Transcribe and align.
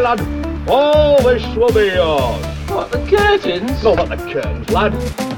lad. 0.00 0.68
All 0.68 1.22
this 1.22 1.44
will 1.56 1.72
be 1.72 1.94
yours. 1.94 2.44
What, 2.68 2.90
the 2.90 2.98
curtains? 3.08 3.82
No, 3.82 3.94
not 3.94 4.08
the 4.08 4.16
curtains, 4.16 4.70
lad. 4.70 5.29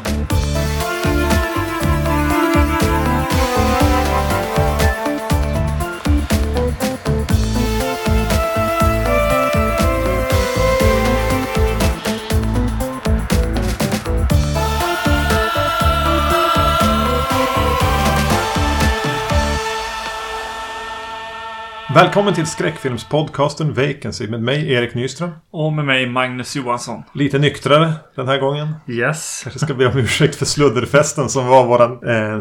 Välkommen 21.94 22.34
till 22.34 22.46
skräckfilmspodcasten 22.46 23.74
Vacancy 23.74 24.28
med 24.28 24.42
mig 24.42 24.72
Erik 24.72 24.94
Nyström. 24.94 25.30
Och 25.50 25.72
med 25.72 25.84
mig 25.84 26.06
Magnus 26.06 26.56
Johansson. 26.56 27.02
Lite 27.14 27.38
nyktrare 27.38 27.92
den 28.14 28.28
här 28.28 28.38
gången. 28.38 28.68
Yes. 28.88 29.40
Kanske 29.42 29.58
ska 29.58 29.74
be 29.74 29.86
om 29.86 29.98
ursäkt 29.98 30.34
för 30.34 30.46
sludderfesten 30.46 31.28
som 31.28 31.46
var 31.46 31.66
våran 31.66 32.08
eh, 32.08 32.38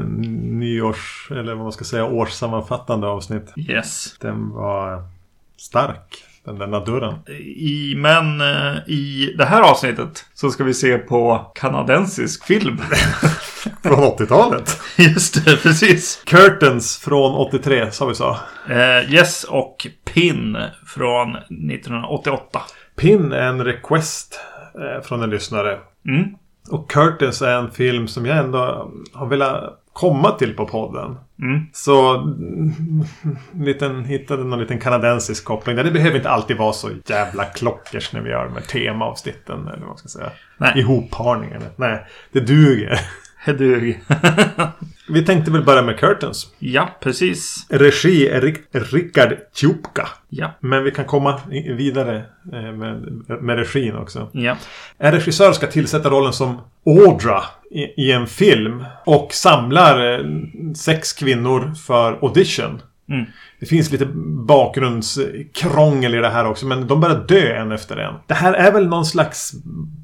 nyårs... 0.59 1.27
Eller 1.31 1.53
vad 1.53 1.63
man 1.63 1.71
ska 1.71 1.83
säga 1.83 2.05
årssammanfattande 2.05 3.07
avsnitt. 3.07 3.53
Yes. 3.57 4.15
Den 4.19 4.49
var 4.49 5.03
stark. 5.57 6.25
Den 6.45 6.71
där 6.71 6.85
dörren. 6.85 7.15
I, 7.55 7.93
men 7.97 8.41
eh, 8.41 8.77
i 8.87 9.33
det 9.37 9.45
här 9.45 9.61
avsnittet 9.61 10.25
så 10.33 10.49
ska 10.49 10.63
vi 10.63 10.73
se 10.73 10.97
på 10.97 11.51
kanadensisk 11.55 12.45
film. 12.45 12.77
Från 13.83 13.99
80-talet. 13.99 14.79
Just 14.97 15.45
det, 15.45 15.57
precis. 15.57 16.23
Curtains 16.25 16.97
från 16.97 17.35
83 17.35 17.91
som 17.91 18.07
vi 18.07 18.15
sa. 18.15 18.37
Eh, 18.69 19.13
yes 19.13 19.43
och 19.43 19.87
Pin 20.13 20.57
från 20.85 21.35
1988. 21.35 22.61
Pin 22.95 23.31
är 23.31 23.47
en 23.47 23.65
request 23.65 24.39
eh, 24.75 25.03
från 25.03 25.23
en 25.23 25.29
lyssnare. 25.29 25.79
Mm. 26.07 26.35
Och 26.69 26.91
Curtains 26.91 27.41
är 27.41 27.57
en 27.57 27.71
film 27.71 28.07
som 28.07 28.25
jag 28.25 28.37
ändå 28.37 28.91
har 29.13 29.27
velat 29.27 29.81
komma 29.93 30.31
till 30.31 30.55
på 30.55 30.65
podden. 30.65 31.17
Mm. 31.41 31.61
Så 31.73 32.15
mm, 32.15 32.73
liten, 33.53 34.05
hittade 34.05 34.43
någon 34.43 34.59
liten 34.59 34.79
kanadensisk 34.79 35.45
koppling. 35.45 35.75
där. 35.75 35.83
Det 35.83 35.91
behöver 35.91 36.17
inte 36.17 36.29
alltid 36.29 36.57
vara 36.57 36.73
så 36.73 36.89
jävla 37.05 37.45
klockers 37.45 38.13
när 38.13 38.21
vi 38.21 38.29
gör 38.29 38.49
här 38.49 38.61
temaavsnitten. 38.61 39.67
Eller 39.67 39.79
vad 39.79 39.87
man 39.87 39.97
ska 39.97 40.07
säga. 40.07 40.29
Nej. 40.57 40.79
Ihopparningen. 40.79 41.61
Nej, 41.75 42.05
det 42.31 42.39
duger. 42.39 42.99
Hedug. 43.43 44.01
Vi 45.09 45.25
tänkte 45.25 45.51
väl 45.51 45.63
börja 45.63 45.81
med 45.81 45.99
Curtains. 45.99 46.53
ja, 46.59 46.89
precis. 46.99 47.65
Regi 47.69 48.27
är 48.27 48.41
Rickard 48.71 49.37
Tjupka. 49.53 50.07
Ja. 50.29 50.51
Men 50.59 50.83
vi 50.83 50.91
kan 50.91 51.05
komma 51.05 51.39
vidare 51.77 52.23
eh, 52.53 52.71
med, 52.71 53.23
med 53.41 53.57
regin 53.57 53.95
också. 53.95 54.29
Ja. 54.31 54.57
En 54.97 55.11
regissör 55.11 55.51
ska 55.51 55.67
tillsätta 55.67 56.09
rollen 56.09 56.33
som 56.33 56.61
Audra 56.85 57.43
i, 57.71 58.03
i 58.07 58.11
en 58.11 58.27
film 58.27 58.85
och 59.05 59.33
samlar 59.33 60.13
eh, 60.13 60.25
sex 60.75 61.13
kvinnor 61.13 61.73
för 61.87 62.19
audition. 62.21 62.81
Mm. 63.09 63.25
Det 63.59 63.65
finns 63.65 63.91
lite 63.91 64.05
bakgrundskrångel 64.45 66.15
i 66.15 66.17
det 66.17 66.29
här 66.29 66.45
också 66.45 66.65
men 66.65 66.87
de 66.87 66.99
börjar 66.99 67.25
dö 67.27 67.55
en 67.55 67.71
efter 67.71 67.97
en. 67.97 68.13
Det 68.27 68.33
här 68.33 68.53
är 68.53 68.71
väl 68.71 68.87
någon 68.87 69.05
slags 69.05 69.53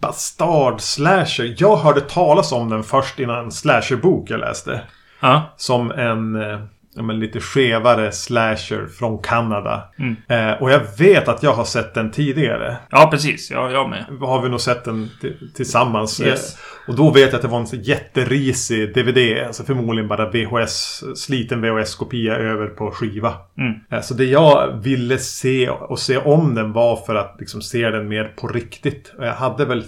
bastard-slasher. 0.02 1.56
Jag 1.58 1.78
hörde 1.78 2.02
talas 2.02 2.52
om 2.52 2.70
den 2.70 2.84
först 2.84 3.20
innan 3.20 3.46
en 3.46 3.52
slasherbok 3.52 4.30
jag 4.30 4.40
läste. 4.40 4.82
Ja. 5.20 5.54
Som 5.58 5.92
en 5.92 6.36
eh, 6.36 6.60
ja, 6.98 7.04
men 7.04 7.20
lite 7.20 7.40
skevare 7.40 8.12
slasher 8.12 8.86
från 9.00 9.18
Kanada. 9.22 9.84
Mm. 10.00 10.16
Eh, 10.28 10.62
och 10.62 10.72
jag 10.72 10.82
vet 10.98 11.28
att 11.28 11.44
jag 11.44 11.54
har 11.54 11.66
sett 11.66 11.94
den 11.94 12.12
tidigare 12.12 12.78
ja, 12.90 13.08
precis. 13.12 13.52
Ja, 13.52 13.72
jag 13.72 13.90
med. 13.90 14.06
har 14.22 14.42
vi 14.42 14.50
nog 14.50 14.62
sett 14.62 14.84
den 14.84 15.10
tillsammans. 15.56 16.22
Yes. 16.22 16.54
Eh, 16.56 16.60
Och 16.90 16.96
då 16.96 17.12
vet 17.12 17.26
jag 17.26 17.36
att 17.36 17.42
det 17.42 17.48
var 17.48 17.60
en 17.60 17.82
jätterisig 17.84 18.94
DVD. 18.94 19.46
Alltså 19.48 19.64
förmodligen 19.64 20.08
bara 20.08 20.30
VHS, 20.30 21.04
sliten 21.16 21.62
VHS-kopia 21.62 22.36
över 22.36 22.68
på 22.68 22.92
skiva. 22.92 23.34
Mm. 23.58 23.74
Eh, 23.92 24.02
Så 24.02 24.14
det 24.14 24.26
jag 24.26 24.78
ville 24.84 25.18
se 25.18 25.70
och 25.70 26.00
se 26.00 26.18
om 26.18 26.56
den 26.56 26.74
var 26.74 26.96
för 27.06 27.16
att 27.16 27.36
liksom 27.40 27.62
se 27.62 27.90
den 27.90 28.08
mer 28.08 28.24
på 28.24 28.48
riktigt. 28.48 29.14
Och 29.18 29.26
jag 29.26 29.34
hade 29.34 29.66
väl 29.66 29.84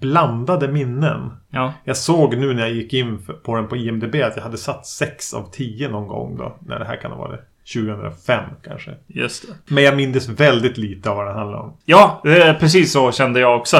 blandade 0.00 0.68
minnen. 0.68 1.30
Ja. 1.52 1.74
Jag 1.84 1.96
såg 1.96 2.36
nu 2.36 2.54
när 2.54 2.62
jag 2.62 2.72
gick 2.72 2.92
in 2.92 3.26
på 3.42 3.56
den 3.56 3.68
på 3.68 3.76
IMDB 3.76 4.14
att 4.14 4.36
jag 4.36 4.42
hade 4.42 4.58
satt 4.58 4.86
6 4.86 5.34
av 5.34 5.50
10 5.52 5.88
någon 5.88 6.08
gång 6.08 6.36
då. 6.36 6.56
När 6.66 6.78
det 6.78 6.84
här 6.84 6.96
kan 6.96 7.10
ha 7.10 7.18
varit 7.18 7.40
2005 7.74 8.44
kanske. 8.64 8.90
Just 9.06 9.48
det. 9.48 9.74
Men 9.74 9.84
jag 9.84 9.96
minns 9.96 10.28
väldigt 10.28 10.78
lite 10.78 11.10
av 11.10 11.16
vad 11.16 11.26
det 11.26 11.32
handlar 11.32 11.58
om. 11.58 11.76
Ja, 11.84 12.22
eh, 12.24 12.54
precis 12.58 12.92
så 12.92 13.12
kände 13.12 13.40
jag 13.40 13.60
också. 13.60 13.76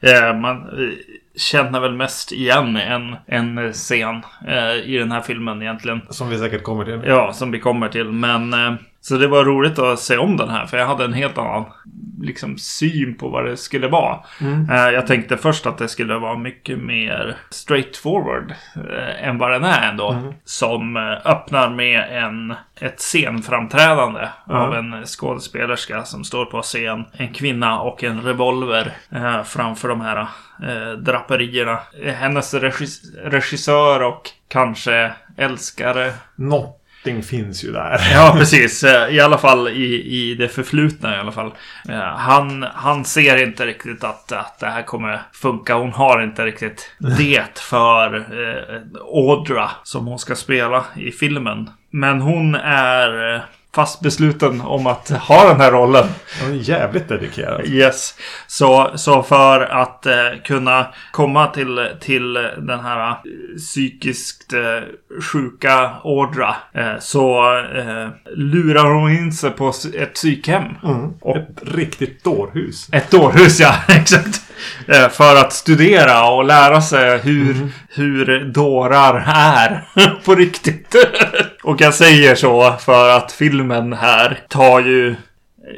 Eh, 0.00 0.36
man 0.36 0.56
eh, 0.56 0.90
känner 1.36 1.80
väl 1.80 1.94
mest 1.94 2.32
igen 2.32 2.76
en, 2.76 3.16
en 3.26 3.72
scen 3.72 4.22
i 4.84 4.96
den 4.98 5.12
här 5.12 5.20
filmen 5.20 5.62
egentligen. 5.62 6.00
Som 6.10 6.28
vi 6.28 6.38
säkert 6.38 6.62
kommer 6.62 6.84
till. 6.84 7.00
Ja, 7.06 7.32
som 7.32 7.50
vi 7.50 7.60
kommer 7.60 7.88
till. 7.88 8.12
Men 8.12 8.54
så 9.08 9.16
det 9.16 9.26
var 9.28 9.44
roligt 9.44 9.78
att 9.78 9.98
se 10.00 10.16
om 10.16 10.36
den 10.36 10.48
här. 10.48 10.66
För 10.66 10.76
jag 10.78 10.86
hade 10.86 11.04
en 11.04 11.12
helt 11.12 11.38
annan 11.38 11.64
liksom, 12.20 12.58
syn 12.58 13.14
på 13.14 13.28
vad 13.28 13.44
det 13.44 13.56
skulle 13.56 13.88
vara. 13.88 14.18
Eh, 14.70 14.90
jag 14.94 15.06
tänkte 15.06 15.36
först 15.36 15.66
att 15.66 15.78
det 15.78 15.88
skulle 15.88 16.18
vara 16.18 16.38
mycket 16.38 16.78
mer 16.78 17.36
straightforward 17.50 18.54
eh, 18.90 19.28
än 19.28 19.38
vad 19.38 19.50
den 19.50 19.64
är 19.64 19.88
ändå. 19.90 20.12
Som 20.44 20.96
eh, 20.96 21.02
öppnar 21.30 21.70
med 21.70 22.24
en, 22.24 22.54
ett 22.80 23.00
scenframträdande 23.00 24.28
av 24.46 24.74
en 24.74 25.04
skådespelerska 25.06 26.04
som 26.04 26.24
står 26.24 26.44
på 26.44 26.62
scen. 26.62 27.04
En 27.12 27.32
kvinna 27.32 27.80
och 27.80 28.04
en 28.04 28.22
revolver 28.22 28.92
eh, 29.10 29.42
framför 29.42 29.88
de 29.88 30.00
här 30.00 30.26
eh, 30.62 30.92
draperierna. 30.98 31.78
Hennes 32.04 32.54
regis- 32.54 33.20
regissör 33.24 34.02
och 34.02 34.30
kanske 34.48 35.12
älskare 35.36 36.12
Någonting 37.06 37.28
finns 37.28 37.64
ju 37.64 37.72
där. 37.72 37.98
Ja, 38.14 38.34
precis. 38.38 38.84
Eh, 38.84 39.14
I 39.14 39.20
alla 39.20 39.38
fall 39.38 39.68
i, 39.68 40.02
i 40.02 40.34
det 40.34 40.48
förflutna 40.48 41.16
i 41.16 41.18
alla 41.18 41.32
fall. 41.32 41.52
Eh, 41.88 41.98
Han, 41.98 42.66
han 42.74 43.04
ser 43.04 43.42
inte 43.42 43.66
riktigt 43.66 44.04
att, 44.04 44.32
att 44.32 44.58
det 44.58 44.66
här 44.66 44.82
kommer 44.82 45.22
funka. 45.32 45.74
Hon 45.74 45.92
har 45.92 46.22
inte 46.22 46.46
riktigt 46.46 46.90
det 47.18 47.58
för 47.58 48.16
eh, 48.16 48.80
Audra 49.14 49.70
som 49.82 50.06
hon 50.06 50.18
ska 50.18 50.34
spela 50.34 50.84
i 50.96 51.12
filmen. 51.12 51.70
Men 51.90 52.20
hon 52.20 52.54
är 52.54 53.34
eh, 53.34 53.40
fast 53.76 54.00
besluten 54.00 54.60
om 54.60 54.86
att 54.86 55.08
ha 55.08 55.48
den 55.48 55.60
här 55.60 55.70
rollen. 55.72 56.06
Han 56.42 56.52
är 56.52 56.54
jävligt 56.68 57.08
dedikerad. 57.08 57.66
Yes. 57.66 58.14
Så, 58.46 58.90
så 58.94 59.22
för 59.22 59.60
att 59.60 60.06
eh, 60.06 60.14
kunna 60.44 60.86
komma 61.12 61.46
till, 61.46 61.88
till 62.00 62.32
den 62.58 62.80
här 62.80 63.10
eh, 63.10 63.16
psykiskt 63.58 64.52
eh, 64.52 64.60
sjuka 65.22 65.90
Audra 66.04 66.56
eh, 66.74 66.98
så 67.00 67.56
eh, 67.76 68.08
lurar 68.36 68.90
hon 68.90 69.10
in 69.12 69.32
sig 69.32 69.50
på 69.50 69.72
ett 69.98 70.14
psykhem. 70.14 70.64
Och 71.20 71.36
Ett 71.36 71.48
riktigt 71.62 72.24
dårhus. 72.24 72.88
ett 72.92 73.10
dårhus, 73.10 73.60
ja. 73.60 73.74
Exakt. 73.88 74.42
Eh, 74.88 75.08
för 75.08 75.36
att 75.36 75.52
studera 75.52 76.28
och 76.28 76.44
lära 76.44 76.82
sig 76.82 77.18
hur, 77.18 77.68
hur 77.88 78.44
dårar 78.44 79.24
är 79.26 79.84
på 80.24 80.34
riktigt. 80.34 80.94
och 81.62 81.80
jag 81.80 81.94
säger 81.94 82.34
så 82.34 82.74
för 82.80 83.08
att 83.08 83.32
filmen 83.32 83.92
här 83.92 84.38
tar 84.48 84.80
ju... 84.80 85.14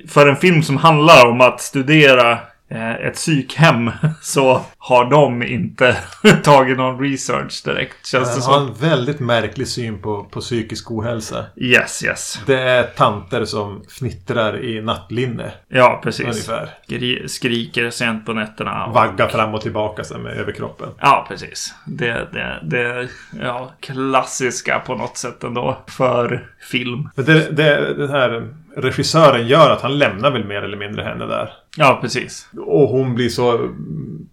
För 0.09 0.27
en 0.27 0.37
film 0.37 0.62
som 0.62 0.77
handlar 0.77 1.27
om 1.27 1.41
att 1.41 1.61
studera 1.61 2.38
ett 2.77 3.15
psykhem 3.15 3.91
så 4.23 4.61
har 4.79 5.11
de 5.11 5.43
inte 5.43 5.97
tagit 6.43 6.77
någon 6.79 7.01
research 7.11 7.62
direkt. 7.65 8.06
Känns 8.06 8.37
det 8.37 8.43
Han 8.43 8.53
har 8.55 8.59
som. 8.61 8.69
en 8.69 8.91
väldigt 8.91 9.21
märklig 9.21 9.69
syn 9.69 9.99
på, 10.03 10.25
på 10.25 10.41
psykisk 10.41 10.91
ohälsa. 10.91 11.45
Yes, 11.56 12.05
yes. 12.05 12.41
Det 12.47 12.61
är 12.61 12.82
tanter 12.82 13.44
som 13.44 13.82
fnittrar 13.99 14.65
i 14.65 14.81
nattlinne. 14.82 15.53
Ja, 15.69 16.00
precis. 16.03 16.25
Ungefär. 16.26 16.69
Skri- 16.88 17.29
skriker 17.29 17.91
sent 17.91 18.26
på 18.26 18.32
nätterna. 18.32 18.85
och- 18.87 18.94
Vaggar 18.94 19.29
fram 19.29 19.55
och 19.55 19.61
tillbaka 19.61 20.05
sen 20.05 20.23
med 20.23 20.32
överkroppen. 20.37 20.88
Ja, 21.00 21.25
precis. 21.29 21.75
Det, 21.87 22.29
det, 22.32 22.59
det 22.62 23.09
ja, 23.43 23.71
klassiska 23.81 24.79
på 24.87 24.94
något 24.94 25.17
sätt 25.17 25.44
ändå 25.44 25.79
för 25.87 26.49
film. 26.71 27.09
Men 27.14 27.25
det, 27.25 27.50
det, 27.50 27.94
den 27.94 28.11
här 28.11 28.49
regissören 28.76 29.47
gör 29.47 29.71
att 29.71 29.82
han 29.82 29.99
lämnar 29.99 30.31
väl 30.31 30.44
mer 30.44 30.62
eller 30.62 30.76
mindre 30.76 31.03
henne 31.05 31.26
där. 31.26 31.50
Ja, 31.78 31.98
precis. 32.02 32.48
Och 32.66 32.88
hon 32.88 33.14
blir 33.14 33.28
så 33.28 33.70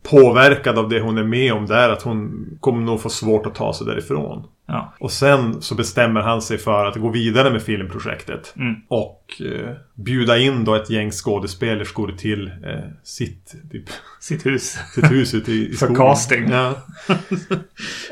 påverkad 0.04 0.78
av 0.80 0.90
det 0.90 1.00
hon 1.00 1.18
är 1.18 1.24
med 1.24 1.54
om 1.54 1.66
där 1.66 1.90
att 1.90 2.02
hon 2.02 2.48
kommer 2.60 2.82
nog 2.82 3.02
få 3.02 3.10
svårt 3.10 3.46
att 3.46 3.56
ta 3.56 3.74
sig 3.74 3.88
därifrån. 3.88 4.48
Ja. 4.68 4.94
Och 5.00 5.12
sen 5.12 5.62
så 5.62 5.76
bestämmer 5.76 6.22
han 6.22 6.42
sig 6.42 6.58
för 6.58 6.86
att 6.86 6.96
gå 6.96 7.10
vidare 7.10 7.52
med 7.52 7.62
filmprojektet. 7.62 8.54
Mm. 8.58 8.76
Och 8.88 9.42
eh, 9.42 9.70
bjuda 9.96 10.38
in 10.38 10.66
då 10.66 10.76
ett 10.76 10.90
gäng 10.90 11.12
skådespelerskor 11.12 12.12
till 12.18 12.48
eh, 12.48 12.80
sitt, 13.04 13.56
typ, 13.72 13.84
Sitt 14.20 14.46
hus. 14.46 14.78
sitt 14.96 15.12
hus 15.12 15.34
ute 15.34 15.52
i, 15.52 15.70
i 15.70 15.74
För 15.76 15.86
skogen. 15.86 15.96
casting. 15.96 16.50
Ja. 16.50 16.74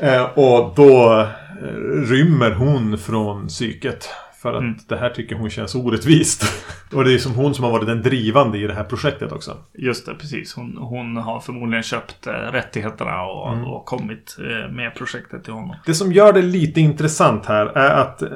eh, 0.00 0.22
och 0.38 0.72
då 0.76 1.20
eh, 1.62 1.66
rymmer 2.10 2.50
hon 2.50 2.98
från 2.98 3.46
psyket. 3.46 4.08
För 4.44 4.52
att 4.54 4.62
Mm. 4.62 4.76
det 4.88 4.96
här 4.96 5.10
tycker 5.10 5.36
hon 5.36 5.50
känns 5.50 5.74
orättvist. 5.74 6.44
och 6.92 7.04
det 7.04 7.14
är 7.14 7.18
som 7.18 7.32
hon 7.34 7.54
som 7.54 7.64
har 7.64 7.70
varit 7.72 7.86
den 7.86 8.02
drivande 8.02 8.58
i 8.58 8.66
det 8.66 8.74
här 8.74 8.84
projektet 8.84 9.32
också. 9.32 9.56
Just 9.78 10.06
det, 10.06 10.14
precis. 10.14 10.54
Hon, 10.54 10.76
hon 10.76 11.16
har 11.16 11.40
förmodligen 11.40 11.82
köpt 11.82 12.26
eh, 12.26 12.32
rättigheterna 12.32 13.22
och, 13.22 13.52
Mm. 13.52 13.64
och 13.64 13.84
kommit 13.84 14.36
eh, 14.38 14.72
med 14.72 14.94
projektet 14.94 15.44
till 15.44 15.52
honom. 15.52 15.76
Det 15.86 15.94
som 15.94 16.12
gör 16.12 16.32
det 16.32 16.42
lite 16.42 16.80
intressant 16.80 17.46
här 17.46 17.66
är 17.66 17.90
att 18.00 18.22
eh, 18.22 18.28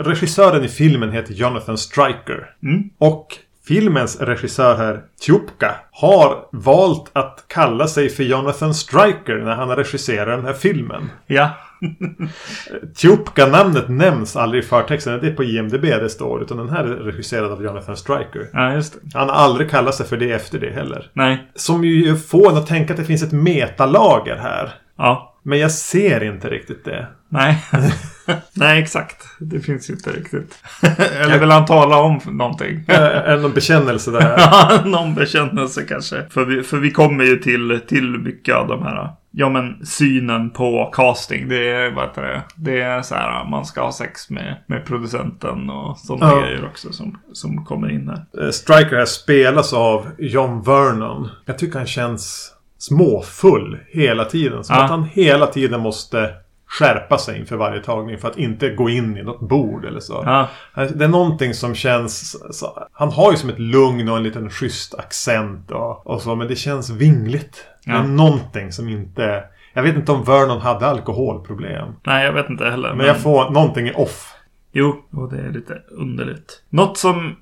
regissören 0.00 0.64
i 0.64 0.68
filmen 0.68 1.12
heter 1.12 1.34
Jonathan 1.34 1.78
Stryker. 1.78 2.50
Mm. 2.62 2.90
Och 2.98 3.26
filmens 3.68 4.20
regissör 4.20 4.76
här, 4.76 5.02
Tjupka, 5.20 5.74
har 5.90 6.48
valt 6.52 7.10
att 7.12 7.44
kalla 7.48 7.86
sig 7.86 8.08
för 8.08 8.22
Jonathan 8.22 8.74
Stryker 8.74 9.36
när 9.44 9.54
han 9.54 9.68
har 9.68 9.76
regisserat 9.76 10.38
den 10.38 10.46
här 10.46 10.52
filmen. 10.54 11.10
Ja. 11.26 11.50
Tjupka-namnet 12.96 13.88
nämns 13.88 14.36
aldrig 14.36 14.64
i 14.64 14.66
förtexten. 14.66 15.20
Det 15.20 15.26
är 15.26 15.34
på 15.34 15.44
IMDB 15.44 15.82
det 15.82 16.08
står. 16.08 16.42
Utan 16.42 16.56
den 16.56 16.68
här 16.68 16.84
är 16.84 16.96
regisserad 16.96 17.52
av 17.52 17.64
Jonathan 17.64 17.96
Stryker. 17.96 18.48
ja, 18.52 18.74
just 18.74 18.92
det. 18.92 19.18
Han 19.18 19.28
har 19.28 19.36
aldrig 19.36 19.70
kallat 19.70 19.94
sig 19.94 20.06
för 20.06 20.16
det 20.16 20.32
efter 20.32 20.58
det 20.58 20.70
heller. 20.70 21.10
Nej. 21.12 21.46
Som 21.54 21.84
ju 21.84 22.16
får 22.16 22.50
en 22.50 22.56
att 22.56 22.66
tänka 22.66 22.92
att 22.92 22.98
det 22.98 23.04
finns 23.04 23.22
ett 23.22 23.32
metalager 23.32 24.36
här. 24.36 24.74
Ja. 24.96 25.28
Men 25.42 25.58
jag 25.58 25.72
ser 25.72 26.22
inte 26.22 26.48
riktigt 26.48 26.84
det. 26.84 27.06
Nej. 27.28 27.64
Nej, 28.54 28.82
exakt. 28.82 29.26
Det 29.40 29.60
finns 29.60 29.90
ju 29.90 29.94
inte 29.94 30.10
riktigt. 30.10 30.58
Eller 31.20 31.38
vill 31.38 31.50
han 31.50 31.66
tala 31.66 31.96
om 31.96 32.20
någonting? 32.24 32.84
Det 32.86 33.38
någon 33.42 33.52
bekännelse 33.52 34.10
där? 34.10 34.34
Ja, 34.38 34.82
någon 34.84 35.14
bekännelse 35.14 35.82
kanske. 35.82 36.24
För 36.30 36.44
vi, 36.44 36.62
för 36.62 36.76
vi 36.76 36.90
kommer 36.90 37.24
ju 37.24 37.36
till, 37.36 37.80
till 37.88 38.18
mycket 38.18 38.54
av 38.54 38.68
de 38.68 38.82
här. 38.82 39.10
Ja 39.34 39.48
men 39.48 39.86
synen 39.86 40.50
på 40.50 40.90
casting. 40.92 41.48
Det 41.48 41.70
är, 41.70 41.90
vad 41.90 42.04
heter 42.08 42.22
det? 42.22 42.42
Det 42.56 42.80
är 42.80 43.02
så 43.02 43.14
här 43.14 43.44
man 43.50 43.64
ska 43.66 43.82
ha 43.82 43.92
sex 43.92 44.30
med, 44.30 44.56
med 44.66 44.84
producenten 44.86 45.70
och 45.70 45.98
sådana 45.98 46.32
Ja. 46.32 46.40
grejer 46.40 46.64
också 46.66 46.92
som, 46.92 47.18
som 47.32 47.64
kommer 47.64 47.90
in 47.90 48.08
här. 48.08 48.44
Eh, 48.44 48.50
Striker 48.50 48.96
här 48.96 49.04
spelas 49.04 49.72
av 49.72 50.06
John 50.18 50.62
Vernon. 50.62 51.28
Jag 51.44 51.58
tycker 51.58 51.78
han 51.78 51.86
känns 51.86 52.52
småfull 52.78 53.78
hela 53.88 54.24
tiden. 54.24 54.64
Som 54.64 54.76
Ja. 54.76 54.82
att 54.84 54.90
han 54.90 55.04
hela 55.04 55.46
tiden 55.46 55.80
måste 55.80 56.30
skärpa 56.78 57.18
sig 57.18 57.38
inför 57.38 57.56
varje 57.56 57.82
tagning 57.82 58.18
för 58.18 58.28
att 58.28 58.38
inte 58.38 58.68
gå 58.68 58.90
in 58.90 59.16
i 59.16 59.22
något 59.22 59.40
bord 59.40 59.84
eller 59.84 60.00
så. 60.00 60.22
Ja, 60.26 60.48
Det 60.74 61.04
är 61.04 61.08
någonting 61.08 61.54
som 61.54 61.74
känns... 61.74 62.36
Så, 62.58 62.88
han 62.92 63.12
har 63.12 63.30
ju 63.30 63.36
som 63.36 63.50
ett 63.50 63.58
lugn 63.58 64.08
och 64.08 64.16
en 64.16 64.22
liten 64.22 64.50
schysst 64.50 64.94
accent 64.94 65.70
och, 65.70 66.06
och 66.06 66.22
så. 66.22 66.34
Men 66.34 66.48
det 66.48 66.56
känns 66.56 66.90
vingligt. 66.90 67.66
Ja. 67.84 67.94
är 67.94 68.02
någonting 68.02 68.72
som 68.72 68.88
inte... 68.88 69.44
Jag 69.74 69.82
vet 69.82 69.96
inte 69.96 70.12
om 70.12 70.24
Vernon 70.24 70.60
hade 70.60 70.86
alkoholproblem. 70.86 71.88
nej 72.06 72.24
jag 72.24 72.32
vet 72.32 72.50
inte 72.50 72.64
heller. 72.64 72.94
Men 72.94 73.06
jag 73.06 73.20
får... 73.20 73.50
Någonting 73.50 73.88
är 73.88 74.00
off. 74.00 74.34
Jo, 74.72 75.04
och 75.12 75.32
det 75.32 75.38
är 75.38 75.50
lite 75.50 75.82
underligt. 75.90 76.62
Något 76.70 76.98
som 76.98 77.36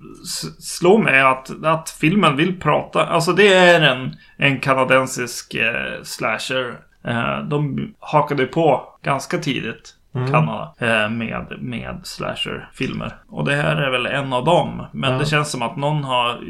slår 0.59 0.99
mig 0.99 1.15
är 1.15 1.25
att, 1.25 1.65
att 1.65 1.91
filmen 1.91 2.37
vill 2.37 2.61
prata. 2.61 3.07
Alltså 3.07 3.33
det 3.33 3.53
är 3.55 3.81
en, 3.81 4.17
en 4.37 4.61
kanadensisk 4.61 5.55
eh, 5.55 6.03
slasher. 6.03 6.90
Eh, 7.05 7.39
de 7.45 7.91
hakade 8.01 8.47
på 8.47 8.83
ganska 9.03 9.39
tidigt. 9.39 9.95
Kanada. 10.31 10.75
Eh, 10.79 11.09
med, 11.11 11.47
med 11.61 12.01
slasher-filmer. 12.05 13.15
Och 13.29 13.45
det 13.45 13.55
här 13.55 13.77
är 13.77 13.91
väl 13.91 14.07
en 14.07 14.33
av 14.33 14.45
dem. 14.45 14.87
Men 14.93 15.13
Ja. 15.13 15.19
det 15.19 15.27
känns 15.27 15.51
som 15.51 15.63
att 15.63 15.77
någon 15.77 16.05
har 16.05 16.41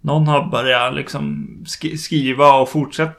Någon 0.00 0.26
har 0.28 0.44
börjat 0.44 0.94
liksom 0.94 1.48
sk- 1.64 1.96
skriva 1.96 2.52
och 2.52 2.68
fortsätta 2.68 3.12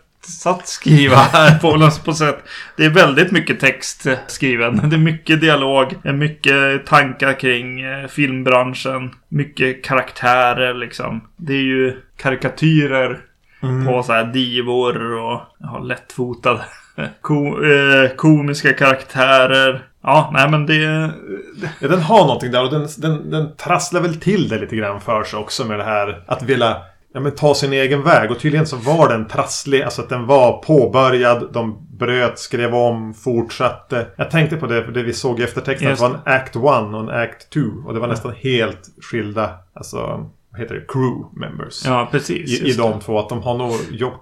skriva 0.64 1.16
här 1.34 1.60
på 1.60 1.76
på 2.06 2.14
sätt. 2.14 2.44
Det 2.78 2.86
är 2.86 2.90
väldigt 2.90 3.32
mycket 3.32 3.60
text 3.60 4.08
skriven. 4.28 4.90
Det 4.90 4.96
är 4.96 5.00
mycket 5.00 5.42
dialog. 5.42 5.96
Mycket 6.14 6.86
tankar 6.86 7.40
kring 7.40 7.82
eh, 7.82 8.08
filmbranschen. 8.08 9.12
Mycket 9.30 9.84
karaktärer 9.84 10.74
liksom. 10.74 11.22
Det 11.38 11.54
är 11.54 11.62
ju 11.64 12.02
karikatyrer 12.18 13.20
på 13.62 14.04
så 14.04 14.14
här 14.14 14.26
divor 14.26 15.14
och 15.14 15.42
ja, 15.60 15.80
lättfotade 15.80 16.66
ko, 17.22 17.64
eh, 17.64 18.10
komiska 18.16 18.74
karaktärer. 18.74 19.88
Ja, 20.04 20.30
nej 20.34 20.50
men 20.50 20.66
det... 20.66 21.12
Ja, 21.80 21.88
den 21.88 22.02
har 22.02 22.22
någonting 22.22 22.52
där 22.52 22.64
och 22.64 22.72
den, 22.72 22.88
den, 22.98 23.30
den 23.30 23.56
trasslar 23.56 24.02
väl 24.02 24.20
till 24.20 24.50
det 24.50 24.60
lite 24.60 24.76
grann 24.76 25.02
för 25.02 25.24
sig 25.24 25.40
också 25.40 25.66
med 25.66 25.80
det 25.80 25.84
här 25.84 26.24
att 26.28 26.44
vilja 26.44 26.78
ja, 27.16 27.22
men 27.22 27.32
ta 27.32 27.56
sin 27.56 27.74
egen 27.74 28.04
väg. 28.04 28.32
Och 28.32 28.40
tydligen 28.40 28.68
så 28.68 28.76
var 28.76 29.10
den 29.10 29.28
trasslig, 29.28 29.82
alltså 29.82 30.02
att 30.02 30.10
den 30.10 30.26
var 30.26 30.58
påbörjad, 30.58 31.50
de 31.54 31.88
bröt, 31.98 32.40
skrev 32.40 32.76
om, 32.76 33.14
fortsatte. 33.14 34.08
Jag 34.16 34.32
tänkte 34.32 34.58
på 34.58 34.68
det, 34.68 34.84
för 34.84 34.92
det 34.92 35.04
vi 35.04 35.14
såg 35.14 35.40
i 35.40 35.44
eftertexten, 35.44 35.92
att 35.92 35.98
det 35.98 36.04
var 36.04 36.10
en 36.10 36.34
Act 36.34 36.56
1 36.56 36.56
och 36.56 37.00
en 37.00 37.10
Act 37.10 37.50
2. 37.50 37.62
Och 37.86 37.94
det 37.94 38.00
var 38.00 38.08
nästan 38.08 38.34
helt 38.34 38.82
skilda, 39.02 39.50
alltså, 39.74 40.30
heter 40.58 40.76
det, 40.76 40.82
crew 40.88 41.26
members. 41.34 41.86
Ja, 41.86 42.08
precis. 42.12 42.62
I, 42.62 42.70
I 42.70 42.74
de 42.74 43.00
två. 43.00 43.20
Att 43.20 43.30
de 43.30 43.42
har 43.42 43.58
nog 43.58 43.74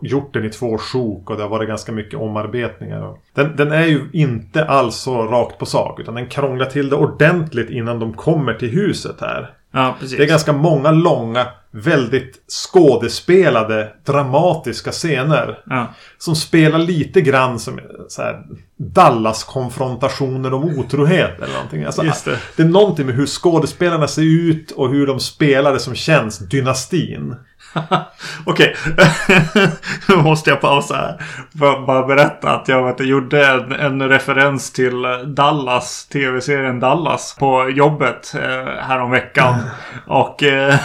gjort, 0.02 0.34
den 0.34 0.46
i 0.46 0.50
två 0.50 0.78
sjok 0.78 1.30
och 1.30 1.38
det 1.38 1.44
har 1.44 1.50
varit 1.50 1.68
ganska 1.68 1.92
mycket 1.92 2.20
omarbetningar. 2.20 3.18
Den, 3.34 3.56
den 3.56 3.72
är 3.72 3.86
ju 3.86 4.02
inte 4.14 4.66
alls 4.66 4.96
så 4.96 5.24
rakt 5.24 5.58
på 5.58 5.66
sak. 5.66 6.00
Utan 6.00 6.16
den 6.16 6.28
krånglar 6.28 6.66
till 6.66 6.90
det 6.90 6.96
ordentligt 6.96 7.70
innan 7.70 8.00
de 8.00 8.14
kommer 8.14 8.54
till 8.54 8.70
huset 8.70 9.22
här. 9.22 9.50
Ja, 9.74 9.96
precis. 10.00 10.18
Det 10.18 10.24
är 10.24 10.28
ganska 10.28 10.54
många 10.54 10.92
långa, 10.92 11.48
väldigt 11.72 12.52
skådespelade, 12.52 13.94
dramatiska 14.06 14.92
scener. 14.92 15.60
Ja. 15.66 15.94
Som 16.18 16.36
spelar 16.36 16.80
lite 16.80 17.22
grann 17.22 17.60
som 17.60 17.80
Dallas-konfrontationer 18.78 20.54
om 20.54 20.64
otrohet 20.64 21.42
eller 21.42 21.54
någonting. 21.54 21.84
Alltså, 21.84 22.02
det. 22.02 22.40
det 22.56 22.64
är 22.64 22.68
någonting 22.68 23.06
med 23.06 23.16
hur 23.16 23.26
skådespelarna 23.26 24.08
ser 24.08 24.22
ut 24.22 24.72
och 24.72 24.90
hur 24.90 25.08
de 25.08 25.20
spelar 25.20 25.74
det 25.74 25.80
som 25.80 25.96
känns 25.96 26.40
dynastin. 26.40 27.36
Okej, 28.46 28.76
nu 30.08 30.16
måste 30.16 30.50
jag 30.50 30.62
pausa 30.62 30.96
här. 30.96 31.22
Bara, 31.52 31.86
bara 31.86 32.08
berätta 32.08 32.50
att 32.50 32.68
jag 32.68 32.84
vet, 32.86 33.08
gjorde 33.08 33.48
en, 33.48 33.72
en 33.72 34.10
referens 34.10 34.72
till 34.72 35.02
Dallas, 35.26 36.06
tv-serien 36.06 36.80
Dallas 36.80 37.36
på 37.40 37.70
jobbet 37.70 38.36
eh, 38.36 38.84
häromveckan. 38.88 39.56
Och, 40.08 40.44
eh, 40.44 40.76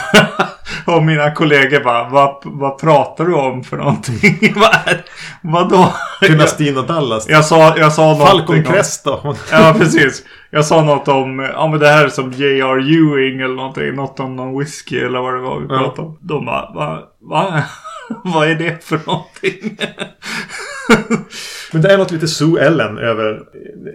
och 0.84 1.02
mina 1.02 1.30
kollegor 1.30 1.84
bara, 1.84 2.08
vad, 2.08 2.36
vad 2.44 2.78
pratar 2.78 3.24
du 3.24 3.34
om 3.34 3.64
för 3.64 3.76
någonting? 3.76 4.54
vad, 4.56 4.98
vadå? 5.42 5.92
Dynastin 6.20 6.78
och 6.78 6.86
Dallas. 6.86 7.28
Jag 7.28 7.44
sa, 7.44 7.78
jag 7.78 7.92
sa 7.92 8.02
någonting 8.02 8.26
Falcon 8.26 8.62
Crest. 8.62 9.06
Ja, 9.52 9.74
precis. 9.78 10.22
Jag 10.50 10.64
sa 10.64 10.82
något 10.82 11.08
om, 11.08 11.38
ja 11.38 11.68
men 11.68 11.80
det 11.80 11.88
här 11.88 12.04
är 12.04 12.08
som 12.08 12.32
J.R. 12.32 12.78
Ewing 12.78 13.40
eller 13.40 13.54
någonting. 13.54 13.94
Något 13.94 14.20
om 14.20 14.36
någon 14.36 14.58
whisky 14.58 14.98
eller 14.98 15.18
vad 15.18 15.34
det 15.34 15.40
var 15.40 15.60
vi 15.60 15.68
pratade 15.68 16.08
om. 16.08 16.18
De 16.20 16.46
bara, 16.46 16.70
va? 16.74 16.98
va? 17.20 17.62
vad 18.24 18.48
är 18.48 18.54
det 18.54 18.84
för 18.84 19.00
någonting? 19.06 19.78
Men 21.72 21.82
det 21.82 21.92
är 21.92 21.98
något 21.98 22.10
lite 22.10 22.28
Sue 22.28 22.60
Ellen 22.66 22.98
över... 22.98 23.42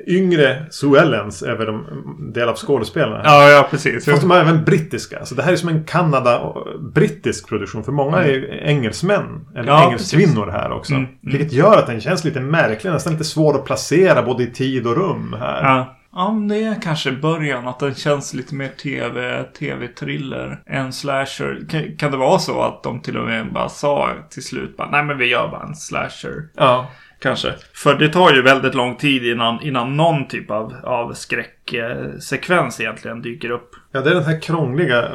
Yngre 0.08 0.65
Sue 0.72 1.00
Ellens 1.01 1.43
över 1.43 1.65
de 1.65 1.86
del 2.34 2.50
av 2.50 2.55
skådespelarna. 2.55 3.22
ja, 3.24 3.50
ja 3.50 3.67
precis. 3.72 4.05
Fast 4.05 4.22
de 4.22 4.32
är 4.32 4.39
även 4.39 4.63
brittiska. 4.63 5.25
Så 5.25 5.36
det 5.36 5.43
här 5.43 5.51
är 5.51 5.55
som 5.55 5.70
en 5.70 5.84
Kanada-brittisk 5.84 7.48
produktion. 7.48 7.84
För 7.84 7.91
många 7.91 8.17
är 8.17 8.63
engelsmän. 8.63 9.46
Eller 9.55 9.67
Ja, 9.67 9.86
engelskvinnor 9.86 10.48
här 10.48 10.72
också. 10.72 10.93
Mm, 10.93 11.05
mm. 11.05 11.15
Vilket 11.22 11.53
gör 11.53 11.77
att 11.77 11.88
den 11.88 12.01
känns 12.01 12.24
lite 12.24 12.39
märklig. 12.39 12.91
Nästan 12.91 13.13
lite 13.13 13.25
svår 13.25 13.55
att 13.55 13.65
placera 13.65 14.24
både 14.24 14.43
i 14.43 14.48
tid 14.48 14.88
och 14.88 14.96
rum 14.96 15.36
här. 15.39 15.63
Ja. 15.63 15.98
Ja, 16.15 16.34
men 16.34 16.48
det 16.48 16.63
är 16.63 16.82
kanske 16.82 17.12
början 17.12 17.67
att 17.67 17.79
den 17.79 17.96
känns 17.96 18.34
lite 18.34 18.55
mer 18.55 18.70
tv, 18.70 19.43
tv-thriller 19.43 20.63
än 20.65 20.93
slasher. 20.93 21.70
Kan, 21.70 21.98
kan 21.98 22.12
det 22.12 22.17
vara 22.17 22.39
så 22.39 22.62
att 22.62 22.84
de 22.84 23.01
till 23.01 23.17
och 23.17 23.25
med 23.25 23.53
bara 23.53 23.70
sa 23.70 24.10
till 24.29 24.43
slut 24.43 24.77
bara, 24.77 24.89
nej 24.89 25.03
men 25.03 25.17
vi 25.17 25.25
gör 25.25 25.48
bara 25.48 25.63
en 25.63 25.75
slasher. 25.75 26.48
Ja. 26.55 26.88
Kanske. 27.20 27.53
För 27.74 27.96
det 27.96 28.10
tar 28.10 28.34
ju 28.34 28.41
väldigt 28.41 28.75
lång 28.75 28.96
tid 28.96 29.25
innan, 29.25 29.62
innan 29.62 29.98
någon 29.98 30.27
typ 30.27 30.51
av, 30.51 30.74
av 30.84 31.13
skräcksekvens 31.13 32.82
egentligen 32.82 33.22
dyker 33.22 33.50
upp. 33.50 33.70
Ja, 33.91 34.01
det 34.01 34.10
är 34.10 34.13
den 34.15 34.24
här 34.24 34.41
krångliga... 34.41 35.00
eh, 35.00 35.10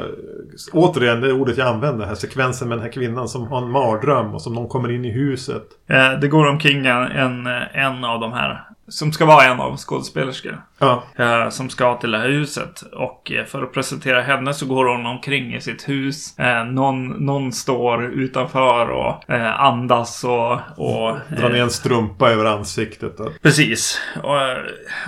Återigen, 0.73 1.21
det 1.21 1.33
ordet 1.33 1.57
jag 1.57 1.67
använder. 1.67 2.05
Här 2.05 2.15
sekvensen 2.15 2.69
med 2.69 2.77
den 2.77 2.85
här 2.85 2.91
kvinnan 2.91 3.27
som 3.27 3.47
har 3.47 3.61
en 3.61 3.71
mardröm 3.71 4.33
och 4.33 4.41
som 4.41 4.53
någon 4.53 4.67
kommer 4.67 4.91
in 4.91 5.05
i 5.05 5.11
huset. 5.11 5.63
Eh, 5.89 6.19
det 6.21 6.27
går 6.27 6.47
omkring 6.47 6.85
en, 6.85 7.03
en, 7.03 7.47
en 7.73 8.03
av 8.03 8.19
de 8.19 8.33
här, 8.33 8.63
som 8.89 9.11
ska 9.11 9.25
vara 9.25 9.45
en 9.45 9.59
av 9.59 9.77
skådespelerskor. 9.77 10.61
Ja. 10.79 11.03
Eh, 11.15 11.49
som 11.49 11.69
ska 11.69 11.97
till 11.97 12.11
det 12.11 12.17
här 12.17 12.29
huset. 12.29 12.81
Och 12.81 13.31
eh, 13.31 13.45
för 13.45 13.63
att 13.63 13.73
presentera 13.73 14.21
henne 14.21 14.53
så 14.53 14.65
går 14.65 14.85
hon 14.85 15.05
omkring 15.05 15.55
i 15.55 15.61
sitt 15.61 15.89
hus. 15.89 16.39
Eh, 16.39 16.65
någon, 16.65 17.07
någon 17.07 17.51
står 17.51 18.05
utanför 18.05 18.89
och 18.89 19.29
eh, 19.29 19.61
andas 19.61 20.23
och... 20.23 20.51
och 20.77 21.17
Drar 21.37 21.49
ner 21.49 21.61
en 21.61 21.69
strumpa 21.69 22.29
över 22.29 22.45
ansiktet. 22.45 23.19
Och... 23.19 23.31
Precis. 23.41 24.01
Och 24.23 24.41
eh, 24.41 24.57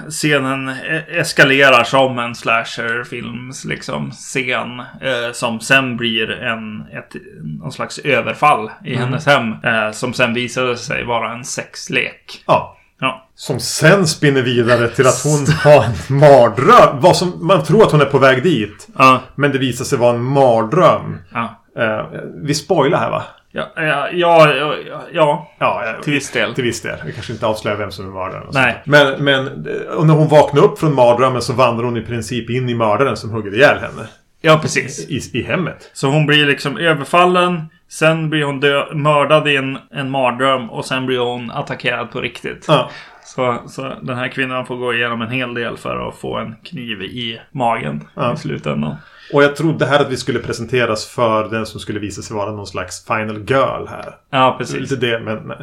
scenen 0.10 0.70
e- 0.70 1.06
eskalerar 1.10 1.84
som 1.84 2.20
en 2.20 2.36
slasherfilms 2.36 3.66
liksom 3.66 4.12
scen. 4.12 4.80
Eh, 4.80 5.32
som 5.34 5.60
sen 5.60 5.98
blir 5.98 6.32
en, 6.32 6.82
ett, 6.82 7.16
någon 7.60 7.72
slags 7.72 8.00
överfall 8.00 8.72
i 8.86 8.96
hennes 8.96 9.26
hem. 9.26 9.54
Eh, 9.64 9.92
som 9.92 10.14
sen 10.14 10.34
visade 10.34 10.78
sig 10.78 11.04
vara 11.04 11.32
en 11.34 11.46
sexlek. 11.46 12.44
Ja. 12.48 12.78
Ja. 13.02 13.28
Som 13.36 13.60
sen 13.60 14.08
spinner 14.08 14.42
vidare 14.42 14.88
till 14.88 15.08
att 15.08 15.22
hon 15.24 15.46
har 15.64 15.84
en 15.84 16.18
mardröm. 16.20 17.00
Vad 17.00 17.18
som, 17.18 17.48
man 17.48 17.64
tror 17.64 17.84
att 17.84 17.92
hon 17.92 18.02
är 18.02 18.06
på 18.06 18.18
väg 18.18 18.44
dit. 18.44 18.88
Ja. 18.98 19.20
Men 19.36 19.52
det 19.52 19.58
visar 19.58 19.86
sig 19.86 19.98
vara 19.98 20.16
en 20.16 20.24
mardröm. 20.24 21.18
Ja. 21.34 21.62
Eh, 21.78 22.06
vi 22.44 22.54
spoilar 22.54 22.98
här 23.00 23.10
va? 23.12 23.24
Ja, 23.52 23.72
ja, 23.76 24.10
ja, 24.12 24.54
ja, 24.54 24.76
ja, 25.14 25.52
Ja, 25.60 25.84
eh, 25.86 26.02
till 26.04 26.14
viss 26.14 26.32
del. 26.32 26.54
till 26.54 26.64
viss 26.64 26.82
del. 26.82 26.98
Vi 27.06 27.14
kanske 27.14 27.34
inte 27.34 27.46
avslöjar 27.46 27.78
vem 27.78 27.92
som 27.92 28.06
är 28.08 28.12
mördaren. 28.12 28.48
Nej. 28.54 28.82
Men, 28.86 29.24
men 29.24 29.48
eh, 29.48 29.96
och 29.98 30.08
när 30.08 30.14
hon 30.14 30.28
vaknar 30.28 30.64
upp 30.64 30.80
från 30.80 30.96
mardrömmen 30.96 31.42
så 31.42 31.54
vandrar 31.54 31.86
hon 31.86 31.98
i 31.98 32.02
princip 32.02 32.50
in 32.50 32.70
i 32.70 32.74
mördaren 32.76 33.18
som 33.18 33.30
hugger 33.30 33.54
ihjäl 33.54 33.78
henne. 33.80 34.08
Ja, 34.42 34.60
precis. 34.62 35.00
I, 35.34 35.40
i 35.40 35.44
hemmet. 35.44 35.90
Så 35.94 36.08
hon 36.08 36.26
blir 36.26 36.46
liksom 36.46 36.78
överfallen. 36.78 37.66
Sen 37.92 38.30
blir 38.30 38.44
hon 38.44 38.60
dö- 38.60 38.94
mördad 38.94 39.48
i 39.48 39.56
en, 39.56 39.78
en 39.92 40.10
mardröm. 40.10 40.70
Och 40.70 40.86
sen 40.86 41.06
blir 41.06 41.20
hon 41.20 41.52
attackerad 41.52 42.12
på 42.12 42.22
riktigt. 42.22 42.66
Ja. 42.68 42.90
Så, 43.24 43.58
så 43.68 43.94
den 44.02 44.18
här 44.18 44.28
kvinnan 44.28 44.66
får 44.66 44.76
gå 44.76 44.94
igenom 44.94 45.22
en 45.22 45.30
hel 45.32 45.54
del 45.54 45.78
för 45.78 46.08
att 46.08 46.16
få 46.16 46.38
en 46.38 46.56
kniv 46.64 47.02
i 47.02 47.40
magen 47.52 48.08
Ja. 48.16 48.34
i 48.34 48.38
slutändan. 48.38 48.96
Och 49.34 49.44
jag 49.44 49.56
trodde 49.56 49.86
här 49.86 50.00
att 50.00 50.12
vi 50.12 50.18
skulle 50.18 50.40
presenteras 50.40 51.08
för 51.08 51.50
den 51.50 51.66
som 51.66 51.80
skulle 51.80 52.00
visa 52.00 52.22
sig 52.22 52.36
vara 52.38 52.52
någon 52.52 52.68
slags 52.68 53.06
final 53.06 53.38
girl 53.38 53.88
här. 53.88 54.16
Ja, 54.30 54.56
precis. 54.58 54.92
Lite 54.92 54.96
det, 54.96 55.20
men 55.20 55.54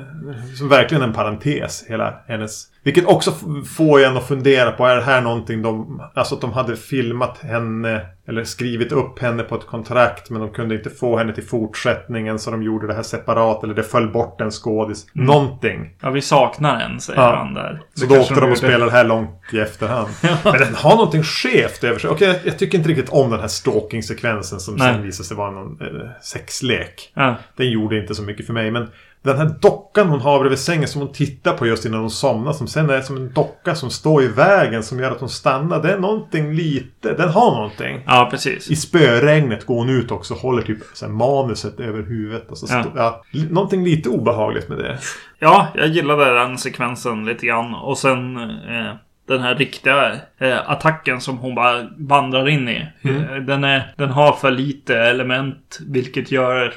som 0.58 0.68
verkligen 0.68 1.02
en 1.02 1.12
parentes. 1.12 1.84
Hela 1.88 2.14
hennes... 2.26 2.64
Vilket 2.88 3.06
också 3.06 3.32
får 3.76 4.04
en 4.04 4.16
att 4.16 4.28
fundera 4.28 4.70
på, 4.72 4.86
är 4.86 4.96
det 4.96 5.02
här 5.02 5.20
någonting 5.20 5.62
de... 5.62 6.02
Alltså 6.14 6.34
att 6.34 6.40
de 6.40 6.52
hade 6.52 6.76
filmat 6.76 7.38
henne 7.38 8.06
eller 8.28 8.44
skrivit 8.44 8.92
upp 8.92 9.18
henne 9.18 9.42
på 9.42 9.54
ett 9.54 9.66
kontrakt 9.66 10.30
men 10.30 10.40
de 10.40 10.50
kunde 10.50 10.74
inte 10.74 10.90
få 10.90 11.16
henne 11.16 11.32
till 11.32 11.44
fortsättningen 11.46 12.38
så 12.38 12.50
de 12.50 12.62
gjorde 12.62 12.86
det 12.86 12.94
här 12.94 13.02
separat 13.02 13.64
eller 13.64 13.74
det 13.74 13.82
föll 13.82 14.08
bort 14.12 14.40
en 14.40 14.50
skådis. 14.50 15.06
Någonting. 15.12 15.90
Ja, 16.00 16.10
vi 16.10 16.20
saknar 16.22 16.80
en, 16.80 17.00
säger 17.00 17.20
Ja. 17.20 17.36
han 17.36 17.54
där. 17.54 17.82
Så 17.94 18.06
Det 18.06 18.14
då 18.14 18.20
åkte 18.20 18.34
de 18.40 18.50
och 18.50 18.58
spelade 18.58 18.84
det 18.84 18.90
här 18.90 19.04
långt 19.04 19.40
i 19.52 19.58
efterhand. 19.58 20.08
Men 20.44 20.52
den 20.52 20.74
har 20.74 20.96
någonting 20.96 21.22
skevt 21.22 21.84
över 21.84 21.98
sig. 21.98 22.10
Okej, 22.10 22.28
jag, 22.28 22.36
jag 22.44 22.58
tycker 22.58 22.78
inte 22.78 22.90
riktigt 22.90 23.10
om 23.10 23.30
den 23.30 23.40
här 23.40 23.48
stalking-sekvensen 23.48 24.60
som 24.60 24.74
Nej. 24.74 24.94
sen 24.94 25.02
visade 25.02 25.26
sig 25.26 25.36
vara 25.36 25.50
någon 25.50 25.80
eh, 25.80 26.10
sexlek. 26.22 27.12
Ja. 27.14 27.34
Den 27.56 27.70
gjorde 27.70 27.98
inte 28.00 28.14
så 28.14 28.22
mycket 28.22 28.46
för 28.46 28.52
mig. 28.52 28.70
Men 28.70 28.88
den 29.28 29.38
här 29.38 29.54
dockan 29.60 30.08
hon 30.08 30.20
har 30.20 30.40
bredvid 30.40 30.58
sängen 30.58 30.88
som 30.88 31.00
hon 31.00 31.12
tittar 31.12 31.52
på 31.52 31.66
just 31.66 31.84
innan 31.86 32.00
hon 32.00 32.10
somnar. 32.10 32.52
Som 32.52 32.66
sen 32.66 32.90
är 32.90 33.00
som 33.00 33.16
en 33.16 33.32
docka 33.32 33.74
som 33.74 33.90
står 33.90 34.22
i 34.22 34.28
vägen 34.28 34.82
som 34.82 35.00
gör 35.00 35.10
att 35.10 35.20
hon 35.20 35.28
stannar. 35.28 35.82
Det 35.82 35.92
är 35.92 35.98
någonting 35.98 36.52
lite. 36.54 37.14
Den 37.14 37.28
har 37.28 37.50
någonting. 37.50 38.02
ja, 38.06 38.28
precis. 38.30 38.70
I 38.70 38.76
spöregnet 38.76 39.66
går 39.66 39.74
hon 39.74 39.88
ut 39.90 40.10
också 40.10 40.34
och 40.34 40.40
håller 40.40 40.62
typ 40.62 40.78
så 40.94 41.08
manuset 41.08 41.80
över 41.80 42.02
huvudet. 42.02 42.50
Och 42.50 42.58
så 42.58 42.66
Ja. 42.70 42.84
ja, 42.96 43.22
någonting 43.50 43.84
lite 43.84 44.08
obehagligt 44.08 44.68
med 44.68 44.78
det. 44.78 44.98
Ja, 45.38 45.68
jag 45.74 45.88
gillade 45.88 46.34
den 46.34 46.58
sekvensen 46.58 47.24
lite 47.24 47.46
grann. 47.46 47.74
Och 47.74 47.98
sen 47.98 48.36
eh, 48.36 48.94
den 49.28 49.40
här 49.40 49.54
riktiga 49.54 50.12
eh, 50.38 50.70
attacken 50.70 51.20
som 51.20 51.38
hon 51.38 51.54
bara 51.54 51.86
vandrar 51.98 52.48
in 52.48 52.68
i. 52.68 52.86
Eh, 53.02 53.36
Den, 53.36 53.64
är, 53.64 53.92
den 53.96 54.10
har 54.10 54.32
för 54.32 54.50
lite 54.50 54.96
element, 54.98 55.78
vilket 55.86 56.30
gör 56.30 56.74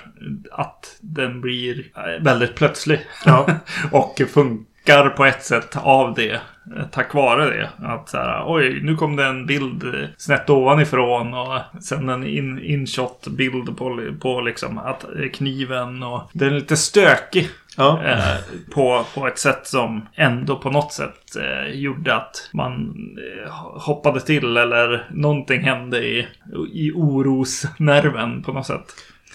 att 0.52 0.98
den 1.02 1.42
blir 1.42 1.80
eh, 1.96 2.24
väldigt 2.24 2.56
plötslig. 2.56 3.00
Ja. 3.26 3.48
och 3.92 4.22
funkar 4.34 5.10
på 5.10 5.26
ett 5.26 5.44
sätt 5.44 5.78
av 5.78 6.14
det. 6.14 6.32
eh, 6.32 6.40
Tack 6.92 7.14
vare 7.14 7.46
det. 7.46 7.70
Att 7.88 8.10
så 8.10 8.18
här, 8.18 8.44
oj, 8.48 8.80
nu 8.84 8.96
kom 8.96 9.16
det 9.16 9.26
en 9.26 9.46
bild 9.46 9.84
snett 10.18 10.50
ovanifrån 10.50 11.34
och 11.34 11.60
sen 11.84 12.10
en 12.10 12.28
in, 12.28 12.60
inshot 12.64 13.28
bild 13.28 13.78
på, 13.78 14.10
på 14.22 14.42
liksom 14.42 14.78
att 14.78 15.06
kniven 15.34 16.04
och 16.04 16.30
den 16.34 16.50
är 16.50 16.54
lite 16.56 16.78
stökig. 16.78 17.50
Ja. 17.78 18.04
Eh, 18.06 18.36
på, 18.74 19.06
på 19.16 19.28
ett 19.28 19.40
sätt 19.40 19.68
som 19.68 20.08
ändå 20.16 20.56
på 20.56 20.70
något 20.70 20.94
sätt 20.94 21.36
eh, 21.40 21.74
gjorde 21.74 22.16
att 22.16 22.50
man 22.54 22.96
eh, 23.46 23.52
hoppade 23.86 24.22
till 24.22 24.58
eller 24.58 25.08
någonting 25.12 25.62
hände 25.62 25.98
i, 26.06 26.28
i 26.74 26.92
orosnerven 26.96 28.44
på 28.44 28.54
något 28.54 28.66
sätt. 28.66 28.86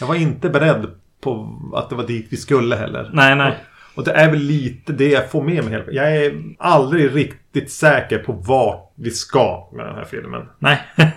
Jag 0.00 0.06
var 0.06 0.14
inte 0.14 0.48
beredd 0.50 0.86
på 1.20 1.58
att 1.74 1.90
det 1.90 1.96
var 1.96 2.04
dit 2.06 2.26
vi 2.30 2.36
skulle 2.36 2.76
heller. 2.76 3.10
Nej, 3.12 3.36
nej. 3.36 3.54
Och 3.94 4.04
det 4.04 4.12
är 4.12 4.30
väl 4.30 4.38
lite 4.40 4.92
det 4.92 5.08
jag 5.08 5.30
får 5.30 5.42
med 5.42 5.64
mig. 5.64 5.72
hela- 5.72 5.92
Jag 5.92 6.16
är 6.16 6.34
aldrig 6.58 7.14
riktigt 7.16 7.72
säker 7.72 8.18
på 8.18 8.32
vart 8.32 8.92
vi 8.94 9.10
ska 9.10 9.70
med 9.72 9.86
den 9.86 9.94
här 9.94 10.04
filmen. 10.04 10.48
Nej. 10.58 10.78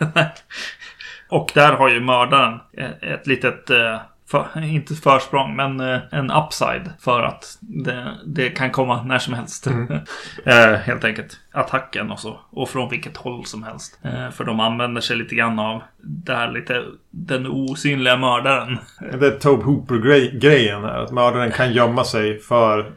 Och 1.30 1.52
där 1.54 1.74
har 1.74 1.90
ju 1.90 2.00
mördaren 2.00 2.60
ett 3.02 3.28
litet, 3.28 3.70
eh, 3.70 4.00
för, 4.32 4.64
inte 4.64 4.96
försprång, 4.96 5.56
men 5.56 5.80
eh, 5.80 6.00
en 6.12 6.32
upside 6.32 6.92
för 7.00 7.24
att 7.24 7.58
det, 7.62 8.18
det 8.26 8.50
kan 8.50 8.72
komma 8.72 9.04
när 9.04 9.20
som 9.20 9.34
helst. 9.34 9.68
eh, 10.46 10.74
helt 10.74 11.04
enkelt. 11.04 11.40
Attacken 11.52 12.12
och 12.12 12.20
så. 12.20 12.40
Och 12.50 12.70
från 12.70 12.90
vilket 12.90 13.18
håll 13.18 13.46
som 13.46 13.64
helst. 13.64 14.00
Eh, 14.02 14.30
för 14.30 14.44
de 14.44 14.60
använder 14.60 15.02
sig 15.02 15.16
lite 15.16 15.36
grann 15.36 15.60
av 15.60 15.82
det 16.02 16.36
här 16.36 16.52
lite, 16.52 16.84
den 17.12 17.48
osynliga 17.48 18.18
mördaren. 18.18 18.78
Det 19.20 19.28
är 19.28 19.40
Tobe 19.40 19.64
Hooper-grejen 19.64 20.84
här. 20.84 21.04
Att 21.04 21.12
mördaren 21.12 21.52
kan 21.52 21.74
gömma 21.74 22.04
sig 22.04 22.40
för... 22.40 22.92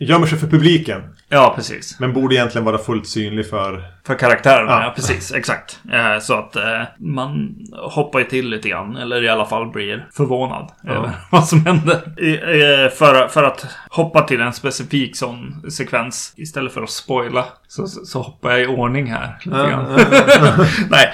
Gömmer 0.00 0.26
sig 0.26 0.38
för 0.38 0.46
publiken. 0.46 1.02
Ja, 1.32 1.52
precis. 1.56 2.00
Men 2.00 2.12
borde 2.12 2.34
egentligen 2.34 2.64
vara 2.64 2.78
fullt 2.78 3.06
synlig 3.06 3.50
för... 3.50 3.82
För 4.06 4.14
karaktärerna, 4.14 4.70
Ja. 4.72 4.82
ja, 4.84 4.92
precis. 4.96 5.32
Exakt. 5.32 5.80
Eh, 5.92 6.18
så 6.20 6.34
att 6.34 6.56
eh, 6.56 6.82
man 6.98 7.56
hoppar 7.72 8.18
ju 8.18 8.24
till 8.24 8.48
lite 8.50 8.68
grann. 8.68 8.96
Eller 8.96 9.24
i 9.24 9.28
alla 9.28 9.46
fall 9.46 9.66
blir 9.70 10.06
förvånad 10.12 10.68
över 10.88 11.10
vad 11.30 11.46
som 11.48 11.66
händer. 11.66 11.94
Eh, 11.94 12.90
för, 12.90 13.28
för 13.28 13.44
att 13.44 13.66
hoppa 13.90 14.22
till 14.22 14.40
en 14.40 14.52
specifik 14.52 15.16
sån 15.16 15.70
sekvens. 15.70 16.32
Istället 16.36 16.72
för 16.72 16.82
att 16.82 16.90
spoila. 16.90 17.44
Så, 17.68 17.86
så 17.86 18.22
hoppar 18.22 18.50
jag 18.50 18.60
i 18.62 18.66
ordning 18.66 19.12
här. 19.12 19.36
Nej, 20.90 21.12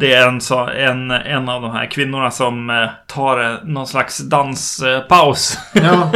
det 0.00 0.12
är 0.12 0.28
en, 0.28 0.40
så, 0.40 0.66
en, 0.68 1.10
en 1.10 1.48
av 1.48 1.62
de 1.62 1.70
här 1.70 1.86
kvinnorna 1.86 2.30
som 2.30 2.88
tar 3.06 3.64
någon 3.66 3.86
slags 3.86 4.18
danspaus. 4.18 5.58
Ja. 5.72 6.12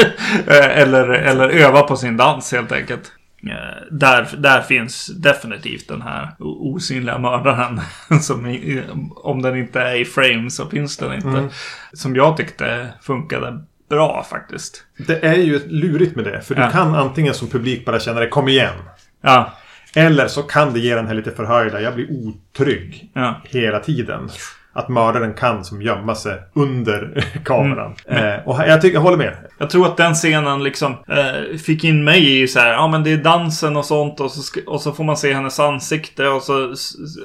Eller, 0.47 1.09
eller 1.09 1.49
öva 1.49 1.83
på 1.83 1.97
sin 1.97 2.17
dans 2.17 2.53
helt 2.53 2.73
enkelt. 2.73 3.13
Eh, 3.43 3.83
Där, 3.91 4.29
där 4.39 4.61
finns 4.63 5.07
definitivt 5.07 5.89
den 5.89 6.03
här 6.03 6.29
osynliga 6.39 7.19
mördaren. 7.19 7.81
Som 8.21 8.47
i, 8.47 8.83
om 9.17 9.43
den 9.43 9.57
inte 9.57 9.81
är 9.81 9.95
i 9.95 10.05
frame 10.05 10.51
så 10.51 10.67
finns 10.69 10.97
den 10.97 11.13
inte. 11.13 11.49
Som 11.93 12.17
jag 12.17 12.37
tyckte 12.37 12.89
funkade 13.03 13.61
bra 13.91 14.27
faktiskt. 14.31 14.85
Det 15.07 15.25
är 15.25 15.35
ju 15.37 15.69
lurigt 15.69 16.17
med 16.17 16.25
det. 16.25 16.41
För 16.43 16.55
du 16.55 16.61
Ja. 16.63 16.71
kan 16.71 16.95
antingen 16.95 17.35
som 17.35 17.49
publik 17.49 17.85
bara 17.85 18.01
känna 18.01 18.21
det, 18.21 18.29
kom 18.29 18.49
igen. 18.49 18.75
Ja, 19.23 19.53
Eller 19.95 20.29
så 20.29 20.43
kan 20.43 20.73
det 20.73 20.81
ge 20.81 20.95
den 20.95 21.07
här 21.07 21.15
lite 21.15 21.31
förhöjda, 21.31 21.81
jag 21.81 21.95
blir 21.95 22.07
otrygg 22.11 23.11
ja. 23.15 23.41
hela 23.45 23.79
tiden. 23.81 24.29
Att 24.77 24.89
mördaren 24.89 25.35
kan 25.35 25.65
som 25.65 25.83
gömma 25.83 26.15
sig 26.15 26.43
under 26.55 27.25
kameran. 27.45 27.95
Mm. 28.09 28.25
Eh, 28.25 28.49
och 28.49 28.57
jag, 28.67 28.81
tycker, 28.81 28.95
jag 28.95 29.03
håller 29.03 29.17
med. 29.17 29.37
Jag 29.59 29.71
tror 29.71 29.87
att 29.87 29.97
den 29.97 30.15
scenen 30.15 30.65
liksom 30.65 30.95
eh, 31.09 31.57
fick 31.59 31.85
in 31.85 32.05
mig 32.05 32.43
i 32.43 32.49
så 32.49 32.59
här, 32.59 32.73
ja 32.73 32.89
men 32.89 33.05
det 33.05 33.13
är 33.13 33.17
dansen 33.17 33.77
och 33.77 33.85
sånt 33.85 34.21
och 34.21 34.31
så, 34.31 34.61
och 34.67 34.81
så 34.81 34.93
får 34.93 35.05
man 35.05 35.17
se 35.17 35.35
hennes 35.35 35.61
ansikte 35.61 36.29
och 36.29 36.43
så 36.43 36.75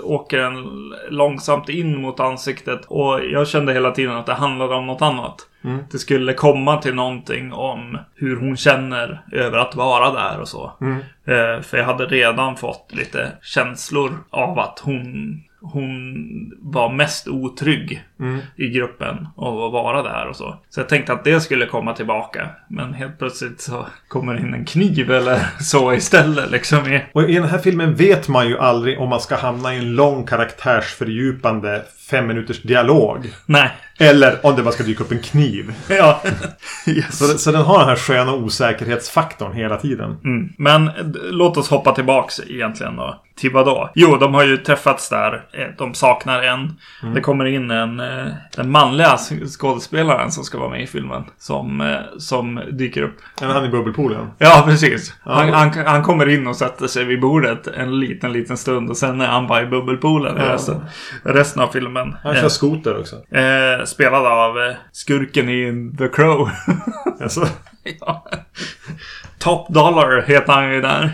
åker 0.03 0.37
den 0.37 0.53
långsamt 1.09 1.69
in 1.69 2.01
mot 2.01 2.19
ansiktet. 2.19 2.81
Och 2.87 3.19
jag 3.25 3.47
kände 3.47 3.73
hela 3.73 3.91
tiden 3.91 4.15
att 4.15 4.25
det 4.25 4.33
handlade 4.33 4.75
om 4.75 4.87
något 4.87 5.01
annat. 5.01 5.35
Det 5.91 5.97
skulle 5.97 6.33
komma 6.33 6.77
till 6.77 6.95
någonting 6.95 7.53
om 7.53 7.97
hur 8.15 8.35
hon 8.35 8.57
känner 8.57 9.21
över 9.31 9.57
att 9.57 9.75
vara 9.75 10.11
där 10.11 10.39
och 10.39 10.47
så. 10.47 10.73
Eh, 11.25 11.61
för 11.61 11.77
jag 11.77 11.85
hade 11.85 12.05
redan 12.05 12.57
fått 12.57 12.91
lite 12.93 13.31
känslor 13.41 14.11
av 14.29 14.59
att 14.59 14.79
hon 14.83 15.41
hon 15.61 16.51
var 16.59 16.93
mest 16.93 17.27
otrygg 17.27 18.03
i 18.55 18.69
gruppen 18.69 19.27
och 19.35 19.65
att 19.65 19.73
vara 19.73 20.03
där 20.03 20.27
och 20.27 20.35
så. 20.35 20.55
Så 20.69 20.79
jag 20.79 20.89
tänkte 20.89 21.13
att 21.13 21.23
det 21.23 21.41
skulle 21.41 21.65
komma 21.65 21.93
tillbaka. 21.93 22.49
Men 22.67 22.93
helt 22.93 23.19
plötsligt 23.19 23.61
så 23.61 23.87
kommer 24.07 24.39
in 24.39 24.53
en 24.53 24.65
kniv 24.65 25.11
eller 25.11 25.39
så 25.59 25.93
istället 25.93 26.51
liksom. 26.51 26.99
Och 27.13 27.29
i 27.29 27.33
den 27.33 27.49
här 27.49 27.57
filmen 27.57 27.95
vet 27.95 28.27
man 28.27 28.47
ju 28.47 28.57
aldrig 28.57 28.99
om 28.99 29.09
man 29.09 29.21
ska 29.21 29.35
hamna 29.35 29.75
i 29.75 29.77
en 29.77 29.95
lång 29.95 30.25
karaktärsfördjupande 30.25 31.83
fem 32.11 32.27
minuters 32.27 32.61
dialog. 32.61 33.29
nej. 33.45 33.69
Eller 33.99 34.45
om 34.45 34.55
det 34.55 34.63
bara 34.63 34.71
ska 34.71 34.83
dyka 34.83 35.03
upp 35.03 35.11
en 35.11 35.19
kniv. 35.19 35.73
Ja. 35.89 36.21
yes. 36.87 37.17
Så, 37.17 37.25
så 37.37 37.51
den 37.51 37.61
har 37.61 37.79
den 37.79 37.87
här 37.89 37.95
sköna 37.95 38.33
osäkerhetsfaktorn 38.33 39.53
hela 39.53 39.77
tiden. 39.77 40.17
Mm. 40.23 40.49
Men 40.57 40.91
låt 41.31 41.57
oss 41.57 41.69
hoppa 41.69 41.91
tillbaks 41.95 42.39
egentligen 42.47 42.95
då. 42.95 43.21
Till 43.35 43.51
vad 43.51 43.65
då? 43.65 43.91
Jo, 43.95 44.17
de 44.17 44.33
har 44.33 44.43
ju 44.43 44.57
träffats 44.57 45.09
där. 45.09 45.33
Eh, 45.33 45.67
De 45.77 45.93
saknar 45.93 46.41
en. 46.41 46.73
Det 47.15 47.21
kommer 47.21 47.45
in 47.45 47.71
en, 47.71 47.99
eh, 47.99 48.27
den 48.55 48.71
manliga 48.71 49.17
skådespelaren 49.57 50.31
som 50.31 50.43
ska 50.43 50.57
vara 50.59 50.69
med 50.69 50.81
i 50.83 50.87
filmen. 50.87 51.23
Som, 51.37 51.81
eh, 51.81 51.97
som 52.17 52.61
dyker 52.71 53.01
upp. 53.01 53.17
Eller 53.41 53.53
han 53.53 53.65
i 53.65 53.69
bubbelpoolen. 53.69 54.27
Ja, 54.37 54.63
precis. 54.65 55.13
Han, 55.23 55.49
han, 55.53 55.73
han 55.85 56.03
kommer 56.03 56.29
in 56.29 56.47
och 56.47 56.55
sätter 56.55 56.87
sig 56.87 57.03
vid 57.05 57.19
bordet 57.21 57.67
en 57.67 57.99
liten, 57.99 58.33
liten 58.33 58.57
stund 58.57 58.89
och 58.89 58.97
sen 58.97 59.21
är 59.21 59.27
han 59.27 59.47
bara 59.47 59.61
i 59.61 59.65
bubbelpoolen 59.65 60.35
Ja. 60.37 60.53
resten, 60.53 60.81
resten 61.23 61.61
av 61.63 61.67
filmen. 61.67 62.00
Han 62.23 62.35
Eh, 62.35 62.41
kör 62.41 62.49
skoter 62.49 62.99
också. 62.99 63.15
Eh, 63.35 63.85
spelad 63.85 64.25
av 64.25 64.59
eh, 64.59 64.75
skurken 64.91 65.49
i 65.49 65.91
The 65.97 66.07
Crow. 66.07 66.49
Alltså, 67.21 67.47
ja. 67.99 68.25
Top 69.39 69.73
Dollar 69.73 70.21
heter 70.21 70.53
han 70.53 70.71
ju 70.73 70.81
där. 70.81 71.11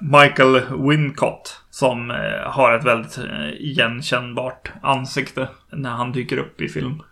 Michael 0.20 0.60
Wincott. 0.90 1.60
Som 1.70 2.10
eh, 2.10 2.16
har 2.50 2.72
ett 2.78 2.84
väldigt 2.84 3.18
eh, 3.18 3.48
igenkännbart 3.58 4.72
ansikte 4.82 5.48
när 5.72 5.90
han 5.90 6.12
dyker 6.12 6.36
upp 6.38 6.60
i 6.60 6.68
film. 6.68 7.02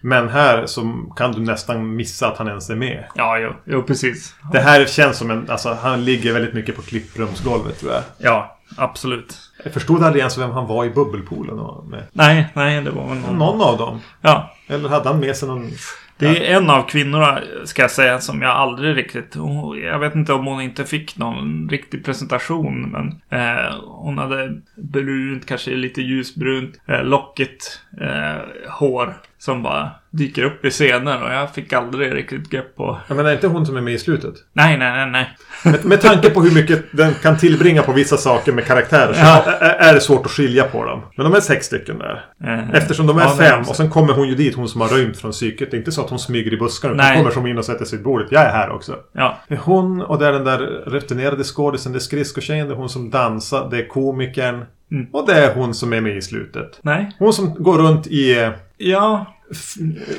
men 0.00 0.28
här 0.28 0.66
så 0.66 1.12
kan 1.16 1.32
du 1.32 1.40
nästan 1.40 1.96
missa 1.96 2.26
att 2.28 2.38
han 2.38 2.48
ens 2.48 2.70
är 2.70 2.76
med. 2.76 3.04
Ja, 3.14 3.38
jo, 3.38 3.52
jo 3.64 3.82
precis. 3.82 4.34
Det 4.52 4.60
här 4.60 4.84
känns 4.86 5.18
som 5.18 5.30
en... 5.30 5.50
Alltså, 5.50 5.78
han 5.82 6.04
ligger 6.04 6.32
väldigt 6.32 6.54
mycket 6.54 6.76
på 6.76 6.82
klipprumsgolvet 6.82 7.80
tror 7.80 7.92
jag. 7.92 8.02
Ja, 8.18 8.53
absolut. 8.76 9.36
Jag 9.64 9.72
förstod 9.72 10.02
aldrig 10.02 10.20
ens 10.20 10.38
vem 10.38 10.50
han 10.50 10.66
var 10.66 10.84
i 10.84 10.90
bubbelpoolen. 10.90 11.56
Med. 11.90 12.06
Nej, 12.12 12.46
nej, 12.54 12.82
det 12.82 12.90
var 12.90 13.02
någon... 13.02 13.38
Någon 13.38 13.60
av 13.60 13.78
dem. 13.78 14.00
Ja, 14.20 14.54
Eller 14.66 14.88
hade 14.88 15.08
han 15.08 15.20
med 15.20 15.36
sig 15.36 15.48
någon... 15.48 15.70
Det 16.18 16.26
är 16.26 16.56
en 16.56 16.70
av 16.70 16.82
kvinnorna, 16.82 17.40
ska 17.64 17.82
jag 17.82 17.90
säga, 17.90 18.20
som 18.20 18.42
jag 18.42 18.50
aldrig 18.50 18.96
riktigt... 18.96 19.36
Jag 19.82 19.98
vet 19.98 20.14
inte 20.14 20.32
om 20.32 20.46
hon 20.46 20.60
inte 20.60 20.84
fick 20.84 21.18
någon 21.18 21.68
riktig 21.70 22.04
presentation, 22.04 22.82
men 22.82 23.20
eh, 23.40 23.74
hon 23.84 24.18
hade 24.18 24.62
brunt, 24.92 25.46
kanske 25.46 25.70
lite 25.70 26.02
ljusbrunt, 26.02 26.74
eh, 26.88 27.04
lockigt 27.04 27.80
eh, 28.00 28.42
hår 28.70 29.14
som 29.38 29.62
bara 29.62 29.90
dyker 30.10 30.42
upp 30.44 30.64
i 30.64 30.70
scener 30.70 31.22
och 31.22 31.32
jag 31.32 31.54
fick 31.54 31.72
aldrig 31.72 32.14
riktigt 32.14 32.50
grepp 32.50 32.76
på... 32.76 32.98
Jag 33.08 33.16
menar 33.16 33.32
inte 33.32 33.46
hon 33.46 33.66
som 33.66 33.76
är 33.76 33.80
med 33.80 33.94
i 33.94 33.98
slutet. 33.98 34.34
Nej, 34.52 34.78
nej, 34.78 34.92
nej, 34.92 35.10
nej. 35.10 35.36
Med, 35.72 35.84
med 35.84 36.00
tanke 36.00 36.30
på 36.30 36.42
hur 36.42 36.54
mycket 36.54 36.84
den 36.92 37.14
kan 37.14 37.38
tillbringa 37.38 37.82
på 37.82 37.92
vissa 37.92 38.16
saker 38.16 38.52
med 38.52 38.64
karaktärer 38.66 39.12
så 39.12 39.20
Ja. 39.20 39.42
är, 39.60 39.88
är 39.90 39.94
det 39.94 40.00
svårt 40.00 40.26
att 40.26 40.32
skilja 40.32 40.64
på 40.64 40.84
dem. 40.84 41.02
Men 41.16 41.24
de 41.30 41.36
är 41.36 41.40
sex 41.40 41.66
stycken 41.66 41.98
där. 41.98 42.24
Eh, 42.44 42.70
Eftersom 42.70 43.06
de 43.06 43.18
är 43.18 43.22
ja, 43.22 43.34
nej, 43.38 43.48
fem 43.50 43.60
och 43.68 43.76
sen 43.76 43.90
kommer 43.90 44.12
hon 44.12 44.28
ju 44.28 44.34
dit, 44.34 44.54
hon 44.56 44.68
som 44.68 44.80
har 44.80 44.88
rymt 44.88 45.16
från 45.16 45.30
psyket. 45.32 45.70
Det 45.70 45.76
är 45.76 45.78
inte 45.78 45.92
så 45.92 46.00
att 46.04 46.10
hon 46.10 46.18
smyger 46.18 46.52
i 46.52 46.56
buskarna. 46.56 46.94
Nej. 46.94 47.06
hon 47.14 47.16
kommer 47.16 47.30
som 47.34 47.46
in 47.46 47.58
och 47.58 47.64
sätter 47.64 47.84
sig 47.84 47.98
vid 47.98 48.04
bordet. 48.04 48.28
Jag 48.30 48.42
är 48.42 48.50
här 48.52 48.70
också. 48.70 48.96
Ja, 49.12 49.38
Det 49.48 49.54
är 49.54 49.58
hon 49.58 50.02
och 50.02 50.18
det 50.18 50.26
är 50.26 50.32
den 50.32 50.44
där 50.44 50.58
rutinerade 50.86 51.44
skådisen. 51.44 51.92
Det 51.92 51.98
är 51.98 52.00
skridskotjejen, 52.00 52.66
det 52.68 52.74
är 52.74 52.76
hon 52.76 52.88
som 52.88 53.10
dansar, 53.10 53.68
det 53.70 53.78
är 53.78 53.88
komikern. 53.88 54.64
Mm. 54.92 55.06
Och 55.12 55.26
det 55.26 55.32
är 55.34 55.54
hon 55.54 55.74
som 55.74 55.92
är 55.92 56.00
med 56.00 56.16
i 56.16 56.22
slutet. 56.22 56.78
nej. 56.82 57.10
Hon 57.18 57.32
som 57.32 57.54
går 57.54 57.78
runt 57.78 58.06
i... 58.06 58.38
eh, 58.38 58.50
Ja. 58.76 59.30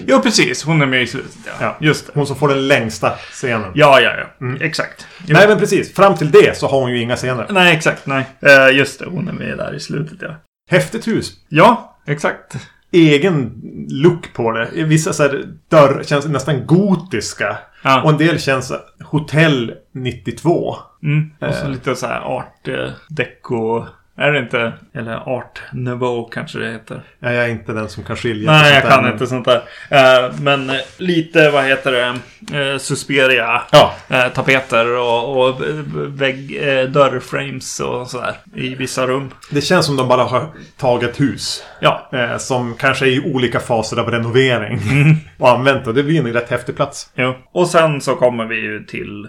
Jo, 0.07 0.19
precis. 0.22 0.63
Hon 0.63 0.81
är 0.81 0.86
med 0.86 1.01
i 1.03 1.07
slutet. 1.07 1.38
Ja, 1.45 1.51
Ja. 1.62 1.75
just 1.79 2.05
det. 2.07 2.12
Hon 2.15 2.27
som 2.27 2.36
får 2.36 2.48
den 2.48 2.67
längsta 2.67 3.10
scenen. 3.31 3.72
Ja, 3.75 4.00
ja, 4.00 4.12
ja. 4.39 4.55
Exakt. 4.62 5.07
Jo. 5.27 5.34
Nej 5.34 5.48
men 5.48 5.57
precis, 5.60 5.93
fram 5.95 6.15
till 6.15 6.31
det 6.31 6.57
så 6.57 6.67
har 6.67 6.81
hon 6.81 6.91
ju 6.91 7.01
inga 7.01 7.15
scener. 7.15 7.48
Nej, 7.50 7.75
exakt. 7.75 8.05
Nej. 8.07 8.25
Eh, 8.41 8.77
just 8.77 9.00
det, 9.00 9.05
hon 9.05 9.27
är 9.27 9.34
med 9.34 9.57
där 9.57 9.75
i 9.75 9.79
slutet, 9.79 10.17
ja. 10.22 10.36
Häftigt 10.72 11.07
hus. 11.07 11.31
Ja, 11.50 11.98
exakt. 12.07 12.55
egen 12.91 13.51
look 13.89 14.34
på 14.34 14.51
det. 14.51 14.69
Vissa 14.84 15.13
så 15.13 15.24
här 15.24 15.43
dörr 15.69 16.03
känns 16.05 16.25
nästan 16.27 16.65
gotiska. 16.65 17.57
Ja. 17.84 18.01
Och 18.03 18.10
en 18.10 18.17
del 18.17 18.39
känns 18.39 18.72
hotell 19.03 19.74
92. 19.93 20.75
Mm. 21.03 21.29
Och 21.41 21.53
så 21.55 21.65
Eh. 21.65 21.69
lite 21.72 21.95
så 21.95 22.07
här 22.07 22.19
art 22.22 22.67
eh, 22.67 22.89
deco. 23.10 23.86
Är 24.17 24.31
det 24.31 24.39
inte? 24.39 24.74
Eller 24.93 25.29
art 25.29 25.62
nouveau 25.74 26.29
kanske 26.29 26.60
det 26.60 26.72
heter. 26.72 27.01
Ja, 27.19 27.31
jag 27.31 27.45
är 27.45 27.50
inte 27.50 27.74
den 27.74 27.89
som 27.89 28.03
kan 28.03 28.15
skilja. 28.15 28.51
Nej, 28.51 28.74
jag 28.74 28.84
kan 28.84 29.03
men- 29.03 29.13
inte 29.13 29.27
sånt 29.27 29.45
där. 29.45 29.62
Eh, 29.89 30.31
men 30.41 30.69
eh, 30.69 30.75
lite, 30.98 31.50
vad 31.50 31.63
heter 31.65 31.91
det? 31.91 32.19
Eh, 32.72 32.77
Susperia. 32.77 33.62
Ja, 33.72 33.93
tapeter 34.34 34.98
och, 34.98 35.48
och 35.48 35.62
vägg, 36.07 36.60
dörrframes 36.89 37.79
och 37.79 38.07
sådär. 38.07 38.36
I 38.55 38.75
vissa 38.75 39.07
rum. 39.07 39.31
det 39.51 39.62
känns 39.62 39.86
som 39.86 39.95
de 39.98 40.07
bara 40.07 40.24
har 40.24 40.48
tagit 40.77 41.19
hus. 41.22 41.63
Ja. 41.79 42.10
Som 42.39 42.75
kanske 42.75 43.05
är 43.05 43.10
i 43.10 43.34
olika 43.34 43.60
faser 43.60 43.98
av 44.00 44.12
renovering. 44.12 44.79
Mm. 44.91 45.15
och 45.39 45.50
använt. 45.50 45.88
Och 45.88 45.93
det 45.93 46.03
blir 46.03 46.19
en 46.19 46.34
rätt 46.34 46.50
häftig 46.50 46.75
plats. 46.75 47.10
Jo. 47.15 47.34
Och 47.51 47.67
sen 47.67 48.01
så 48.01 48.15
kommer 48.15 48.45
vi 48.45 48.55
ju 48.55 48.84
till 48.86 49.27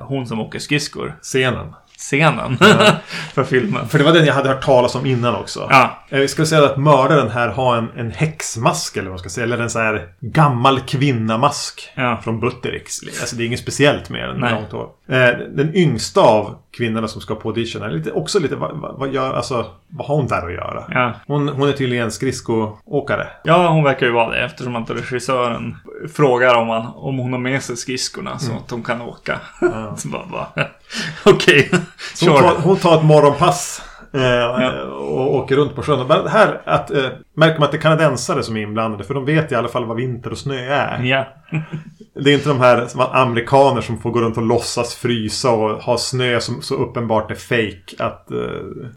hon 0.00 0.26
som 0.26 0.40
åker 0.40 0.58
skridskor. 0.58 1.14
Scenen. 1.22 1.74
Scenen. 2.02 2.58
för 3.34 3.44
filmen. 3.44 3.88
För 3.88 3.98
det 3.98 4.04
var 4.04 4.12
den 4.12 4.26
jag 4.26 4.34
hade 4.34 4.48
hört 4.48 4.64
talas 4.64 4.94
om 4.94 5.06
innan 5.06 5.34
också. 5.34 5.66
Ja. 5.70 6.04
Jag 6.08 6.30
ska 6.30 6.46
säga 6.46 6.64
att 6.64 6.76
mördaren 6.76 7.30
här 7.30 7.48
har 7.48 7.76
en, 7.76 7.88
en 7.96 8.10
häxmask 8.10 8.96
eller 8.96 9.04
vad 9.04 9.12
man 9.12 9.18
ska 9.18 9.28
säga. 9.28 9.44
Eller 9.44 9.58
en 9.58 9.70
så 9.70 9.78
här 9.78 10.08
gammal 10.20 10.80
kvinnamask. 10.80 11.92
Ja. 11.94 12.20
Från 12.24 12.40
Buttericks. 12.40 12.98
Alltså 13.20 13.36
det 13.36 13.42
är 13.42 13.46
inget 13.46 13.60
speciellt 13.60 14.10
med 14.10 14.28
den. 14.28 14.40
Nej. 14.40 14.54
Långt 14.54 14.72
hår. 14.72 14.88
Eh, 15.12 15.38
den 15.48 15.74
yngsta 15.76 16.20
av 16.20 16.58
kvinnorna 16.70 17.08
som 17.08 17.20
ska 17.20 17.34
på 17.34 17.48
audition 17.48 17.82
är 17.82 17.90
lite, 17.90 18.12
också 18.12 18.38
lite... 18.38 18.56
Vad, 18.56 18.98
vad, 18.98 19.12
gör... 19.12 19.34
Alltså, 19.34 19.66
vad 19.88 20.06
har 20.06 20.16
hon 20.16 20.26
där 20.26 20.46
att 20.46 20.52
göra? 20.52 20.84
Ja. 20.88 21.12
Hon, 21.26 21.48
hon 21.48 21.68
är 21.68 21.72
tydligen 21.72 22.10
skridskoåkare. 22.10 23.26
Ja, 23.44 23.68
hon 23.68 23.84
verkar 23.84 24.06
ju 24.06 24.12
vara 24.12 24.30
det 24.30 24.44
eftersom 24.44 24.76
att 24.76 24.90
regissören 24.90 25.76
frågar 26.14 26.54
om, 26.54 26.68
han, 26.68 26.86
om 26.86 27.18
hon 27.18 27.32
har 27.32 27.40
med 27.40 27.62
sig 27.62 27.76
skridskorna 27.76 28.38
så 28.38 28.52
att 28.52 28.70
hon 28.70 28.82
kan 28.82 29.00
åka. 29.02 29.40
bara 30.04 30.46
okej, 31.24 31.70
Så 32.14 32.30
hon, 32.30 32.40
tar, 32.40 32.56
hon 32.62 32.76
tar 32.76 32.98
ett 32.98 33.04
morgonpass. 33.04 33.82
Eh, 34.14 34.80
Och 34.88 35.34
åker 35.34 35.56
runt 35.56 35.74
på 35.74 35.82
sjön. 35.82 36.08
Bara 36.08 36.28
här 36.28 36.62
att, 36.64 36.90
eh, 36.90 37.04
märker 37.36 37.58
man 37.58 37.64
att 37.64 37.72
det 37.72 37.78
är 37.78 37.82
kanadensare 37.82 38.42
som 38.42 38.56
är 38.56 38.60
inblandade. 38.62 39.04
För 39.04 39.14
de 39.14 39.24
vet 39.24 39.52
i 39.52 39.54
alla 39.54 39.68
fall 39.68 39.84
vad 39.84 39.96
vinter 39.96 40.30
och 40.30 40.38
snö 40.38 40.58
är. 40.74 41.02
Ja. 41.02 41.26
Det 42.14 42.30
är 42.30 42.34
inte 42.34 42.48
de 42.48 42.60
här 42.60 42.88
amerikaner 43.16 43.80
som 43.80 43.98
får 43.98 44.10
gå 44.10 44.20
runt 44.20 44.36
och 44.36 44.42
låtsas 44.42 44.94
frysa 44.94 45.50
och 45.50 45.82
ha 45.82 45.98
snö 45.98 46.40
som 46.40 46.62
så 46.62 46.74
uppenbart 46.74 47.30
är 47.30 47.34
fake 47.34 48.04
att 48.04 48.30
eh, 48.30 48.36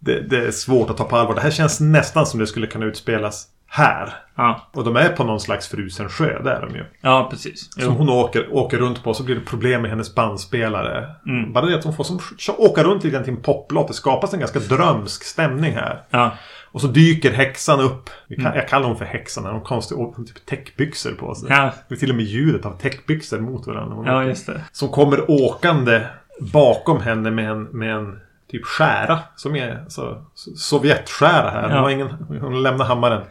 det, 0.00 0.20
det 0.20 0.46
är 0.46 0.50
svårt 0.50 0.90
att 0.90 0.96
ta 0.96 1.04
på 1.04 1.16
allvar. 1.16 1.34
Det 1.34 1.40
här 1.40 1.50
känns 1.50 1.80
nästan 1.80 2.26
som 2.26 2.40
det 2.40 2.46
skulle 2.46 2.66
kunna 2.66 2.86
utspelas 2.86 3.46
här. 3.76 4.12
Ja. 4.34 4.60
Och 4.72 4.84
de 4.84 4.96
är 4.96 5.08
på 5.08 5.24
någon 5.24 5.40
slags 5.40 5.68
frusen 5.68 6.08
sjö, 6.08 6.42
det 6.42 6.50
är 6.50 6.60
de 6.60 6.74
ju. 6.74 6.84
ja, 7.00 7.28
precis. 7.30 7.72
Som 7.72 7.82
Jo. 7.84 7.90
hon 7.90 8.08
åker, 8.08 8.54
åker 8.54 8.78
runt 8.78 9.04
på 9.04 9.14
så 9.14 9.22
blir 9.22 9.34
det 9.34 9.40
problem 9.40 9.82
med 9.82 9.90
hennes 9.90 10.14
bandspelare. 10.14 11.06
Mm. 11.26 11.52
Bara 11.52 11.66
det 11.66 11.74
att 11.78 11.84
hon 11.84 11.96
får 11.96 12.04
som, 12.04 12.20
åka 12.58 12.82
runt 12.84 13.04
lite 13.04 13.14
grann 13.14 13.24
till 13.24 13.34
en 13.34 13.42
poplåt. 13.42 13.88
Det 13.88 13.94
skapas 13.94 14.34
en 14.34 14.40
ganska 14.40 14.58
drömsk 14.58 15.24
stämning 15.24 15.72
här. 15.74 16.02
Ja. 16.10 16.30
Och 16.72 16.80
så 16.80 16.86
dyker 16.86 17.32
häxan 17.32 17.80
upp. 17.80 18.10
Kan, 18.36 18.54
Jag 18.54 18.68
kallar 18.68 18.86
hon 18.86 18.96
för 18.96 19.04
häxan. 19.04 19.44
Hon 19.44 19.52
har 19.54 19.60
konstig 19.60 19.96
hon 19.96 20.26
typ 20.26 20.46
täckbyxor 20.46 21.12
på 21.12 21.34
sig. 21.34 21.48
Ja. 21.50 21.72
Det 21.88 21.94
är 21.94 21.98
till 21.98 22.10
och 22.10 22.16
med 22.16 22.24
ljudet 22.24 22.66
av 22.66 22.70
täckbyxor 22.78 23.38
mot 23.40 23.66
varandra. 23.66 23.94
Hon 23.96 24.06
ja, 24.06 24.24
just 24.24 24.46
det. 24.46 24.60
Som 24.72 24.88
kommer 24.88 25.30
åkande 25.30 26.00
bakom 26.40 27.00
henne 27.00 27.30
med 27.30 27.50
en, 27.50 27.62
med 27.62 27.94
en 27.96 28.20
typ 28.50 28.64
skära. 28.64 29.18
Som 29.36 29.56
är 29.56 29.80
alltså, 29.84 30.24
Sovjetskära 30.56 31.50
här. 31.50 31.62
Hon, 31.62 31.70
Ja. 31.72 31.78
har 31.80 31.90
ingen, 31.90 32.08
hon 32.40 32.62
lämnar 32.62 32.84
hammaren. 32.84 33.22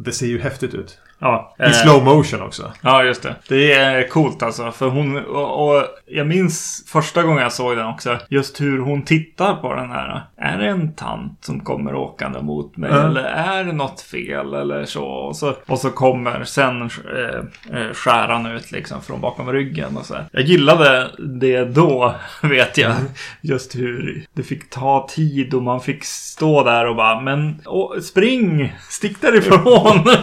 Det 0.00 0.12
ser 0.12 0.26
ju 0.26 0.38
häftigt 0.38 0.74
ut. 0.74 0.98
Ja. 1.18 1.54
I 1.58 1.62
eh, 1.62 1.70
slow 1.70 2.04
motion 2.04 2.42
också. 2.42 2.72
Ja, 2.82 3.04
just 3.04 3.22
det. 3.22 3.34
Det 3.48 3.72
är 3.72 4.08
coolt 4.08 4.42
alltså. 4.42 4.72
För 4.72 4.88
hon, 4.88 5.26
och, 5.26 5.68
och 5.68 5.84
jag 6.06 6.26
minns 6.26 6.84
första 6.86 7.22
gången 7.22 7.42
jag 7.42 7.52
såg 7.52 7.76
den 7.76 7.86
också. 7.86 8.18
Just 8.28 8.60
hur 8.60 8.78
hon 8.78 9.02
tittar 9.02 9.54
på 9.54 9.74
den 9.74 9.90
här. 9.90 10.22
Är 10.36 10.58
det 10.58 10.66
en 10.66 10.92
tant 10.92 11.44
som 11.44 11.60
kommer 11.60 11.94
åkande 11.94 12.40
mot 12.40 12.76
mig? 12.76 12.90
Ja. 12.90 13.06
Eller 13.06 13.24
är 13.24 13.64
det 13.64 13.72
något 13.72 14.00
fel? 14.00 14.54
Eller 14.54 14.84
så. 14.84 15.04
Och 15.04 15.36
så, 15.36 15.54
och 15.66 15.78
så 15.78 15.90
kommer 15.90 16.44
sen 16.44 16.82
eh, 16.82 17.78
eh, 17.78 17.92
skäran 17.92 18.46
ut 18.46 18.72
liksom 18.72 19.02
från 19.02 19.20
bakom 19.20 19.52
ryggen. 19.52 19.96
Och 19.96 20.06
så. 20.06 20.16
Jag 20.32 20.42
gillade 20.42 21.10
det 21.18 21.64
då, 21.64 22.14
vet 22.42 22.78
jag. 22.78 22.94
Just 23.40 23.76
hur 23.76 24.26
det 24.32 24.42
fick 24.42 24.70
ta 24.70 25.08
tid 25.10 25.54
och 25.54 25.62
man 25.62 25.80
fick 25.80 26.04
stå 26.04 26.64
där 26.64 26.86
och 26.86 26.96
bara 26.96 27.20
Men 27.20 27.62
åh, 27.66 28.00
spring! 28.00 28.76
Stick 28.90 29.20
därifrån! 29.20 30.04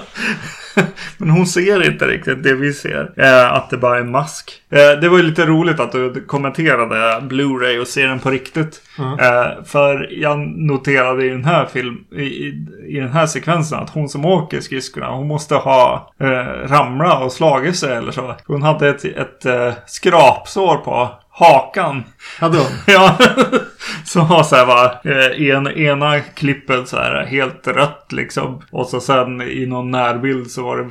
Men 1.17 1.29
hon 1.29 1.47
ser 1.47 1.91
inte 1.91 2.07
riktigt 2.07 2.43
det 2.43 2.53
vi 2.53 2.73
ser. 2.73 3.11
Eh, 3.17 3.53
att 3.53 3.69
det 3.69 3.77
bara 3.77 3.97
är 3.97 4.01
en 4.01 4.11
mask. 4.11 4.51
Eh, 4.69 4.99
det 5.01 5.09
var 5.09 5.17
ju 5.17 5.23
lite 5.23 5.45
roligt 5.45 5.79
att 5.79 5.91
du 5.91 6.23
kommenterade 6.27 6.95
Blu-ray 7.27 7.79
och 7.79 7.87
ser 7.87 8.07
den 8.07 8.19
på 8.19 8.29
riktigt. 8.29 8.81
Eh, 8.99 9.63
för 9.65 10.09
jag 10.11 10.39
noterade 10.39 11.25
i 11.25 11.29
den 11.29 11.45
här 11.45 11.65
film, 11.65 11.97
i, 12.11 12.23
i, 12.23 12.67
i 12.87 12.99
den 12.99 13.11
här 13.11 13.25
sekvensen 13.25 13.79
att 13.79 13.89
hon 13.89 14.09
som 14.09 14.25
åker 14.25 14.61
skridskorna, 14.61 15.11
hon 15.11 15.27
måste 15.27 15.55
ha 15.55 16.13
eh, 16.19 16.67
ramlat 16.67 17.23
och 17.23 17.31
slagit 17.31 17.77
sig 17.77 17.95
eller 17.95 18.11
så. 18.11 18.35
Hon 18.47 18.61
hade 18.61 18.89
ett, 18.89 19.05
ett 19.05 19.45
eh, 19.45 19.73
skrapsår 19.85 20.77
på 20.77 21.09
hakan. 21.29 22.03
Hade 22.39 22.57
hon? 22.57 22.67
Ja, 22.87 23.17
som 24.05 24.21
har 24.21 24.43
så 24.43 24.55
här 24.55 24.65
va, 24.65 25.01
eh, 25.03 25.49
en, 25.49 25.67
ena 25.67 26.19
klippet 26.19 26.87
så 26.87 26.97
här 26.97 27.25
helt 27.25 27.67
rött 27.67 28.07
liksom. 28.11 28.61
Och 28.71 28.87
så 28.87 28.99
sen 28.99 29.41
i 29.41 29.65
någon 29.65 29.91
närbild 29.91 30.51
så 30.51 30.63
var 30.63 30.77
det 30.77 30.89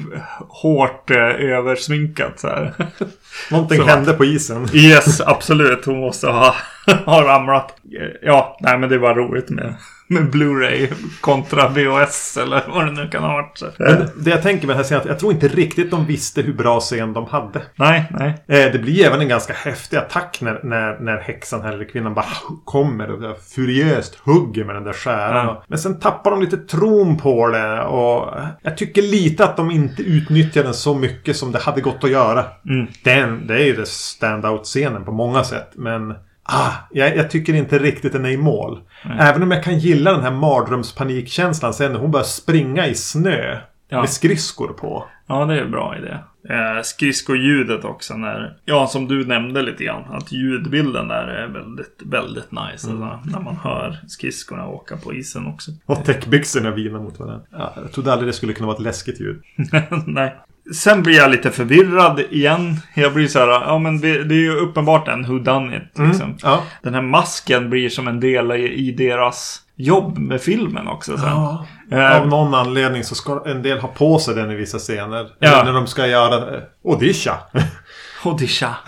hårt 0.49 1.11
eh, 1.11 1.19
översminkat 1.57 2.41
så 2.41 2.49
här. 2.49 2.75
Någonting 3.51 3.79
Så. 3.79 3.87
hände 3.87 4.13
på 4.13 4.25
isen. 4.25 4.69
Yes, 4.73 5.21
absolut. 5.21 5.85
Hon 5.85 6.01
måste 6.01 6.27
ha 6.27 6.55
har 7.07 7.25
ramlat. 7.25 7.77
Ja, 8.23 8.57
nej 8.61 8.79
men 8.79 8.89
det 8.89 8.99
var 8.99 9.15
roligt 9.15 9.51
med, 9.51 9.75
med 10.09 10.23
Blu-ray 10.23 10.89
kontra 11.21 11.69
VHS 11.69 12.37
eller 12.37 12.63
vad 12.69 12.87
det 12.87 12.93
nu 12.93 13.09
kan 13.09 13.23
ha 13.23 13.33
varit. 13.33 13.63
Men 13.79 14.09
det 14.25 14.31
jag 14.31 14.43
tänker 14.43 14.67
med 14.67 14.77
den 14.77 14.77
här 14.77 14.85
scenen, 14.85 15.03
jag 15.07 15.19
tror 15.19 15.33
inte 15.33 15.49
riktigt 15.49 15.91
de 15.91 16.07
visste 16.07 16.43
hur 16.43 16.53
bra 16.53 16.81
scen 16.81 17.13
de 17.13 17.27
hade. 17.27 17.63
Nej, 17.77 18.05
nej. 18.11 18.29
Eh, 18.49 18.73
Det 18.73 18.79
blir 18.79 19.07
även 19.07 19.21
en 19.21 19.29
ganska 19.29 19.53
häftig 19.53 19.97
attack 19.97 20.39
när, 20.41 20.61
när, 20.65 20.99
när 20.99 21.17
häxan 21.19 21.63
här, 21.63 21.73
eller 21.73 21.85
kvinnan 21.85 22.15
bara 22.15 22.27
kommer 22.65 23.11
och 23.11 23.39
furiöst 23.55 24.19
hugger 24.25 24.65
med 24.65 24.75
den 24.77 24.85
där 24.85 24.93
skäran. 24.93 25.47
Ja. 25.47 25.65
Men 25.69 25.79
sen 25.79 26.01
tappar 26.01 26.31
de 26.31 26.41
lite 26.41 26.57
tron 26.57 27.17
på 27.17 27.49
det 27.49 27.83
och 27.83 28.35
jag 28.63 28.77
tycker 28.77 29.03
lite 29.03 29.45
att 29.45 29.57
de 29.57 29.71
inte 29.71 30.03
utnyttjar 30.03 30.63
den 30.63 30.75
så 30.75 30.95
mycket 30.95 31.37
som 31.37 31.53
det 31.53 31.59
hade 31.59 31.81
gått 31.81 32.05
att 32.05 32.11
göra. 32.11 32.45
Mm. 32.69 32.87
Den, 33.05 33.47
det 33.47 33.55
är 33.55 33.65
ju 33.65 33.77
det 33.77 33.87
standout-scenen 33.89 35.05
på 35.05 35.13
många 35.13 35.45
sätt. 35.45 35.71
Men 35.75 36.15
ah, 36.45 36.73
jag, 36.91 37.17
jag 37.17 37.31
tycker 37.31 37.55
inte 37.55 37.79
riktigt 37.79 38.13
den 38.13 38.25
är 38.25 38.31
i 38.31 38.37
mål. 38.37 38.81
Även 39.19 39.43
om 39.43 39.51
jag 39.51 39.65
kan 39.65 39.79
gilla 39.79 40.13
den 40.13 40.23
här 40.23 40.31
mardrömspanikkänslan 40.31 41.75
sen 41.75 41.93
när 41.93 41.99
hon 42.01 42.11
börjar 42.11 42.25
springa 42.25 42.87
i 42.87 42.95
snö. 42.95 43.59
Ja. 43.89 44.01
Med 44.01 44.11
skridskor 44.11 44.69
på. 44.69 45.09
Ja, 45.27 45.45
det 45.45 45.55
är 45.55 45.59
en 45.59 45.71
bra 45.71 45.97
idé. 45.99 46.19
Eh, 46.49 46.83
skridskoljudet 46.83 47.85
också 47.85 48.17
när... 48.17 48.57
Ja, 48.65 48.87
som 48.87 49.09
du 49.09 49.27
nämnde 49.27 49.63
lite 49.63 49.85
grann. 49.85 50.03
Att 50.11 50.33
ljudbilden 50.33 51.09
där 51.09 51.27
är 51.27 51.49
väldigt, 51.49 52.03
väldigt 52.05 52.51
nice. 52.51 52.63
Alltså, 52.73 53.21
när 53.25 53.41
man 53.41 53.57
hör 53.57 53.99
skridskorna 54.09 54.67
åka 54.67 54.97
på 54.97 55.15
isen 55.15 55.47
också. 55.47 55.71
Och 55.87 56.05
täckbyxorna 56.05 56.71
vina 56.71 56.99
mot 57.01 57.19
varandra. 57.19 57.47
Ja, 57.51 57.73
jag 57.77 57.93
trodde 57.93 58.13
aldrig 58.13 58.29
det 58.29 58.33
skulle 58.33 58.53
kunna 58.53 58.67
vara 58.67 58.77
ett 58.77 58.83
läskigt 58.83 59.21
ljud. 59.21 59.43
Nej. 60.07 60.37
Sen 60.73 61.03
blir 61.03 61.17
jag 61.17 61.31
lite 61.31 61.51
förvirrad 61.51 62.21
igen. 62.31 62.81
Jag 62.95 63.15
blir 63.15 63.29
så 63.29 63.39
här, 63.39 63.49
ja 63.49 63.79
men 63.79 64.01
det, 64.01 64.11
är 64.11 64.33
ju 64.33 64.57
uppenbart 64.57 65.09
en 65.09 65.25
who 65.25 65.39
done 65.39 65.77
it. 65.77 65.99
Liksom. 65.99 66.37
Ja. 66.43 66.63
Den 66.83 66.95
här 66.95 67.03
masken 67.03 67.71
blir 67.71 67.89
som 67.89 68.09
en 68.09 68.21
del 68.21 68.53
i, 68.53 68.93
deras 68.93 69.61
jobb 69.77 70.19
med 70.19 70.41
filmen 70.41 70.89
också 70.89 71.19
sen. 71.19 71.29
Ja. 71.29 71.67
Eh, 71.93 72.17
Av 72.21 72.29
någon 72.29 72.55
anledning 72.55 73.05
så 73.05 73.15
ska 73.15 73.43
en 73.47 73.63
del 73.63 73.79
ha 73.79 73.89
på 73.89 74.19
sig 74.19 74.35
den 74.35 74.51
i 74.51 74.55
vissa 74.55 74.79
scener. 74.79 75.27
Ja. 75.39 75.49
Eller 75.49 75.65
när 75.65 75.73
de 75.73 75.87
ska 75.87 76.07
göra 76.07 76.57
eh, 76.57 76.63
Odisha. 76.83 77.37
Odisha. 78.25 78.75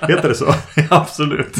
Heter 0.00 0.28
det 0.28 0.34
så? 0.34 0.54
Absolut. 0.90 1.56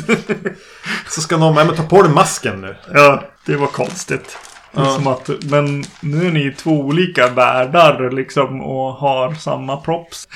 Så 1.09 1.21
ska 1.21 1.37
någon, 1.37 1.55
nej 1.55 1.67
men 1.67 1.77
ta 1.77 1.83
på 1.83 2.03
dig 2.03 2.13
masken 2.13 2.61
nu. 2.61 2.77
ja, 2.95 3.23
det 3.47 3.57
var 3.57 3.67
konstigt. 3.67 4.39
Det 4.77 4.83
är 4.83 4.85
Ja. 4.85 4.91
Som 4.91 5.07
att, 5.07 5.31
men 5.51 5.85
nu 6.01 6.27
är 6.27 6.33
ni 6.33 6.47
i 6.47 6.53
två 6.53 6.71
olika 6.71 7.29
världar 7.29 8.11
liksom 8.11 8.61
och 8.61 8.93
har 8.93 9.35
samma 9.35 9.77
props. 9.77 10.29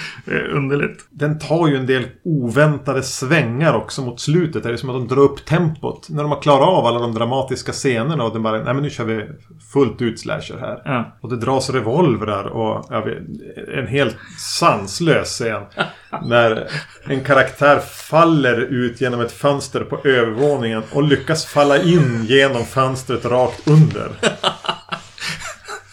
Underligt. 0.53 1.07
Den 1.11 1.39
tar 1.39 1.69
ju 1.69 1.77
en 1.77 1.87
del 1.87 2.05
oväntade 2.25 3.03
svängar 3.03 3.75
också 3.75 4.03
mot 4.03 4.21
slutet. 4.21 4.63
Det 4.63 4.73
är 4.73 4.77
som 4.77 4.91
att 4.91 4.97
de 4.97 5.15
drar 5.15 5.23
upp 5.23 5.45
tempot. 5.45 6.09
När 6.09 6.23
de 6.23 6.33
har 6.33 6.43
klarat 6.43 6.69
av 6.69 6.87
alla 6.87 6.99
de 6.99 7.15
dramatiska 7.15 7.73
scenerna 7.73 8.25
och 8.25 8.33
den 8.33 8.43
bara, 8.43 8.63
nej 8.63 8.75
men 8.75 8.83
nu 8.83 8.91
kör 8.91 9.05
vi 9.05 9.29
fullt 9.73 10.03
ut 10.03 10.21
slasher 10.21 10.59
här. 10.61 10.83
Ja. 10.85 11.17
Och 11.21 11.29
det 11.29 11.37
dras 11.37 11.71
revolvrar 11.71 12.45
och 12.45 13.07
vet, 13.07 13.19
en 13.79 13.87
helt 13.87 14.17
sanslös 14.39 15.29
scen. 15.29 15.63
när 16.23 16.69
en 17.05 17.21
karaktär 17.25 17.79
faller 17.79 18.61
ut 18.61 19.01
genom 19.01 19.21
ett 19.21 19.33
fönster 19.33 19.81
på 19.81 19.99
övervåningen 20.09 20.83
och 20.93 21.03
lyckas 21.03 21.47
falla 21.47 21.83
in 21.83 22.25
genom 22.29 22.65
fönstret 22.65 23.25
rakt 23.25 23.69
under. 23.69 24.09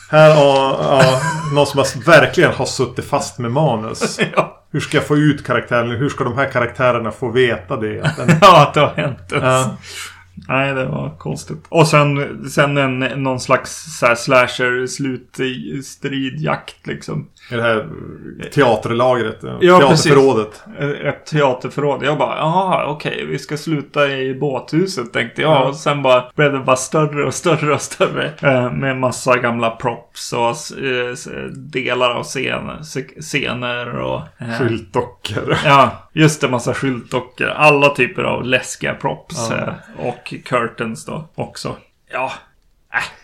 Här 0.09 0.35
har 0.35 0.83
ja, 0.83 1.21
någon 1.53 1.67
som 1.67 1.77
har, 1.77 2.05
verkligen 2.05 2.53
har 2.53 2.65
suttit 2.65 3.05
fast 3.05 3.39
med 3.39 3.51
manus. 3.51 4.19
Ja. 4.35 4.53
Hur 4.71 4.79
ska 4.79 4.97
jag 4.97 5.07
få 5.07 5.17
ut 5.17 5.45
karaktären? 5.45 5.91
Hur 5.91 6.09
ska 6.09 6.23
de 6.23 6.37
här 6.37 6.51
karaktärerna 6.51 7.11
få 7.11 7.31
veta 7.31 7.77
det? 7.77 8.01
Att 8.03 8.17
den, 8.17 8.37
ja, 8.41 8.63
att 8.63 8.73
det 8.73 8.79
har 8.79 8.93
hänt. 8.95 9.19
Ja. 9.31 9.77
Nej, 10.47 10.73
det 10.73 10.85
var 10.85 11.17
konstigt. 11.17 11.65
Och 11.69 11.87
sen, 11.87 12.49
sen 12.49 12.77
en, 12.77 12.99
någon 12.99 13.39
slags 13.39 13.97
så 13.99 14.05
här 14.05 14.15
slasher 14.15 14.87
slutstridjakt 14.87 16.87
liksom. 16.87 17.29
I 17.51 17.55
det 17.55 17.61
här 17.61 17.87
teaterlagret. 18.53 19.37
Ja, 19.61 19.79
teaterförrådet. 19.79 20.63
Ett 21.03 21.25
teaterförråd. 21.25 22.03
Jag 22.03 22.17
bara, 22.17 22.37
jaha, 22.37 22.85
okej, 22.87 23.25
vi 23.25 23.39
ska 23.39 23.57
sluta 23.57 24.07
i 24.09 24.33
båthuset 24.35 25.13
tänkte 25.13 25.41
jag. 25.41 25.51
Ja. 25.51 25.63
Och 25.67 25.75
sen 25.75 26.01
bara 26.03 26.23
blev 26.35 26.51
det 26.53 26.59
bara 26.59 26.75
större 26.75 27.25
och 27.25 27.33
större 27.33 27.73
och 27.73 27.81
större. 27.81 28.31
Eh, 28.41 28.71
med 28.71 28.97
massa 28.97 29.37
gamla 29.37 29.69
props 29.69 30.33
och 30.33 30.77
eh, 30.83 31.39
delar 31.55 32.11
av 32.11 32.23
scener, 32.23 32.79
scener 33.21 33.99
och... 33.99 34.21
eh, 34.37 34.59
Skyltdockor. 34.59 35.57
Ja, 35.65 35.91
just 36.13 36.41
det. 36.41 36.47
Massa 36.49 36.73
skyltdockor. 36.73 37.47
Alla 37.47 37.89
typer 37.89 38.23
av 38.23 38.45
läskiga 38.45 38.93
props. 38.93 39.47
Ja. 39.49 39.57
eh, 39.57 40.07
Och 40.07 40.33
curtains 40.45 41.05
då 41.05 41.27
också. 41.35 41.75
Ja. 42.11 42.31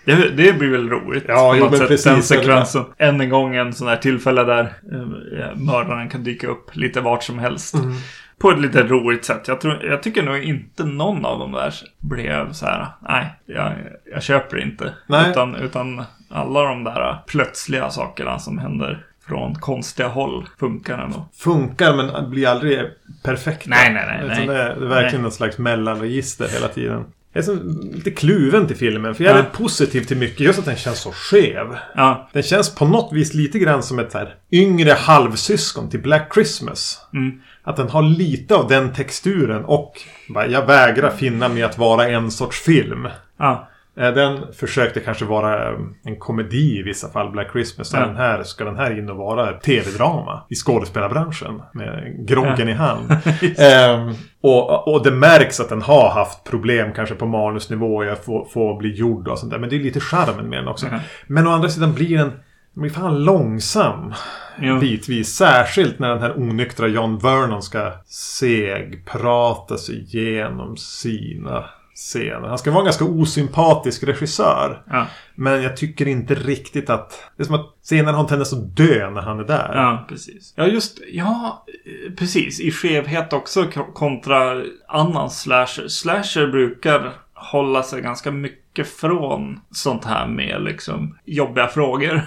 Äh, 0.05 0.17
det, 0.17 0.29
det 0.29 0.53
blir 0.53 0.69
väl 0.69 0.89
roligt. 0.89 1.23
Ja, 1.27 1.55
jo, 1.55 1.69
men 1.69 1.79
sätt, 1.79 1.87
precis, 1.87 2.05
Den 2.05 2.23
sekvensen. 2.23 2.85
Än 2.97 3.21
en 3.21 3.29
gång 3.29 3.55
en 3.55 3.73
sån 3.73 3.87
här 3.87 3.97
tillfälle 3.97 4.43
där 4.43 4.73
eh, 4.91 5.55
mördaren 5.55 6.09
kan 6.09 6.23
dyka 6.23 6.47
upp 6.47 6.75
lite 6.75 7.01
vart 7.01 7.23
som 7.23 7.39
helst. 7.39 7.75
Mm. 7.75 7.95
På 8.37 8.51
ett 8.51 8.59
lite 8.59 8.83
roligt 8.83 9.25
sätt. 9.25 9.47
Jag, 9.47 9.61
tror, 9.61 9.83
jag 9.85 10.03
tycker 10.03 10.23
nog 10.23 10.43
inte 10.43 10.83
någon 10.83 11.25
av 11.25 11.39
dem 11.39 11.51
där 11.51 11.73
blev 11.99 12.51
så 12.51 12.65
här. 12.65 12.87
Nej, 12.99 13.39
jag, 13.45 13.73
jag 14.13 14.23
köper 14.23 14.61
inte. 14.61 14.93
Nej. 15.07 15.31
Utan, 15.31 15.55
utan 15.55 16.03
alla 16.29 16.61
de 16.63 16.83
där 16.83 17.17
plötsliga 17.27 17.89
sakerna 17.89 18.39
som 18.39 18.57
händer 18.57 19.05
från 19.27 19.55
konstiga 19.55 20.07
håll 20.07 20.45
funkar 20.59 20.97
ändå. 20.97 21.27
Funkar 21.33 21.95
men 21.95 22.29
blir 22.29 22.47
aldrig 22.47 22.79
perfekt. 23.23 23.67
Nej, 23.67 23.93
nej, 23.93 24.05
nej, 24.07 24.27
nej. 24.27 24.47
Det 24.47 24.53
är, 24.53 24.75
det 24.75 24.85
är 24.85 24.89
verkligen 24.89 25.15
Nej. 25.15 25.21
något 25.21 25.33
slags 25.33 25.57
mellanregister 25.57 26.47
hela 26.47 26.67
tiden. 26.67 27.05
Jag 27.33 27.41
är 27.41 27.45
så 27.45 27.57
lite 27.93 28.11
kluven 28.11 28.67
till 28.67 28.75
filmen. 28.75 29.15
För 29.15 29.23
jag 29.23 29.33
är 29.33 29.37
Ja. 29.37 29.45
positiv 29.57 30.01
till 30.01 30.17
mycket. 30.17 30.39
Just 30.39 30.59
att 30.59 30.65
den 30.65 30.75
känns 30.75 30.99
så 30.99 31.11
skev. 31.11 31.77
Ja, 31.95 32.29
Den 32.33 32.43
känns 32.43 32.75
på 32.75 32.85
något 32.85 33.13
vis 33.13 33.33
lite 33.33 33.59
grann 33.59 33.83
som 33.83 33.99
ett 33.99 34.13
här 34.13 34.35
yngre 34.51 34.91
halvsyskon 34.91 35.89
till 35.89 36.01
Black 36.01 36.33
Christmas. 36.33 36.99
Mm. 37.13 37.31
Att 37.63 37.75
den 37.77 37.89
har 37.89 38.01
lite 38.03 38.55
av 38.55 38.67
den 38.67 38.93
texturen 38.93 39.65
och 39.65 39.93
bara, 40.29 40.47
jag 40.47 40.65
vägrar 40.65 41.09
finna 41.09 41.47
mig 41.49 41.63
att 41.63 41.77
vara 41.77 42.07
en 42.07 42.31
sorts 42.31 42.59
film. 42.61 43.07
ja. 43.39 43.69
Eh, 43.97 44.13
Den 44.13 44.53
försökte 44.53 44.99
kanske 44.99 45.25
vara 45.25 45.71
eh, 45.71 45.79
en 46.03 46.15
komedi 46.19 46.79
i 46.79 46.83
vissa 46.83 47.09
fall, 47.09 47.31
Black 47.31 47.51
Christmas. 47.51 47.93
Ja. 47.93 47.99
den 47.99 48.15
här, 48.15 48.43
ska 48.43 48.65
den 48.65 48.77
här 48.77 48.99
in 48.99 49.09
och 49.09 49.17
vara 49.17 49.53
tv-drama 49.53 50.43
i 50.49 50.55
skådespelarbranschen. 50.55 51.61
Med 51.73 52.27
groggen 52.27 52.69
i 52.69 52.73
hand. 52.73 53.11
Ehm, 53.57 54.13
och, 54.41 54.87
och 54.93 55.03
det 55.03 55.11
märks 55.11 55.59
att 55.59 55.69
den 55.69 55.81
har 55.81 56.09
haft 56.09 56.43
problem 56.43 56.93
kanske 56.95 57.15
på 57.15 57.25
manusnivå. 57.25 58.03
Jag 58.03 58.23
får, 58.23 58.45
får 58.45 58.77
bli 58.77 58.93
gjord 58.93 59.27
och 59.27 59.39
sånt 59.39 59.51
där. 59.51 59.59
Men 59.59 59.69
det 59.69 59.75
är 59.75 59.79
lite 59.79 59.99
charmen 59.99 60.49
med 60.49 60.59
den 60.59 60.67
också. 60.67 60.85
Mhm. 60.85 60.99
Men 61.27 61.47
å 61.47 61.51
andra 61.51 61.69
sidan 61.69 61.93
blir 61.93 62.17
den 62.17 62.31
den 62.73 62.81
blir 62.81 62.91
fan 62.91 63.23
långsam. 63.23 64.13
Jo. 64.59 64.79
Bitvis. 64.79 65.35
Särskilt 65.35 65.99
när 65.99 66.09
den 66.09 66.21
här 66.21 66.39
onyktra 66.39 66.87
John 66.87 67.17
Vernon 67.17 67.61
ska 67.61 67.91
segprata 68.05 69.77
sig 69.77 70.01
igenom 70.01 70.77
sina 70.77 71.65
scener. 71.95 72.47
Han 72.47 72.57
ska 72.57 72.71
vara 72.71 72.81
en 72.81 72.85
ganska 72.85 73.05
osympatisk 73.05 74.03
regissör. 74.03 74.83
Ja, 74.89 75.07
Men 75.35 75.63
jag 75.63 75.77
tycker 75.77 76.07
inte 76.07 76.35
riktigt 76.35 76.89
att... 76.89 77.23
Det 77.37 77.43
är 77.43 77.47
som 77.47 77.55
att 77.55 77.75
scenen 77.83 78.13
har 78.15 78.21
en 78.21 78.27
tendens 78.27 78.53
att 78.53 78.75
dö 78.75 79.09
när 79.09 79.21
han 79.21 79.39
är 79.39 79.43
där. 79.43 79.71
ja, 79.73 80.05
precis. 80.09 80.53
Ja, 80.55 80.67
just 80.67 80.99
Ja, 81.11 81.65
eh, 81.85 82.13
precis. 82.15 82.59
I 82.59 82.71
skevhet 82.71 83.33
också 83.33 83.65
kontra 83.93 84.63
annan 84.87 85.29
slasher. 85.29 85.87
Slasher 85.87 86.47
brukar 86.47 87.13
hålla 87.33 87.83
sig 87.83 88.01
ganska 88.01 88.31
mycket 88.31 88.62
från 88.83 89.59
sånt 89.71 90.05
här 90.05 90.27
med 90.27 90.63
liksom 90.63 91.17
jobbiga 91.25 91.67
frågor. 91.67 92.21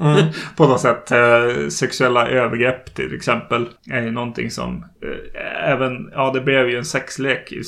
Mm. 0.00 0.26
På 0.56 0.66
något 0.66 0.80
sätt. 0.80 1.10
Eh, 1.10 1.68
sexuella 1.68 2.28
övergrepp 2.28 2.94
till 2.94 3.14
exempel. 3.14 3.68
Är 3.90 4.02
ju 4.02 4.10
någonting 4.10 4.50
som 4.50 4.84
eh, 5.02 5.70
även, 5.70 6.10
ja 6.12 6.30
det 6.34 6.40
blev 6.40 6.68
ju 6.70 6.78
en 6.78 6.84
sexlek 6.84 7.52
i, 7.52 7.60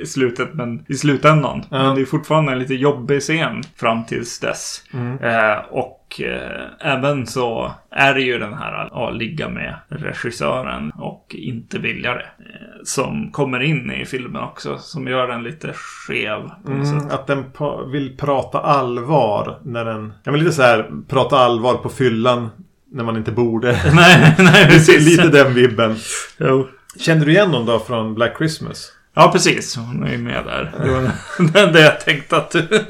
i 0.00 0.06
slutet 0.06 0.54
men 0.54 0.84
i 0.88 0.94
slutändan. 0.94 1.64
Ja. 1.70 1.82
Men 1.82 1.94
det 1.94 2.00
är 2.00 2.06
fortfarande 2.06 2.52
en 2.52 2.58
lite 2.58 2.74
jobbig 2.74 3.20
scen 3.20 3.62
fram 3.76 4.04
tills 4.04 4.40
dess. 4.40 4.84
Mm. 4.92 5.18
Eh, 5.18 5.58
och 5.70 5.99
eh, 6.20 6.66
även 6.80 7.26
så 7.26 7.72
är 7.90 8.14
det 8.14 8.20
ju 8.20 8.38
den 8.38 8.54
här 8.54 9.08
att 9.08 9.16
ligga 9.16 9.48
med 9.48 9.74
regissören 9.88 10.90
och 10.90 11.34
inte 11.38 11.78
vilja 11.78 12.14
det. 12.14 12.20
Eh, 12.38 12.70
som 12.84 13.30
kommer 13.32 13.60
in 13.60 13.92
i 13.92 14.04
filmen 14.04 14.42
också. 14.42 14.78
Som 14.78 15.08
gör 15.08 15.28
den 15.28 15.42
lite 15.42 15.72
skev 15.72 16.50
Mm, 16.66 17.08
att 17.10 17.26
den 17.26 17.44
vill 17.92 18.16
prata 18.16 18.60
allvar 18.60 19.58
när 19.62 19.84
den... 19.84 20.12
Ja, 20.22 20.30
men 20.30 20.40
lite 20.40 20.52
så 20.52 20.62
här, 20.62 20.90
prata 21.08 21.38
allvar 21.38 21.74
på 21.74 21.88
fyllan 21.88 22.48
när 22.92 23.04
man 23.04 23.16
inte 23.16 23.32
borde. 23.32 23.72
nej, 23.94 24.34
nej, 24.38 24.66
precis. 24.70 25.10
lite 25.10 25.28
den 25.28 25.54
vibben. 25.54 25.96
Jo. 26.38 26.68
Kände 26.98 27.24
du 27.24 27.32
igen 27.32 27.50
någon 27.50 27.66
då 27.66 27.78
från 27.78 28.14
Black 28.14 28.38
Christmas? 28.38 28.92
Ja, 29.20 29.32
precis. 29.32 29.76
Hon 29.76 30.02
är 30.02 30.12
ju 30.12 30.18
med 30.18 30.44
där. 30.44 30.72
Det 30.82 30.90
var 30.90 31.72
det 31.72 31.80
jag 31.80 32.00
tänkte 32.00 32.36
att 32.36 32.50
du 32.50 32.68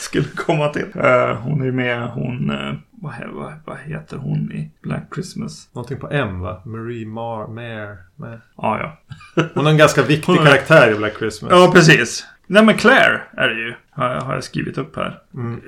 skulle 0.00 0.28
komma 0.36 0.68
till. 0.68 0.86
Eh, 0.94 1.34
hon 1.36 1.66
är 1.66 1.72
med, 1.72 2.08
hon... 2.08 2.50
eh, 2.50 2.74
vad, 2.90 3.14
vad, 3.32 3.52
vad 3.64 3.78
heter 3.78 4.16
hon 4.16 4.52
i 4.52 4.70
Black 4.82 5.02
Christmas? 5.14 5.68
Någonting 5.72 5.98
på 5.98 6.10
M 6.10 6.40
va? 6.40 6.62
Marie 6.64 7.06
Mar... 7.06 7.46
Mare... 7.46 7.96
Mare. 8.16 8.40
Ja, 8.56 8.78
ja. 8.80 9.16
Hon 9.54 9.66
är 9.66 9.70
en 9.70 9.76
ganska 9.76 10.02
viktig 10.02 10.36
karaktär 10.36 10.92
i 10.92 10.94
Black 10.94 11.18
Christmas. 11.18 11.52
Ja, 11.52 11.70
precis. 11.74 12.26
Nej, 12.46 12.64
men 12.64 12.76
Claire 12.76 13.20
är 13.36 13.48
det 13.48 13.60
ju. 13.60 13.74
Har 13.90 14.10
jag, 14.10 14.20
har 14.20 14.34
jag 14.34 14.44
skrivit 14.44 14.78
upp 14.78 14.96
här. 14.96 15.20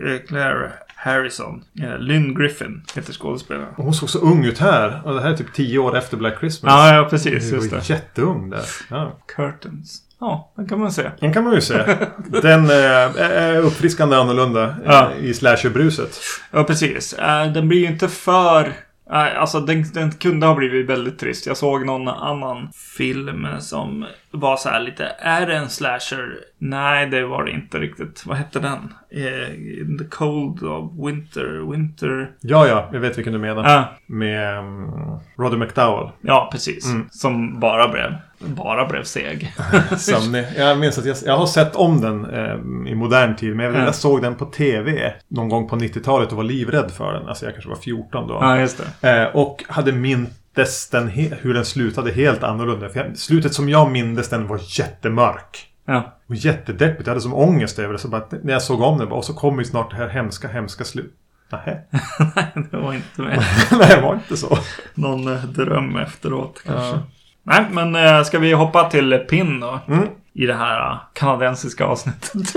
Eh, 0.07 0.27
Claire 0.29 0.73
Harrison. 1.05 1.65
Eh, 1.83 1.99
Lynn 1.99 2.35
Griffin 2.35 2.83
heter 2.95 3.13
skådespelaren. 3.13 3.75
Hon 3.77 3.95
såg 3.95 4.11
så 4.11 4.19
ung 4.19 4.45
ut 4.45 4.59
här. 4.59 5.03
Och 5.05 5.15
det 5.15 5.21
här 5.21 5.31
är 5.31 5.37
typ 5.37 5.53
tio 5.55 5.79
år 5.79 5.97
efter 5.97 6.17
Black 6.17 6.39
Christmas. 6.41 6.73
Ja, 6.73 6.95
ja, 6.95 7.07
precis. 7.11 7.51
Hon 7.53 7.69
var 7.69 7.91
jätteung 7.91 8.51
där. 8.51 8.65
Ja. 8.91 9.19
Curtains. 9.37 9.99
Ja, 10.21 10.53
det 10.57 10.69
kan 10.69 10.81
man 10.81 10.93
se. 10.93 11.11
Den 11.21 11.33
kan 11.33 11.45
man 11.45 11.55
ju 11.55 11.61
se. 11.61 11.75
Den 12.43 12.65
eh, 12.71 13.21
är 13.31 13.57
uppfriskande 13.59 14.17
annorlunda 14.17 14.65
eh, 14.65 14.75
Ja. 14.85 15.11
i 15.21 15.35
slasherbruset. 15.35 16.19
Ja, 16.51 16.65
precis. 16.65 17.13
Eh, 17.13 17.53
den 17.53 17.69
blir 17.69 17.79
ju 17.79 17.87
inte 17.87 18.09
för... 18.09 18.73
Nej, 19.13 19.37
alltså 19.37 19.61
den, 19.61 19.85
den 19.95 20.11
kunde 20.11 20.47
ha 20.47 20.55
blivit 20.55 20.91
väldigt 20.91 21.19
trist. 21.19 21.47
Jag 21.47 21.57
såg 21.57 21.87
någon 21.87 22.09
annan 22.09 22.69
film 22.97 23.47
som 23.61 24.07
var 24.31 24.57
så 24.57 24.69
här 24.69 24.81
lite, 24.81 25.05
är 25.19 25.47
det 25.47 25.57
en 25.57 25.69
slasher? 25.69 26.35
Nej, 26.59 27.07
det 27.07 27.25
var 27.27 27.45
det 27.45 27.51
inte 27.51 27.79
riktigt. 27.79 28.27
Vad 28.27 28.37
hette 28.37 28.61
den? 28.61 28.95
Eh, 29.11 29.55
In 29.81 29.99
the 29.99 30.05
cold 30.05 30.63
of 30.63 30.93
winter, 31.07 31.71
winter... 31.73 32.31
Ja, 32.41 32.67
ja. 32.67 32.89
Jag 32.93 33.01
vet 33.01 33.19
vilken 33.19 33.33
du 33.33 33.39
menar. 33.39 33.65
Ja, 33.71 33.85
Med 34.07 34.59
um, 34.59 34.91
Roddy 35.39 35.57
McDowell. 35.57 36.11
ja 36.21 36.49
precis. 36.53 36.95
Som 37.11 37.61
bara 37.61 37.89
blev, 37.89 38.15
bara 38.47 38.87
blev 38.89 39.03
seg. 39.05 39.53
Sömnig. 39.99 40.45
Jag 40.57 40.79
minns 40.79 40.99
att 40.99 41.05
jag, 41.05 41.17
jag 41.27 41.37
har 41.39 41.47
sett 41.47 41.77
om 41.77 42.01
den 42.01 42.25
eh, 42.25 42.91
i 42.93 42.95
modern 42.95 43.37
tid. 43.37 43.57
Men 43.57 43.67
jag, 43.67 43.75
Ja. 43.75 43.85
jag 43.85 43.95
såg 43.95 44.23
den 44.23 44.35
på 44.35 44.45
TV 44.45 45.13
någon 45.29 45.49
gång 45.49 45.69
på 45.69 45.77
90-talet 45.77 46.31
och 46.31 46.37
var 46.37 46.45
livrädd 46.45 46.91
för 46.91 47.13
den. 47.13 47.29
Alltså 47.29 47.45
jag 47.45 47.55
kanske 47.55 47.71
var 47.71 47.77
14 47.77 48.29
då. 48.29 48.35
ja, 48.41 48.59
just 48.59 48.83
det. 49.01 49.23
Eh, 49.23 49.37
och 49.37 49.65
hade 49.69 49.93
mindes 49.93 50.91
den 50.91 51.09
hur 51.09 51.55
den 51.55 51.65
slutade 51.65 52.13
helt 52.13 52.43
annorlunda. 52.43 52.89
För 52.89 53.01
jag, 53.01 53.17
slutet 53.19 53.55
som 53.55 53.69
jag 53.69 53.91
mindes 53.91 54.29
den 54.29 54.47
var 54.47 54.61
jättemörk. 54.79 55.67
Ja. 55.87 56.17
Och 56.29 56.35
jättedeppigt. 56.35 57.07
Jag 57.07 57.11
hade 57.11 57.21
som 57.21 57.35
ångest 57.35 57.79
över 57.79 57.93
det. 57.93 57.99
Så 57.99 58.09
bara, 58.09 58.25
när 58.43 58.53
jag 58.53 58.63
såg 58.63 58.81
om 58.81 58.99
den. 58.99 59.09
Och 59.09 59.25
så 59.25 59.35
kommer 59.35 59.59
ju 59.59 59.65
snart 59.65 59.91
det 59.91 59.97
här 59.97 60.09
hemska, 60.09 60.49
hemska 60.49 60.85
slut. 60.85 61.15
Nähä. 61.53 61.79
Nej, 62.37 62.67
det 62.71 62.77
var 62.77 62.95
inte 62.95 63.23
med. 63.23 63.45
Nej, 63.73 63.89
det 63.97 64.01
var 64.03 64.15
inte 64.15 64.37
så. 64.37 64.59
Någon 64.95 65.33
eh, 65.33 65.45
dröm 65.45 65.97
efteråt 65.97 66.63
kanske. 66.67 66.87
Ja. 66.97 67.03
Nej, 67.45 67.65
men 67.71 67.97
eh, 67.97 68.23
ska 68.23 68.39
vi 68.39 68.53
hoppa 68.53 68.91
till 68.91 69.19
PIN 69.19 69.61
då? 69.61 69.81
Mm. 69.89 70.09
I 70.35 70.47
det 70.47 70.55
här 70.55 70.91
eh, 70.91 70.97
kanadensiska 71.13 71.85
avsnittet. 71.85 72.33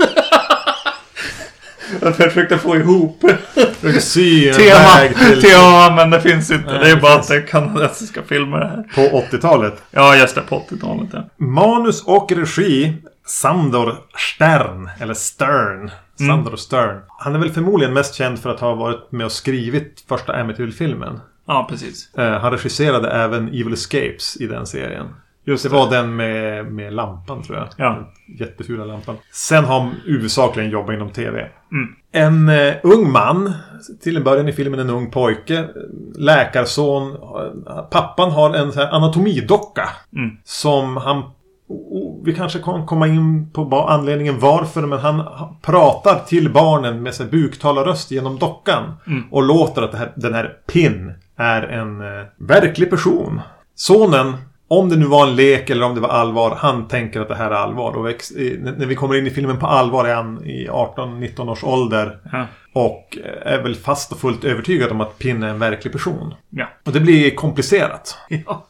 Jag 2.02 2.16
försökte 2.16 2.58
få 2.58 2.76
ihop 2.76 3.24
Försöker 3.54 4.00
sy 4.00 4.52
tema, 4.56 5.14
till 5.30 5.42
tema, 5.42 5.94
men 5.96 6.10
det 6.10 6.20
finns 6.20 6.50
inte. 6.50 6.70
Nej, 6.70 6.78
det 6.80 6.90
är 6.90 6.94
det 6.94 7.00
bara 7.00 7.12
finns. 7.12 7.24
att 7.24 7.28
det 7.28 7.36
är 7.36 7.46
kanadensiska 7.46 8.22
filmer 8.22 8.58
här. 8.58 8.82
på 8.94 9.16
80-talet. 9.36 9.82
Ja, 9.90 10.16
just 10.16 10.34
det. 10.34 10.40
På 10.40 10.62
80-talet 10.70 11.08
ja. 11.12 11.24
Manus 11.36 12.04
och 12.04 12.32
regi 12.32 12.96
Sandor 13.26 13.94
Stern. 14.16 14.90
Eller 15.00 15.14
Stern. 15.14 15.90
Sandor 16.18 16.56
Stern. 16.56 17.00
Han 17.18 17.34
är 17.34 17.38
väl 17.38 17.50
förmodligen 17.52 17.94
mest 17.94 18.14
känd 18.14 18.38
för 18.38 18.50
att 18.50 18.60
ha 18.60 18.74
varit 18.74 19.12
med 19.12 19.26
och 19.26 19.32
skrivit 19.32 20.04
första 20.08 20.32
Amityville-filmen. 20.32 21.20
Ja, 21.46 21.66
precis. 21.70 22.14
Eh, 22.14 22.32
han 22.40 22.50
regisserade 22.52 23.10
även 23.10 23.48
Evil 23.48 23.72
Escapes 23.72 24.36
i 24.40 24.46
den 24.46 24.66
serien. 24.66 25.06
Just 25.48 25.62
Det 25.62 25.68
det. 25.68 25.74
var 25.74 25.90
den 25.90 26.16
med, 26.16 26.66
med 26.72 26.92
lampan 26.92 27.42
tror 27.42 27.58
jag. 27.58 27.68
Ja. 27.76 27.90
Den 27.94 28.36
Jättefula 28.38 28.84
lampan. 28.84 29.16
Sen 29.32 29.64
har 29.64 29.80
han 29.80 29.94
huvudsakligen 30.04 30.70
jobbat 30.70 30.94
inom 30.94 31.10
TV. 31.10 31.40
Mm. 31.72 31.88
En 32.12 32.48
eh, 32.48 32.74
ung 32.82 33.12
man. 33.12 33.52
Till 34.02 34.16
en 34.16 34.24
början 34.24 34.48
i 34.48 34.52
filmen 34.52 34.80
en 34.80 34.90
ung 34.90 35.10
pojke. 35.10 35.68
Läkarson. 36.14 37.10
eh, 37.12 37.82
Pappan 37.90 38.30
har 38.30 38.54
en 38.54 38.72
så 38.72 38.80
här 38.80 38.94
anatomidocka. 38.94 39.88
Mm. 40.16 40.30
Som 40.44 40.96
han... 40.96 41.18
o- 41.18 41.32
o- 41.68 42.22
Vi 42.24 42.34
kanske 42.34 42.58
kan 42.58 42.86
komma 42.86 43.06
in 43.06 43.50
på 43.52 43.86
anledningen 43.88 44.38
varför. 44.40 44.82
Men 44.86 44.98
han 44.98 45.22
pratar 45.62 46.24
till 46.26 46.52
barnen 46.52 47.02
med 47.02 47.14
buktalarröst 47.30 48.10
genom 48.10 48.38
dockan. 48.38 48.94
Mm. 49.06 49.22
Och 49.30 49.42
låter 49.42 49.82
att 49.82 49.94
här, 49.94 50.12
den 50.16 50.34
här 50.34 50.52
Pin 50.72 51.14
är 51.36 51.62
en 51.62 52.00
eh, 52.00 52.26
verklig 52.38 52.90
person. 52.90 53.40
Sonen, 53.74 54.36
om 54.68 54.88
det 54.88 54.96
nu 54.96 55.06
var 55.06 55.26
en 55.26 55.36
lek 55.36 55.70
eller 55.70 55.86
om 55.86 55.94
det 55.94 56.00
var 56.00 56.08
allvar, 56.08 56.56
han 56.58 56.88
tänker 56.88 57.20
att 57.20 57.28
det 57.28 57.34
här 57.34 57.50
är 57.50 57.54
allvar. 57.54 57.96
Och 57.96 58.04
när 58.62 58.86
vi 58.86 58.94
kommer 58.94 59.18
in 59.18 59.26
i 59.26 59.30
filmen 59.30 59.58
på 59.58 59.66
allvar 59.66 60.04
är 60.04 60.14
han 60.14 60.44
i 60.44 60.68
18-19 60.68 61.50
års 61.50 61.64
ålder. 61.64 62.18
Ja. 62.32 62.46
Och 62.72 63.18
eh, 63.24 63.52
är 63.52 63.62
väl 63.62 63.74
fast 63.74 64.12
och 64.12 64.18
fullt 64.18 64.44
övertygad 64.44 64.90
om 64.90 65.00
att 65.00 65.18
Pin 65.18 65.42
är 65.42 65.48
en 65.48 65.58
verklig 65.58 65.92
person. 65.92 66.34
Ja. 66.50 66.66
Och 66.84 66.92
det 66.92 67.00
blir 67.00 67.34
komplicerat. 67.34 68.18
ja. 68.28 68.66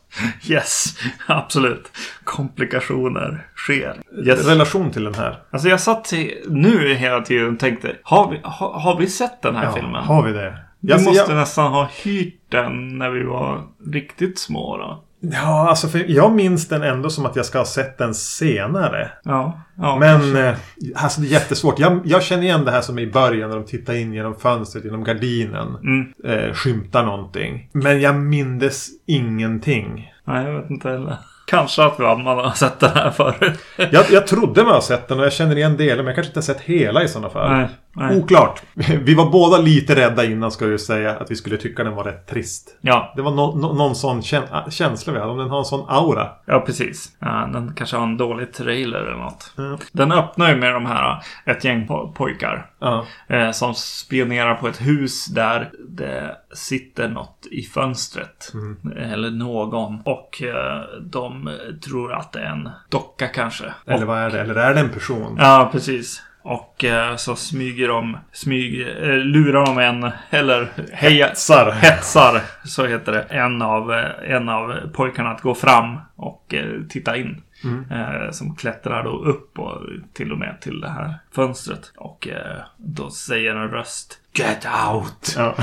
Yes, 0.48 0.85
absolut. 1.26 1.90
Komplikationer 2.24 3.46
sker. 3.57 4.00
Yes. 4.26 4.46
Relation 4.46 4.90
till 4.90 5.05
den 5.05 5.14
här. 5.14 5.38
Alltså 5.50 5.68
jag 5.68 5.81
satt 5.81 6.12
nu 6.48 6.94
hela 6.94 7.20
tiden 7.20 7.52
och 7.55 7.59
tänkte, 7.59 7.96
har 8.02 8.31
vi, 8.31 8.40
har, 8.42 8.72
har 8.72 8.98
vi 8.98 9.07
sett 9.07 9.42
den 9.42 9.57
här 9.57 9.72
filmen? 9.72 10.05
har 10.05 10.22
vi 10.22 10.33
det? 10.33 10.59
Vi 10.80 10.90
Jag- 10.92 11.02
måste 11.02 11.32
jag- 11.32 11.38
nästan 11.38 11.72
ha 11.72 11.88
hyrt 12.04 12.40
den 12.48 12.98
när 12.98 13.10
vi 13.10 13.22
var 13.24 13.62
riktigt 13.92 14.38
små 14.38 14.76
då. 14.76 15.02
Ja, 15.20 15.68
alltså 15.68 15.88
för 15.88 16.04
jag 16.08 16.32
minns 16.32 16.68
den 16.68 16.82
ändå 16.82 17.10
som 17.10 17.26
att 17.26 17.36
jag 17.36 17.46
ska 17.46 17.58
ha 17.58 17.64
sett 17.64 17.98
den 17.98 18.14
senare. 18.14 19.10
Ja, 19.24 19.60
ja 19.76 19.96
Men 19.98 20.20
kanske. 20.20 20.46
eh, 20.48 20.54
alltså 20.94 21.20
det 21.20 21.26
är 21.26 21.30
jättesvårt. 21.30 21.78
Jag, 21.78 22.00
jag 22.04 22.22
känner 22.22 22.42
igen 22.42 22.64
det 22.64 22.70
här 22.70 22.80
som 22.80 22.98
i 22.98 23.06
början 23.06 23.50
när 23.50 23.56
de 23.56 23.64
tittar 23.66 23.94
in 23.94 24.12
genom 24.12 24.34
fönstret, 24.34 24.84
genom 24.84 25.04
gardinen. 25.04 25.74
Mm. 25.74 26.12
Eh, 26.24 26.52
skymtar 26.54 27.04
någonting. 27.04 27.68
Men 27.72 28.00
jag 28.00 28.14
mindes 28.16 28.88
ingenting. 29.06 30.12
Nej, 30.24 30.44
jag 30.46 30.60
vet 30.60 30.70
inte 30.70 30.88
heller. 30.88 31.16
Kanske 31.46 31.84
att 31.84 31.98
man 31.98 32.26
har 32.26 32.50
sett 32.50 32.80
den 32.80 32.90
här 32.90 33.10
förut. 33.10 33.58
Jag, 33.76 34.04
jag 34.10 34.26
trodde 34.26 34.62
mig 34.64 34.72
ha 34.72 34.80
sett 34.80 35.08
den 35.08 35.18
och 35.18 35.24
jag 35.24 35.32
känner 35.32 35.56
igen 35.56 35.76
delar 35.76 35.96
men 35.96 36.06
jag 36.06 36.14
kanske 36.14 36.30
inte 36.30 36.38
har 36.38 36.54
sett 36.54 36.60
hela 36.60 37.02
i 37.02 37.08
sådana 37.08 37.30
fall. 37.30 37.52
Nej, 37.52 37.68
nej. 37.96 38.18
Oklart. 38.18 38.62
Vi 39.02 39.14
var 39.14 39.30
båda 39.30 39.59
lite 39.59 39.94
rädda 39.96 40.24
innan 40.24 40.50
ska 40.50 40.64
jag 40.64 40.72
ju 40.72 40.78
säga 40.78 41.16
att 41.16 41.30
vi 41.30 41.37
skulle 41.37 41.56
tycka 41.56 41.85
den 41.85 41.94
var 41.94 42.04
rätt 42.04 42.26
trist. 42.26 42.76
Ja, 42.80 43.12
Det 43.16 43.22
var 43.22 43.30
no, 43.30 43.56
no, 43.61 43.72
någon 43.72 43.94
sån 43.94 44.20
kän- 44.20 44.70
känsla 44.70 45.12
vi 45.12 45.18
hade. 45.18 45.30
Om 45.32 45.38
den 45.38 45.50
har 45.50 45.59
en 45.59 45.64
sån 45.64 45.85
aura. 45.88 46.28
ja 46.46 46.61
precis. 46.66 47.09
Ja, 47.18 47.48
den 47.52 47.72
kanske 47.76 47.96
har 47.96 48.04
en 48.04 48.16
dålig 48.16 48.52
trailer 48.52 48.98
eller 48.98 49.18
något. 49.18 49.52
Ja. 49.56 49.78
Den 49.92 50.12
öppnar 50.12 50.50
ju 50.50 50.56
med 50.56 50.72
de 50.74 50.87
här, 50.87 51.22
ett 51.46 51.64
gäng 51.64 51.87
po- 51.88 52.12
pojkar. 52.12 52.70
Ja. 52.78 53.04
Eh, 53.28 53.50
som 53.50 53.74
spionerar 53.74 54.54
på 54.54 54.68
ett 54.68 54.80
hus 54.87 55.26
där 55.26 55.70
det 55.88 56.37
sitter 56.54 57.09
något 57.09 57.46
i 57.50 57.62
fönstret. 57.62 58.52
Eller 58.96 59.30
någon. 59.30 60.00
Och 60.04 60.42
eh, 60.42 60.82
de 61.02 61.50
tror 61.85 62.12
att 62.12 62.32
det 62.32 62.40
är 62.40 62.46
en 62.50 62.68
docka 62.90 63.26
kanske. 63.26 63.64
Eller 63.87 64.06
vad 64.06 64.18
är 64.18 64.30
det? 64.30 64.40
Eller 64.40 64.54
är 64.54 64.74
det 64.74 64.80
en 64.80 64.88
person? 64.90 65.37
Ja, 65.40 65.68
precis. 65.72 66.22
Och 66.48 66.85
eh, 66.85 67.16
så 67.16 67.37
smyger 67.37 67.88
de, 67.88 68.18
smyg, 68.32 68.80
eh, 68.80 69.16
lurar 69.16 69.66
de 69.66 69.78
en, 69.78 70.11
eller 70.30 70.68
heja, 70.92 71.26
Hetsar. 71.26 71.70
hetsar, 71.70 72.42
så 72.64 72.87
heter 72.87 73.12
det, 73.12 73.22
en 73.22 73.62
av, 73.62 73.92
eh, 73.92 74.30
en 74.35 74.48
av 74.48 74.90
pojkarna 74.92 75.30
att 75.30 75.40
gå 75.40 75.54
fram 75.54 75.96
och 76.16 76.54
eh, 76.54 76.82
titta 76.88 77.16
in. 77.16 77.42
Eh, 77.90 78.30
som 78.30 78.56
klättrar 78.56 79.04
då 79.04 79.11
upp 79.11 79.59
och 79.59 79.82
till 80.14 80.32
och 80.32 80.38
med 80.38 80.61
till 80.61 80.80
det 80.80 80.88
här 80.88 81.14
fönstret. 81.35 81.92
Och 81.96 82.28
då 82.76 83.11
säger 83.11 83.56
en 83.56 83.70
röst 83.70 84.18
Get 84.32 84.66
out! 84.90 85.35
Ja. 85.37 85.54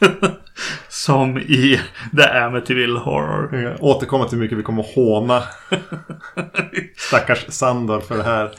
Som 0.88 1.38
i 1.38 1.80
The 2.16 2.22
Amityville 2.22 2.98
Horror. 2.98 3.62
Jag 3.62 3.82
återkommer 3.82 4.24
till 4.24 4.38
hur 4.38 4.42
mycket 4.44 4.58
vi 4.58 4.62
kommer 4.62 4.82
att 4.82 4.94
håna 4.94 5.42
stackars 6.96 7.44
Sandor 7.48 8.00
för 8.00 8.16
det 8.16 8.22
här. 8.22 8.50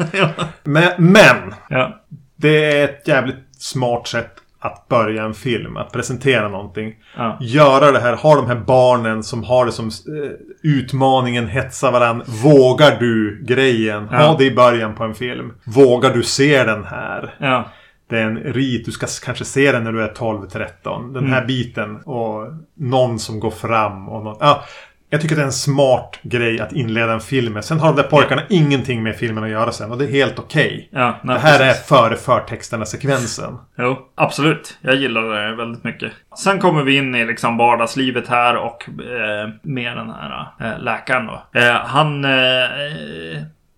Men, 0.64 0.92
men 0.98 1.54
Ja, 1.70 2.04
det 2.36 2.80
är 2.80 2.84
ett 2.84 3.08
jävligt 3.08 3.36
smart 3.58 4.08
sätt 4.08 4.36
att 4.62 4.88
börja 4.88 5.24
en 5.24 5.34
film. 5.34 5.78
Att 5.78 5.92
presentera 5.92 6.50
någonting. 6.50 6.96
ja, 7.18 7.38
Göra 7.42 7.92
det 7.92 8.00
här, 8.00 8.16
ha 8.16 8.36
de 8.36 8.48
här 8.48 8.56
barnen 8.56 9.24
som 9.24 9.44
har 9.44 9.66
det 9.66 9.72
som 9.72 9.88
eh, 9.88 10.32
utmaningen, 10.64 11.48
hetsa 11.48 11.92
varann. 11.92 12.24
Vågar 12.44 13.00
du 13.00 13.44
grejen? 13.48 14.08
Ja. 14.12 14.18
Ha 14.18 14.38
det 14.38 14.46
i 14.46 14.56
början 14.56 14.96
på 14.96 15.04
en 15.04 15.16
film. 15.16 15.54
Vågar 15.64 16.14
du 16.14 16.24
se 16.24 16.64
den 16.64 16.86
här? 16.86 17.36
ja. 17.38 17.66
Det 18.10 18.20
är 18.20 18.26
en 18.26 18.38
rit, 18.38 18.86
du 18.86 18.92
ska 18.92 19.08
kanske 19.26 19.46
se 19.46 19.72
den 19.72 19.84
när 19.84 19.92
du 19.92 20.04
är 20.04 20.14
12-13. 20.14 21.14
Den 21.14 21.28
här 21.28 21.46
biten 21.46 21.96
och 21.96 22.48
någon 22.78 23.20
som 23.20 23.40
går 23.40 23.52
fram 23.52 24.10
och 24.10 24.24
någon, 24.24 24.38
ja, 24.40 24.64
Jag 25.10 25.22
tycker 25.22 25.36
det 25.36 25.42
är 25.42 25.46
en 25.46 25.52
smart 25.52 26.20
grej 26.22 26.60
att 26.60 26.74
inleda 26.74 27.14
en 27.14 27.20
film 27.20 27.54
med. 27.54 27.66
Sen 27.66 27.80
har 27.80 27.88
de 27.88 28.02
där 28.02 28.10
pojkarna 28.10 28.42
ingenting 28.50 29.04
med 29.04 29.16
filmen 29.16 29.44
att 29.44 29.50
göra 29.50 29.72
sen 29.72 29.92
och 29.92 29.98
det 29.98 30.06
är 30.06 30.12
helt 30.12 30.40
okej. 30.40 30.90
Ja, 30.92 31.20
nej, 31.24 31.36
det 31.36 31.42
här 31.42 31.58
precis. 31.58 31.92
är 31.92 31.96
före 31.96 32.16
förtexterna-sekvensen. 32.16 33.58
Jo, 33.78 33.98
absolut. 34.16 34.78
Jag 34.82 34.96
gillar 34.96 35.22
det 35.22 35.56
väldigt 35.56 35.84
mycket. 35.84 36.12
Sen 36.44 36.60
kommer 36.60 36.84
vi 36.84 36.98
in 36.98 37.16
i 37.16 37.26
liksom 37.26 37.58
vardagslivet 37.58 38.28
här 38.28 38.56
och 38.58 38.90
eh, 38.90 39.50
med 39.62 39.98
den 39.98 40.10
här 40.10 40.48
eh, 40.60 40.80
läkaren 40.80 41.26
då. 41.26 41.60
Eh, 41.60 41.74
han... 41.74 42.26
Eh, 42.26 42.32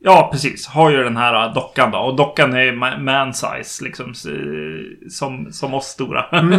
Ja, 0.04 0.30
precis. 0.32 0.68
Har 0.68 0.90
ju 0.90 1.04
den 1.04 1.18
här 1.18 1.48
äh, 1.48 1.54
dockan 1.54 1.92
då. 1.92 1.98
Och 1.98 2.16
dockan 2.16 2.54
är 2.54 2.72
ma- 2.72 3.00
man-size, 3.00 3.84
liksom. 3.84 4.14
Som, 5.10 5.52
som 5.52 5.74
oss 5.74 5.86
stora. 5.86 6.26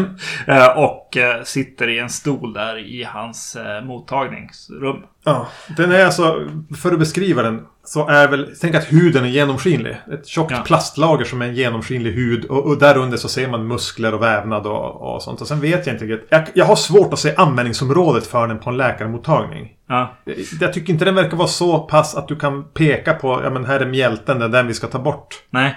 Eh, 0.46 0.78
och 0.78 1.16
eh, 1.16 1.42
sitter 1.42 1.88
i 1.88 1.98
en 1.98 2.11
stol 2.11 2.52
där 2.52 2.78
i 2.78 3.05
hans 3.05 3.57
eh, 3.57 3.85
mottagningsrum. 3.85 5.02
Ja, 5.24 5.48
den 5.76 5.92
är 5.92 6.05
alltså, 6.05 6.48
för 6.83 6.92
att 6.92 6.98
beskriva 6.98 7.42
den, 7.42 7.66
så 7.85 8.09
är 8.09 8.29
väl, 8.29 8.55
tänk 8.61 8.75
att 8.75 8.92
huden 8.92 9.25
är 9.25 9.29
genomskinlig. 9.29 9.97
Ett 10.12 10.27
tjockt 10.27 10.51
Ja. 10.51 10.62
plastlager 10.66 11.25
som 11.25 11.42
är 11.42 11.47
en 11.47 11.55
genomskinlig 11.55 12.12
hud. 12.12 12.45
Och, 12.45 12.66
och 12.66 12.79
där 12.79 12.97
under 12.97 13.16
så 13.18 13.29
ser 13.29 13.49
man 13.49 13.66
muskler 13.66 14.14
och 14.14 14.23
vävnad 14.23 14.66
och, 14.66 15.14
och 15.14 15.23
sånt. 15.23 15.40
Och 15.40 15.47
sen 15.49 15.61
vet 15.61 15.87
jag 15.87 15.95
inte 15.95 16.05
riktigt. 16.05 16.29
Jag, 16.31 16.42
jag 16.55 16.64
har 16.64 16.77
svårt 16.77 17.12
att 17.12 17.18
se 17.18 17.35
användningsområdet 17.37 18.27
för 18.27 18.49
den 18.49 18.59
på 18.59 18.71
en 18.71 18.77
läkarmottagning. 18.77 19.73
Ja, 19.88 20.14
Jag- 20.25 20.37
Jag 20.61 20.73
tycker 20.73 20.92
inte 20.92 21.05
den 21.05 21.14
verkar 21.14 21.37
vara 21.37 21.49
så 21.49 21.79
pass 21.79 22.14
att 22.14 22.29
du 22.29 22.37
kan 22.37 22.64
peka 22.64 23.14
på, 23.14 23.40
ja 23.45 23.51
men 23.51 23.64
här 23.64 23.81
är 23.81 23.87
mjälten, 23.87 24.38
det 24.38 24.45
är 24.45 24.49
den 24.49 24.66
vi 24.66 24.75
ska 24.75 24.87
ta 24.87 24.99
bort. 24.99 25.42
nej. 25.51 25.77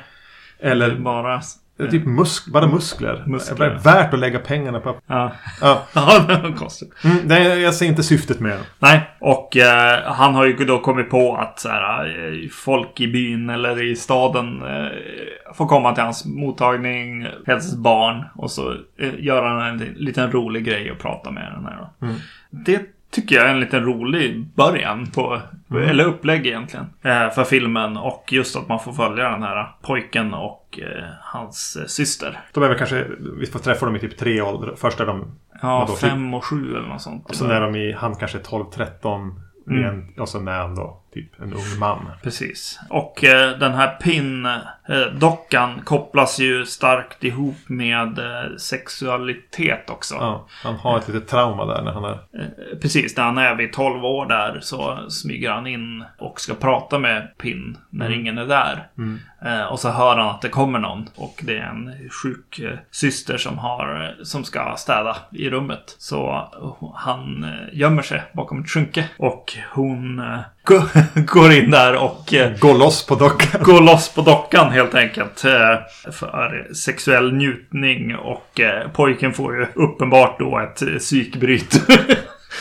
Eller 0.60 0.96
Bara... 0.96 1.42
det 1.78 1.84
är 1.84 1.88
typ 1.88 2.06
musk, 2.06 2.48
bara 2.48 2.68
muskler. 2.68 3.24
Muskler. 3.28 3.70
Det 3.70 3.76
är 3.76 3.80
värt 3.80 4.14
att 4.14 4.20
lägga 4.20 4.40
pengarna 4.40 4.80
på. 4.80 4.96
Ja. 5.08 5.32
Ja. 5.62 5.82
ja, 5.94 6.20
det 6.28 6.42
var 6.42 6.58
konstigt. 6.58 6.94
Mm, 7.04 7.28
det, 7.28 7.56
jag 7.56 7.76
ser 7.76 7.86
inte 7.86 8.04
syftet 8.04 8.40
med 8.40 8.52
den. 8.52 8.60
Nej, 8.80 9.10
och 9.20 9.58
eh, 9.58 10.04
han 10.04 10.36
har 10.36 10.46
ju 10.46 10.54
då 10.54 10.80
kommit 10.80 11.10
på 11.10 11.36
att 11.36 11.60
så 11.60 11.70
här, 11.70 12.06
eh, 12.06 12.50
folk 12.50 13.00
i 13.02 13.08
byn 13.08 13.50
eller 13.50 13.84
i 13.92 13.96
staden 13.96 14.62
eh, 14.62 15.54
får 15.54 15.68
komma 15.68 15.94
till 15.94 16.04
hans 16.04 16.26
mottagning, 16.26 17.28
helst 17.48 17.78
barn. 17.78 18.24
Och 18.36 18.52
så 18.52 18.72
eh, 19.00 19.14
gör 19.20 19.44
han 19.44 19.68
en 19.68 19.78
liten 19.96 20.32
rolig 20.32 20.66
grej 20.66 20.92
och 20.92 21.00
prata 21.00 21.32
med 21.32 21.52
den 21.56 21.66
här. 21.66 21.78
Då. 21.78 22.08
Det 22.50 22.95
tycker 23.16 23.36
jag 23.36 23.46
är 23.46 23.50
en 23.50 23.60
liten 23.60 23.84
rolig 23.84 24.46
början 24.56 25.08
på, 25.08 25.42
eller 25.88 26.06
upplägg 26.06 26.48
egentligen, 26.48 26.86
eh, 27.02 27.30
för 27.30 27.44
filmen. 27.44 27.98
Och 27.98 28.30
just 28.32 28.56
att 28.56 28.68
man 28.68 28.80
får 28.80 28.94
följa 28.94 29.30
den 29.30 29.44
här 29.44 29.72
pojken 29.82 30.34
och 30.34 30.80
eh, 30.82 31.04
hans 31.22 31.78
eh, 31.82 31.86
syster. 31.86 32.40
De 32.54 32.64
är 32.64 32.68
väl 32.68 32.78
kanske, 32.78 33.06
vi 33.40 33.46
får 33.46 33.60
träffa 33.60 33.86
dem 33.86 33.96
i 33.96 34.00
typ 34.00 34.18
tre 34.18 34.42
åldrar. 34.42 34.74
Först 34.78 35.00
är 35.00 35.06
de, 35.06 35.26
Ja, 35.62 35.88
typ- 35.88 35.98
fem 36.10 36.34
och 36.34 36.46
sju 36.46 36.76
eller 36.78 36.88
något 36.88 37.02
sånt. 37.02 37.26
och 37.30 37.36
sen 37.36 37.52
är 37.52 37.62
de 37.62 37.76
i, 37.76 37.92
han 37.92 38.16
kanske 38.16 38.38
är 38.38 38.42
12-13. 38.44 39.32
Mm. 39.70 40.04
Och 40.18 40.30
sen 40.30 40.48
är 40.48 40.58
han 40.60 40.76
då 40.76 41.02
typ 41.16 41.42
en 41.42 41.54
ung 41.54 41.80
man. 41.80 42.12
Precis. 42.24 42.80
Och 42.90 43.24
eh, 43.24 43.58
den 43.58 43.74
här 43.74 43.96
PIN-dockan 44.02 45.82
kopplas 45.84 46.40
ju 46.40 46.66
starkt 46.66 47.24
ihop 47.24 47.58
med 47.68 48.20
eh, 48.20 48.56
sexualitet 48.58 49.90
också. 49.90 50.16
Ja, 50.16 50.48
han 50.64 50.76
har 50.76 50.98
ett 50.98 51.08
litet 51.08 51.28
trauma 51.28 51.66
där 51.66 51.82
när 51.82 51.92
han 51.92 52.04
är... 52.04 52.12
Eh, 52.12 52.78
precis, 52.82 53.18
när 53.18 53.24
han 53.24 53.38
är 53.38 53.56
vid 53.56 53.74
12 53.74 54.06
år 54.06 54.26
där 54.26 54.60
så 54.62 55.10
smyger 55.10 55.52
han 55.52 55.68
in 55.68 56.06
och 56.18 56.42
ska 56.42 56.54
prata 56.54 57.00
med 57.00 57.38
PIN 57.38 57.78
när 57.90 58.12
ingen 58.12 58.38
är 58.38 58.46
där. 58.46 58.88
Eh, 59.46 59.66
och 59.66 59.80
så 59.80 59.90
hör 59.90 60.18
han 60.18 60.30
att 60.30 60.42
det 60.42 60.50
kommer 60.50 60.80
någon 60.80 61.10
och 61.16 61.42
det 61.44 61.58
är 61.58 61.66
en 61.66 62.10
sjuk 62.10 62.60
eh, 62.60 62.78
syster 62.92 63.38
som, 63.38 63.58
har, 63.58 64.16
som 64.24 64.44
ska 64.44 64.76
städa 64.78 65.18
i 65.32 65.50
rummet. 65.50 65.96
Så 65.98 66.50
eh, 66.62 66.92
han 66.96 67.44
eh, 67.44 67.80
gömmer 67.80 68.02
sig 68.02 68.24
bakom 68.34 68.62
ett 68.62 68.70
skynke 68.70 69.10
och 69.18 69.54
hon 69.74 70.20
eh, 70.20 70.40
går- 70.66 71.26
går 71.26 71.52
in 71.52 71.72
där 71.72 71.96
och 71.96 72.34
eh, 72.34 72.52
Gå 72.60 72.74
loss 72.74 73.06
på 73.06 73.16
dockan. 73.16 73.62
gå 73.64 73.80
loss 73.80 74.10
på 74.10 74.22
dockan 74.22 74.72
helt 74.72 74.96
enkelt. 74.96 75.46
eh, 75.46 76.12
För 76.12 76.74
sexuell 76.74 77.34
njutning 77.34 78.16
och 78.16 78.60
eh, 78.60 78.90
pojken 78.92 79.34
får 79.34 79.56
ju 79.56 79.66
uppenbart 79.76 80.40
då 80.40 80.60
ett 80.60 81.00
psykbryt. 81.00 81.82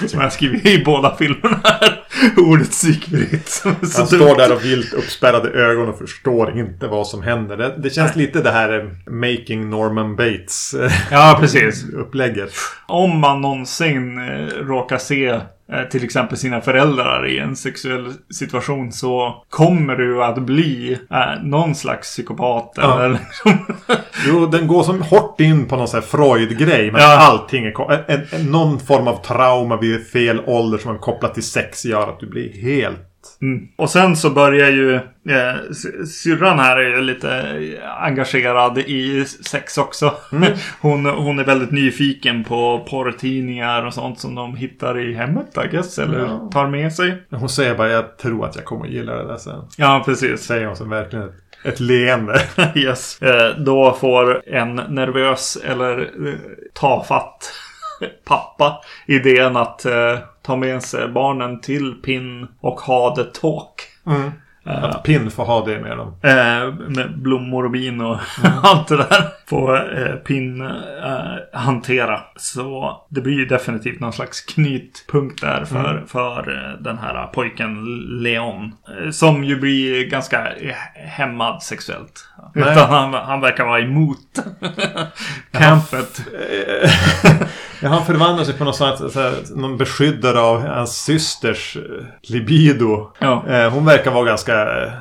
Som 0.06 0.20
jag 0.20 0.32
skriver 0.32 0.66
i 0.66 0.84
båda 0.84 1.16
filmerna 1.16 1.60
här. 1.64 2.00
Ordet 2.36 2.70
psykbryt. 2.70 3.62
Han 3.96 4.06
står 4.06 4.36
där 4.38 4.52
och 4.52 4.64
vilt 4.64 4.92
uppspärrade 4.92 5.48
ögon 5.50 5.88
och 5.88 5.98
förstår 5.98 6.58
inte 6.58 6.86
vad 6.86 7.06
som 7.06 7.22
händer. 7.22 7.56
Det, 7.56 7.74
det 7.78 7.90
känns 7.90 8.16
lite 8.16 8.40
det 8.40 8.50
här 8.50 8.90
Making 9.10 9.70
Norman 9.70 10.16
Bates 10.16 10.74
Ja, 11.10 11.36
precis. 11.40 11.84
upplägget. 11.92 12.52
Om 12.86 13.18
man 13.20 13.40
någonsin 13.40 14.20
råkar 14.50 14.98
se 14.98 15.40
till 15.82 16.04
exempel 16.04 16.38
sina 16.38 16.60
föräldrar 16.60 17.26
i 17.26 17.38
en 17.38 17.56
sexuell 17.56 18.12
situation 18.30 18.92
så 18.92 19.42
kommer 19.50 19.96
du 19.96 20.24
att 20.24 20.38
bli 20.38 20.98
eh, 21.10 21.42
någon 21.42 21.74
slags 21.74 22.08
psykopat. 22.08 22.72
Ja. 22.76 23.02
Eller 23.04 23.18
liksom, 23.26 23.58
Jo, 24.28 24.46
den 24.46 24.66
går 24.66 24.82
som 24.82 25.02
hårt 25.02 25.40
in 25.40 25.68
på 25.68 25.76
någon 25.76 25.88
sån 25.88 26.00
här 26.00 26.06
Freud-grej. 26.06 26.92
Men 26.92 27.00
Ja. 27.00 27.18
allting 27.18 27.64
är... 27.64 28.04
En, 28.10 28.20
en, 28.32 28.50
någon 28.50 28.80
form 28.80 29.08
av 29.08 29.16
trauma 29.22 29.76
vid 29.76 30.06
fel 30.06 30.40
ålder 30.46 30.78
som 30.78 30.94
är 30.94 30.98
kopplat 30.98 31.34
till 31.34 31.42
sex 31.42 31.84
gör 31.84 32.08
att 32.08 32.20
du 32.20 32.26
blir 32.26 32.52
helt... 32.62 32.96
Mm. 33.42 33.68
Och 33.76 33.90
sen 33.90 34.16
så 34.16 34.30
börjar 34.30 34.70
ju 34.70 34.94
eh, 34.94 35.72
sy- 35.72 36.06
syrran 36.06 36.58
här 36.58 36.76
är 36.76 36.90
ju 36.96 37.00
lite 37.00 37.44
engagerad 38.00 38.78
i 38.78 39.24
sex 39.24 39.78
också. 39.78 40.12
Hon, 40.80 41.06
hon 41.06 41.38
är 41.38 41.44
väldigt 41.44 41.70
nyfiken 41.70 42.44
på 42.44 42.86
porrtidningar 42.90 43.86
och 43.86 43.94
sånt 43.94 44.20
som 44.20 44.34
de 44.34 44.56
hittar 44.56 44.98
i 45.00 45.14
hemmet, 45.14 45.58
I 45.64 45.68
guess, 45.68 45.98
eller 45.98 46.18
Ja. 46.18 46.50
tar 46.52 46.66
med 46.66 46.92
sig. 46.92 47.22
Hon 47.30 47.48
säger 47.48 47.74
bara 47.74 47.88
jag 47.90 48.18
tror 48.18 48.44
att 48.46 48.56
jag 48.56 48.64
kommer 48.64 48.86
gilla 48.86 49.12
det 49.16 49.26
där 49.26 49.36
sen. 49.36 49.62
Ja, 49.76 50.02
precis. 50.04 50.40
Säger 50.40 50.66
hon 50.66 50.76
som 50.76 50.90
verkligen 50.90 51.24
ett, 51.24 51.34
ett 51.64 51.80
leende. 51.80 52.40
yes. 52.74 53.22
Eh, 53.22 53.56
då 53.58 53.92
får 54.00 54.48
en 54.48 54.74
nervös 54.74 55.58
eller 55.64 55.98
eh, 56.28 56.34
tafatt 56.74 57.52
pappa 58.24 58.80
idén 59.06 59.56
att 59.56 59.84
eh, 59.84 60.18
ta 60.44 60.56
med 60.56 60.82
sig 60.82 61.08
barnen 61.08 61.60
till 61.60 61.92
PIN 61.92 62.46
och 62.60 62.80
ha 62.80 63.16
the 63.16 63.24
talk. 63.24 63.82
Mm. 64.06 64.30
Att 64.66 65.02
Pinn 65.02 65.30
får 65.30 65.44
ha 65.44 65.64
det 65.64 65.80
med 65.80 65.96
dem. 65.96 66.16
Eh, 66.22 66.74
med 66.88 67.18
blommor 67.18 67.64
och 67.64 67.70
bin 67.70 68.00
och 68.00 68.18
allt 68.62 68.88
det 68.88 68.96
där. 68.96 69.28
Får 69.46 70.00
eh, 70.00 70.14
Pin 70.14 70.60
eh, 70.60 71.60
hantera. 71.60 72.20
Så 72.36 72.96
det 73.10 73.20
blir 73.20 73.34
ju 73.34 73.46
definitivt 73.46 74.00
någon 74.00 74.12
slags 74.12 74.40
knytpunkt 74.40 75.40
där 75.40 75.64
för, 75.64 76.04
för 76.06 76.38
eh, 76.38 76.82
den 76.82 76.98
här 76.98 77.26
pojken 77.26 77.84
Leon. 78.22 78.72
Eh, 78.88 79.10
som 79.10 79.44
ju 79.44 79.60
blir 79.60 80.06
ganska 80.10 80.52
eh, 80.52 80.74
hämmad 80.94 81.62
sexuellt. 81.62 82.28
Nej. 82.54 82.72
Utan 82.72 82.90
han, 82.90 83.14
han 83.14 83.40
verkar 83.40 83.64
vara 83.64 83.80
emot 83.80 84.18
campet. 85.52 86.20
Ja, 87.82 87.88
han 87.88 88.04
förvandlar 88.04 88.44
sig 88.44 88.54
på 88.54 88.64
något 88.64 88.76
sätt, 88.76 89.12
så 89.12 89.20
här, 89.20 89.34
någon 89.56 89.76
beskyddare 89.76 90.40
av 90.40 90.66
hans 90.66 91.04
systers 91.04 91.76
eh, 91.76 92.06
libido. 92.22 93.10
Ja. 93.18 93.44
Eh, 93.48 93.70
hon 93.72 93.84
verkar 93.84 94.10
vara 94.10 94.24
ganska 94.24 94.84
eh, 94.84 94.92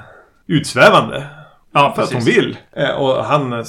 utsvävande. 0.48 1.28
Ja, 1.74 1.94
För 1.96 2.02
att 2.02 2.14
hon 2.14 2.20
precis. 2.24 2.38
vill. 2.38 2.58
Eh, 2.76 2.90
och 2.90 3.26
han 3.26 3.54
eh, 3.54 3.64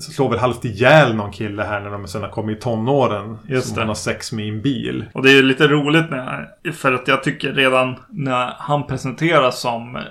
slår 0.00 0.30
väl 0.30 0.38
halvt 0.38 0.64
ihjäl 0.64 1.14
någon 1.14 1.32
kille 1.32 1.62
här 1.62 1.80
när 1.80 1.90
de 1.90 2.08
sen 2.08 2.22
har 2.22 2.28
kommit 2.30 2.58
i 2.58 2.60
tonåren. 2.60 3.38
Just 3.48 3.66
som 3.66 3.74
det. 3.74 3.80
hon 3.80 3.88
har 3.88 3.94
sex 3.94 4.32
med 4.32 4.44
i 4.46 4.48
en 4.48 4.62
bil. 4.62 5.04
Och 5.12 5.22
det 5.22 5.38
är 5.38 5.42
lite 5.42 5.68
roligt 5.68 6.10
när, 6.10 6.48
för 6.72 6.92
att 6.92 7.08
jag 7.08 7.22
tycker 7.22 7.52
redan 7.52 7.96
när 8.10 8.54
han 8.58 8.86
presenteras 8.86 9.60
som 9.60 9.96
eh, 9.96 10.02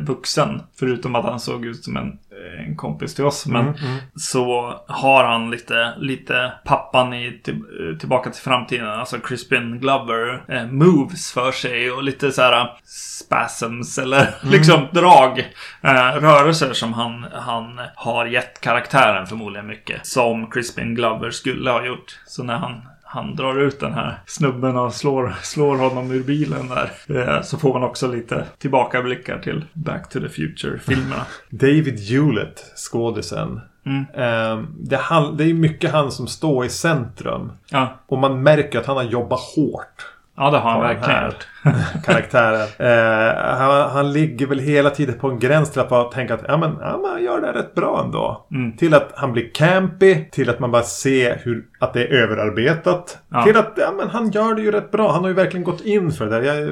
vuxen, 0.00 0.62
förutom 0.78 1.14
att 1.14 1.24
han 1.24 1.40
såg 1.40 1.66
ut 1.66 1.84
som 1.84 1.96
en, 1.96 2.18
en 2.58 2.76
kompis 2.76 3.14
till 3.14 3.24
oss, 3.24 3.46
men 3.46 3.74
så 4.16 4.74
har 4.88 5.24
han 5.24 5.50
lite, 5.50 5.94
lite 5.98 6.52
pappan 6.64 7.14
i 7.14 7.40
till, 7.44 7.62
Tillbaka 8.00 8.30
till 8.30 8.42
framtiden, 8.42 8.88
alltså 8.88 9.18
Crispin 9.18 9.80
Glover, 9.80 10.42
eh, 10.48 10.66
moves 10.66 11.32
för 11.32 11.52
sig 11.52 11.90
och 11.90 12.02
lite 12.02 12.32
så 12.32 12.42
här 12.42 12.70
spasms 12.84 13.98
eller 13.98 14.34
liksom 14.50 14.86
drag. 14.92 15.38
Eh, 15.82 16.20
rörelser 16.20 16.72
som 16.72 16.92
han, 16.92 17.26
han 17.32 17.80
har 17.94 18.26
gett 18.26 18.60
karaktären 18.60 19.26
förmodligen 19.26 19.66
mycket. 19.66 20.06
Som 20.06 20.50
Crispin 20.50 20.94
Glover 20.94 21.30
skulle 21.30 21.70
ha 21.70 21.86
gjort. 21.86 22.20
Så 22.26 22.42
när 22.42 22.56
han 22.56 22.82
han 23.12 23.36
drar 23.36 23.60
ut 23.60 23.80
den 23.80 23.94
här 23.94 24.18
snubben 24.26 24.76
och 24.76 24.94
slår, 24.94 25.34
slår 25.42 25.76
honom 25.76 26.10
ur 26.10 26.22
bilen 26.22 26.68
där. 26.68 26.90
Eh, 27.36 27.42
Så 27.42 27.58
får 27.58 27.72
man 27.72 27.82
också 27.82 28.08
lite 28.12 28.46
tillbakablickar 28.58 29.38
till 29.38 29.64
Back 29.72 30.08
to 30.08 30.20
the 30.20 30.28
Future-filmerna. 30.28 31.26
David 31.50 32.00
Hewlett, 32.00 32.64
skådisen. 32.76 33.60
Mm. 33.86 34.04
Eh, 34.14 34.64
det, 34.78 34.96
han, 34.96 35.36
det 35.36 35.44
är 35.44 35.54
mycket 35.54 35.90
han 35.92 36.10
som 36.12 36.26
står 36.26 36.64
i 36.64 36.68
centrum. 36.68 37.52
Ja, 37.70 37.98
Och 38.06 38.18
man 38.18 38.42
märker 38.42 38.78
att 38.78 38.86
han 38.86 38.96
har 38.96 39.04
jobbat 39.04 39.40
hårt. 39.40 40.06
Ja 40.36 40.50
det 40.50 40.58
har 40.58 40.70
han 40.70 40.80
verkligen 40.80 41.24
gjort. 41.24 41.46
karaktären. 42.04 42.68
Eh, 42.78 43.58
han, 43.58 43.90
han 43.90 44.12
ligger 44.12 44.46
väl 44.46 44.58
hela 44.58 44.90
tiden 44.90 45.18
på 45.18 45.30
en 45.30 45.38
gräns 45.38 45.70
till 45.70 45.80
att 45.80 45.88
bara 45.88 46.04
tänka 46.04 46.34
att 46.34 46.44
ja, 46.48 46.56
men, 46.56 46.76
ja, 46.80 46.98
men 47.02 47.10
han 47.10 47.24
gör 47.24 47.40
det 47.40 47.46
här 47.46 47.54
rätt 47.54 47.74
bra 47.74 48.02
ändå. 48.04 48.46
Mm. 48.50 48.76
Till 48.76 48.94
att 48.94 49.12
han 49.14 49.32
blir 49.32 49.50
campy. 49.54 50.24
Till 50.32 50.50
att 50.50 50.60
man 50.60 50.70
bara 50.70 50.82
ser 50.82 51.40
hur, 51.44 51.64
att 51.78 51.92
det 51.92 52.04
är 52.04 52.22
överarbetat. 52.22 53.18
Ja. 53.28 53.44
Till 53.44 53.56
att 53.56 53.72
ja, 53.76 53.92
men 53.96 54.08
han 54.08 54.30
gör 54.30 54.54
det 54.54 54.62
ju 54.62 54.70
rätt 54.72 54.90
bra. 54.90 55.12
Han 55.12 55.22
har 55.22 55.28
ju 55.28 55.34
verkligen 55.34 55.64
gått 55.64 55.80
in 55.80 56.12
för 56.12 56.26
det 56.26 56.40
där. 56.40 56.42
Jag 56.42 56.70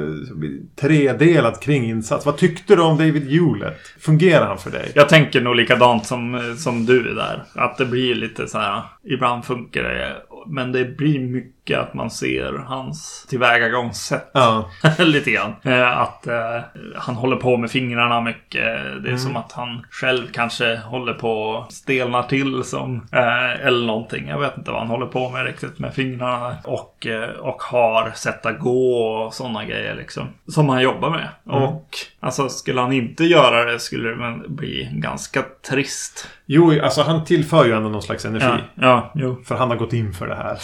tredelad 0.80 1.60
kring 1.60 1.84
insats. 1.84 2.26
Vad 2.26 2.36
tyckte 2.36 2.76
du 2.76 2.82
om 2.82 2.96
David 2.96 3.30
Hewlett? 3.30 3.78
Fungerar 4.00 4.46
han 4.46 4.58
för 4.58 4.70
dig? 4.70 4.92
Jag 4.94 5.08
tänker 5.08 5.40
nog 5.40 5.56
likadant 5.56 6.06
som, 6.06 6.54
som 6.58 6.86
du 6.86 7.14
där. 7.14 7.44
Att 7.54 7.76
det 7.76 7.86
blir 7.86 8.14
lite 8.14 8.46
så 8.46 8.58
här. 8.58 8.82
Ibland 9.04 9.44
funkar 9.44 9.82
det. 9.82 10.16
Men 10.46 10.72
det 10.72 10.84
blir 10.84 11.18
mycket 11.18 11.57
mycket 11.68 11.78
att 11.88 11.94
man 11.94 12.10
ser 12.10 12.52
hans 12.66 13.26
tillvägagångssätt. 13.28 14.30
Ja. 14.32 14.70
Lite 14.98 15.30
grann. 15.30 15.54
Eh, 15.62 15.98
att 16.00 16.26
eh, 16.26 16.60
han 16.96 17.14
håller 17.14 17.36
på 17.36 17.56
med 17.56 17.70
fingrarna 17.70 18.20
mycket. 18.20 18.64
Det 18.64 19.08
är 19.08 19.18
Mm. 19.18 19.18
som 19.18 19.36
att 19.36 19.52
han 19.52 19.86
själv 19.90 20.26
kanske 20.32 20.76
håller 20.76 21.12
på 21.14 21.58
att 21.58 21.72
stelna 21.72 22.22
till 22.22 22.64
som... 22.64 23.06
Eh, 23.12 23.66
eller 23.66 23.86
någonting. 23.86 24.28
Jag 24.28 24.38
vet 24.40 24.58
inte 24.58 24.70
vad 24.70 24.80
han 24.80 24.88
håller 24.88 25.06
på 25.06 25.30
med 25.30 25.44
riktigt 25.46 25.78
med 25.78 25.94
fingrarna. 25.94 26.56
Och, 26.64 27.06
eh, 27.06 27.28
och 27.30 27.62
har 27.62 28.10
sätta 28.14 28.52
gå 28.52 29.02
och 29.02 29.34
sådana 29.34 29.64
grejer 29.64 29.94
liksom. 29.94 30.28
Som 30.48 30.68
han 30.68 30.82
jobbar 30.82 31.10
med. 31.10 31.28
Mm. 31.50 31.62
Och 31.62 31.88
alltså 32.20 32.48
skulle 32.48 32.80
han 32.80 32.92
inte 32.92 33.24
göra 33.24 33.72
det 33.72 33.78
skulle 33.78 34.08
det 34.08 34.48
bli 34.48 34.88
ganska 34.92 35.44
trist. 35.70 36.28
Jo, 36.46 36.80
alltså 36.82 37.02
han 37.02 37.24
tillför 37.24 37.64
ju 37.64 37.72
ändå 37.72 37.88
någon 37.88 38.02
slags 38.02 38.24
energi. 38.24 38.46
Ja, 38.46 38.60
ja, 38.74 39.10
jo. 39.14 39.42
För 39.44 39.54
han 39.54 39.70
har 39.70 39.76
gått 39.76 39.92
in 39.92 40.12
för 40.12 40.26
det 40.26 40.34
här. 40.34 40.58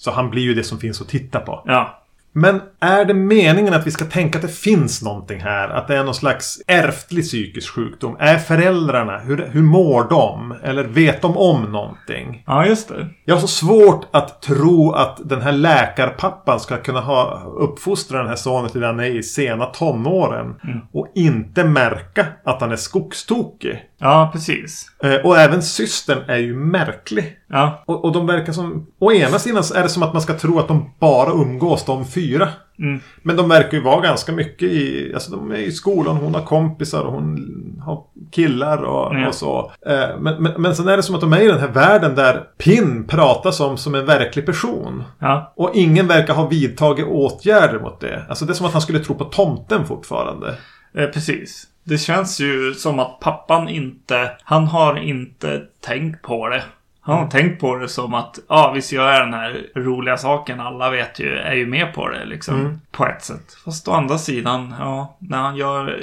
Så 0.00 0.10
han 0.10 0.30
blir 0.30 0.42
ju 0.42 0.54
det 0.54 0.64
som 0.64 0.78
finns 0.78 1.00
att 1.00 1.08
titta 1.08 1.40
på. 1.40 1.62
Ja, 1.66 2.02
Men 2.32 2.60
är 2.80 3.04
det 3.04 3.14
meningen 3.14 3.74
att 3.74 3.86
vi 3.86 3.90
ska 3.90 4.04
tänka 4.04 4.38
att 4.38 4.42
det 4.42 4.54
finns 4.54 5.02
någonting 5.02 5.40
här? 5.40 5.68
Att 5.68 5.88
det 5.88 5.96
är 5.96 6.04
någon 6.04 6.14
slags 6.14 6.62
ärftlig 6.66 7.24
psykisk 7.24 7.74
sjukdom? 7.74 8.16
Är 8.18 8.38
föräldrarna, 8.38 9.18
hur, 9.18 9.48
hur 9.52 9.62
mår 9.62 10.08
de? 10.10 10.54
Eller 10.62 10.84
vet 10.84 11.22
de 11.22 11.36
om 11.36 11.72
någonting? 11.72 12.44
ja 12.46 12.66
just 12.66 12.88
det. 12.88 13.06
Jag 13.24 13.34
har 13.34 13.40
så 13.40 13.46
svårt 13.48 14.06
att 14.10 14.42
tro 14.42 14.92
att 14.92 15.20
den 15.24 15.40
här 15.40 15.52
läkarpappan 15.52 16.60
ska 16.60 16.76
kunna 16.76 17.00
ha 17.00 17.42
uppfostra 17.58 18.18
den 18.18 18.28
här 18.28 18.36
sonen 18.36 18.70
till 18.70 18.82
han 18.84 19.00
är 19.00 19.04
i 19.04 19.22
sena 19.22 19.66
tonåren. 19.66 20.54
Och 20.92 21.12
inte 21.14 21.64
märka 21.64 22.26
att 22.44 22.60
han 22.60 22.72
är 22.72 22.76
skogstokig. 22.76 23.89
Ja, 24.00 24.30
precis. 24.32 24.86
Eh, 25.02 25.14
Och 25.26 25.38
även 25.38 25.62
systern 25.62 26.18
är 26.28 26.36
ju 26.36 26.54
märklig. 26.56 27.36
Ja, 27.48 27.82
Och, 27.86 28.04
och 28.04 28.12
de 28.12 28.26
verkar 28.26 28.52
som... 28.52 28.86
Å 28.98 29.12
ena 29.12 29.38
sidan 29.38 29.62
är 29.74 29.82
det 29.82 29.88
som 29.88 30.02
att 30.02 30.12
man 30.12 30.22
ska 30.22 30.34
tro 30.34 30.58
att 30.58 30.68
de 30.68 30.90
bara 31.00 31.30
umgås 31.32 31.84
de 31.84 32.06
fyra. 32.06 32.48
Mm. 32.78 33.00
Men 33.22 33.36
de 33.36 33.48
verkar 33.48 33.76
ju 33.78 33.82
vara 33.82 34.00
ganska 34.00 34.32
mycket 34.32 34.68
i... 34.72 35.10
Alltså 35.14 35.30
de 35.30 35.50
är 35.50 35.56
i 35.56 35.72
skolan, 35.72 36.16
hon 36.16 36.34
har 36.34 36.42
kompisar 36.42 37.02
och 37.04 37.12
hon 37.12 37.36
har 37.84 38.02
killar 38.32 38.78
och, 38.82 39.14
Ja. 39.18 39.28
och 39.28 39.34
så. 39.34 39.72
Eh, 39.86 40.18
Men, 40.20 40.42
men, 40.42 40.62
men 40.62 40.76
sen 40.76 40.88
är 40.88 40.96
det 40.96 41.02
som 41.02 41.14
att 41.14 41.20
de 41.20 41.32
är 41.32 41.40
i 41.40 41.46
den 41.48 41.60
här 41.60 41.68
världen 41.68 42.14
där 42.14 42.44
Pin 42.58 43.06
pratas 43.08 43.60
om 43.60 43.76
som 43.76 43.94
en 43.94 44.06
verklig 44.06 44.46
person. 44.46 45.04
ja, 45.18 45.52
Och 45.56 45.70
ingen 45.74 46.06
verkar 46.06 46.34
ha 46.34 46.48
vidtagit 46.48 47.06
åtgärder 47.06 47.80
mot 47.80 48.00
det. 48.00 48.24
Alltså 48.28 48.44
det 48.44 48.52
är 48.52 48.54
som 48.54 48.66
att 48.66 48.72
han 48.72 48.82
skulle 48.82 48.98
tro 48.98 49.14
på 49.14 49.24
tomten 49.24 49.86
fortfarande. 49.86 50.54
eh, 50.96 51.06
precis. 51.06 51.66
Det 51.90 51.98
känns 51.98 52.40
ju 52.40 52.74
som 52.74 52.98
att 52.98 53.20
pappan 53.20 53.68
inte... 53.68 54.36
Han 54.44 54.66
har 54.66 54.96
inte 54.96 55.62
tänkt 55.80 56.22
på 56.22 56.48
det. 56.48 56.62
Han 57.02 57.18
har 57.18 57.26
tänkt 57.26 57.60
på 57.60 57.76
det 57.76 57.88
som 57.88 58.14
att, 58.14 58.38
ja 58.48 58.72
visst 58.74 58.92
gör 58.92 59.12
jag 59.12 59.20
den 59.20 59.34
här 59.34 59.66
roliga 59.74 60.16
saken. 60.16 60.60
Alla 60.60 60.90
vet 60.90 61.18
ju, 61.18 61.36
är 61.36 61.54
ju 61.54 61.66
med 61.66 61.94
på 61.94 62.08
det 62.08 62.24
liksom. 62.24 62.80
På 62.92 63.06
ett 63.06 63.24
sätt. 63.24 63.56
Fast 63.64 63.88
å 63.88 63.92
andra 63.92 64.18
sidan, 64.18 64.74
ja, 64.78 65.16
när 65.18 65.38
han 65.38 65.56
gör 65.56 66.00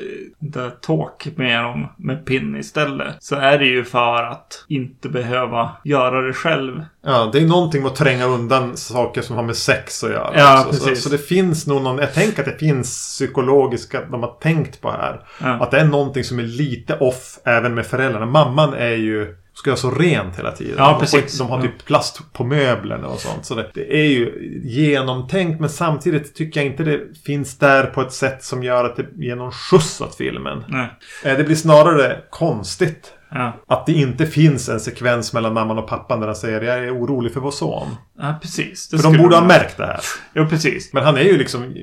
the 0.54 0.70
talk 0.70 1.28
med 1.36 1.64
dem 1.64 1.88
med 1.98 2.26
pin 2.26 2.56
istället. 2.56 3.16
Så 3.20 3.36
är 3.36 3.60
det 3.60 3.66
ju 3.66 3.84
för 3.84 4.24
att 4.24 4.66
inte 4.68 5.10
behöva 5.10 5.72
göra 5.84 6.22
det 6.22 6.34
själv. 6.34 6.86
Ja, 7.06 7.30
det 7.34 7.40
är 7.40 7.46
någonting 7.46 7.82
med 7.82 7.92
att 7.92 7.98
tränga 7.98 8.26
undan 8.26 8.78
saker 8.78 9.22
som 9.22 9.36
har 9.36 9.44
med 9.44 9.56
sex 9.56 10.04
att 10.04 10.10
göra. 10.10 10.32
Ja, 10.36 10.66
också. 10.66 10.80
så, 10.80 10.86
precis. 10.86 11.04
så 11.04 11.10
det 11.10 11.18
finns 11.18 11.68
nog 11.68 11.82
någon... 11.82 11.98
Jag 11.98 12.14
tänker 12.14 12.40
att 12.40 12.46
det 12.46 12.58
finns 12.58 12.88
psykologiska... 12.90 14.02
De 14.12 14.24
har 14.24 14.34
tänkt 14.42 14.82
på 14.82 14.92
här. 14.92 15.22
Ja. 15.42 15.48
Att 15.48 15.72
det 15.72 15.80
är 15.80 15.86
någonting 15.86 16.24
som 16.24 16.40
är 16.40 16.44
lite 16.44 16.98
off 16.98 17.40
även 17.46 17.74
med 17.76 17.86
föräldrarna. 17.86 18.26
Mamman 18.26 18.74
är 18.74 18.96
ju... 18.96 19.36
Ska 19.58 19.70
göra 19.70 19.78
så 19.78 19.92
rent 19.92 20.40
hela 20.40 20.52
tiden. 20.52 20.76
Ja, 20.78 20.98
precis. 21.00 21.38
de 21.38 21.50
har 21.50 21.62
typ 21.62 21.86
plast 21.86 22.34
på 22.34 22.44
möblerna 22.44 23.08
och 23.08 23.20
sånt. 23.20 23.46
Så 23.46 23.56
det, 23.56 23.72
det 23.74 23.94
är 24.00 24.08
ju 24.08 24.60
genomtänkt. 24.64 25.60
Men 25.60 25.70
samtidigt 25.70 26.36
tycker 26.36 26.60
jag 26.60 26.68
inte 26.68 26.84
det 26.84 27.00
finns 27.26 27.58
där 27.58 27.84
på 27.86 28.02
ett 28.02 28.14
sätt 28.14 28.44
som 28.44 28.64
gör 28.64 28.86
att 28.86 28.96
det 28.96 29.06
ger 29.16 29.36
någon 29.36 29.52
skjuts 29.52 30.02
åt 30.02 30.16
filmen. 30.16 30.64
Nej. 30.68 30.88
Eh, 31.24 31.38
Det 31.38 31.44
blir 31.44 31.56
snarare 31.56 32.18
konstigt. 32.30 33.14
Ja. 33.32 33.54
Att 33.68 33.86
det 33.86 33.94
inte 33.94 34.26
finns 34.26 34.70
en 34.70 34.80
sekvens 34.80 35.34
mellan 35.34 35.54
mamman 35.54 35.78
och 35.78 35.88
pappan 35.88 36.20
där 36.20 36.28
han 36.28 36.36
säger 36.36 36.62
jag 36.62 36.78
är 36.78 36.98
orolig 36.98 37.34
för 37.34 37.40
vår 37.40 37.52
son. 37.52 37.88
ja, 38.20 38.34
precis. 38.42 38.90
Det 38.90 38.98
För 38.98 39.12
de 39.12 39.18
borde 39.18 39.36
ha 39.36 39.46
märkt 39.46 39.78
det 39.78 39.86
här. 39.86 40.00
Jo, 40.34 40.46
precis. 40.50 40.94
Men 40.94 41.04
han 41.04 41.18
är 41.18 41.22
ju 41.24 41.38
liksom 41.38 41.74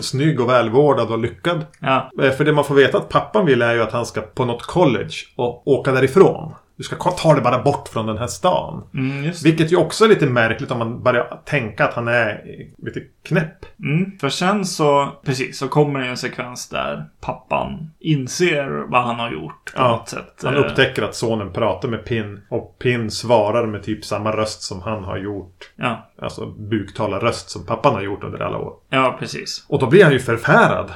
snygg 0.00 0.40
och 0.40 0.48
välvårdad 0.48 1.10
och 1.10 1.18
lyckad. 1.18 1.66
Ja, 1.80 2.10
Eh, 2.22 2.30
För 2.30 2.44
det 2.44 2.52
man 2.52 2.64
får 2.64 2.74
veta 2.74 2.98
att 2.98 3.08
pappan 3.08 3.46
vill 3.46 3.62
är 3.62 3.74
ju 3.74 3.82
att 3.82 3.92
han 3.92 4.06
ska 4.06 4.20
på 4.20 4.44
något 4.44 4.62
college 4.62 5.14
och 5.36 5.68
åka 5.68 5.92
därifrån. 5.92 6.54
Du 6.76 6.82
ska 6.84 6.96
ta 6.96 7.34
det 7.34 7.40
bara 7.40 7.62
bort 7.62 7.88
från 7.88 8.06
den 8.06 8.18
här 8.18 8.26
stan. 8.26 8.82
mm. 8.94 9.32
Vilket 9.44 9.72
ju 9.72 9.76
också 9.76 10.04
är 10.04 10.08
lite 10.08 10.26
märkligt 10.26 10.70
om 10.70 10.78
man 10.78 11.02
börjar 11.02 11.40
tänka 11.44 11.84
att 11.84 11.94
han 11.94 12.08
är 12.08 12.40
lite 12.82 13.00
knäpp. 13.22 13.64
Mm, 13.84 14.18
för 14.18 14.28
sen 14.28 14.64
så, 14.64 15.08
precis, 15.24 15.58
så 15.58 15.68
kommer 15.68 16.00
det 16.00 16.06
en 16.06 16.16
sekvens 16.16 16.68
där 16.68 17.04
pappan 17.20 17.90
inser 18.00 18.84
vad 18.90 19.02
han 19.04 19.16
har 19.20 19.30
gjort 19.32 19.72
på 19.74 19.82
Ja, 19.82 19.88
något 19.88 20.08
sätt. 20.08 20.41
Han 20.44 20.54
Eh, 20.54 20.60
upptäcker 20.60 21.02
att 21.02 21.14
sonen 21.14 21.52
pratar 21.52 21.88
med 21.88 22.04
Pin 22.04 22.40
och 22.48 22.76
Pin 22.82 23.10
svarar 23.10 23.66
med 23.66 23.82
typ 23.82 24.04
samma 24.04 24.36
röst 24.36 24.62
som 24.62 24.80
han 24.82 25.04
har 25.04 25.16
gjort. 25.18 25.70
Ja, 25.76 26.08
Alltså 26.22 26.46
buktalarröst 26.46 27.50
som 27.50 27.66
pappan 27.66 27.94
har 27.94 28.02
gjort 28.02 28.24
under 28.24 28.38
alla 28.38 28.58
år. 28.58 28.74
ja, 28.90 29.16
precis. 29.18 29.64
Och 29.68 29.78
då 29.78 29.86
blir 29.86 30.04
han 30.04 30.12
ju 30.12 30.18
förfärad. 30.18 30.90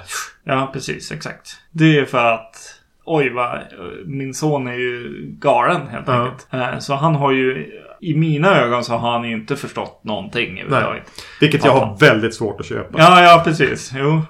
Ja, 0.44 0.70
precis, 0.72 1.12
exakt. 1.12 1.56
Det 1.72 1.98
är 1.98 2.04
för 2.04 2.32
att 2.32 2.72
Oj, 3.08 3.30
vad, 3.30 3.58
min 4.06 4.34
son 4.34 4.66
är 4.66 4.72
ju 4.74 5.12
galen 5.38 5.86
helt 5.88 6.08
Ja. 6.08 6.12
enkelt. 6.14 6.46
Eh, 6.50 6.78
Så 6.78 6.94
han 6.94 7.14
har 7.14 7.32
ju, 7.32 7.66
i 8.00 8.14
mina 8.14 8.56
ögon 8.60 8.84
så 8.84 8.92
har 8.96 9.10
han 9.12 9.24
ju 9.24 9.32
inte 9.36 9.56
förstått 9.56 10.00
någonting 10.04 10.60
överhuvudtaget. 10.60 11.02
Vilket 11.40 11.64
jag 11.64 11.72
har 11.72 11.96
väldigt 12.00 12.34
svårt 12.34 12.60
att 12.60 12.66
köpa. 12.66 12.98
Ja, 12.98 13.22
ja, 13.22 13.42
precis. 13.44 13.92
Jo. 13.96 14.22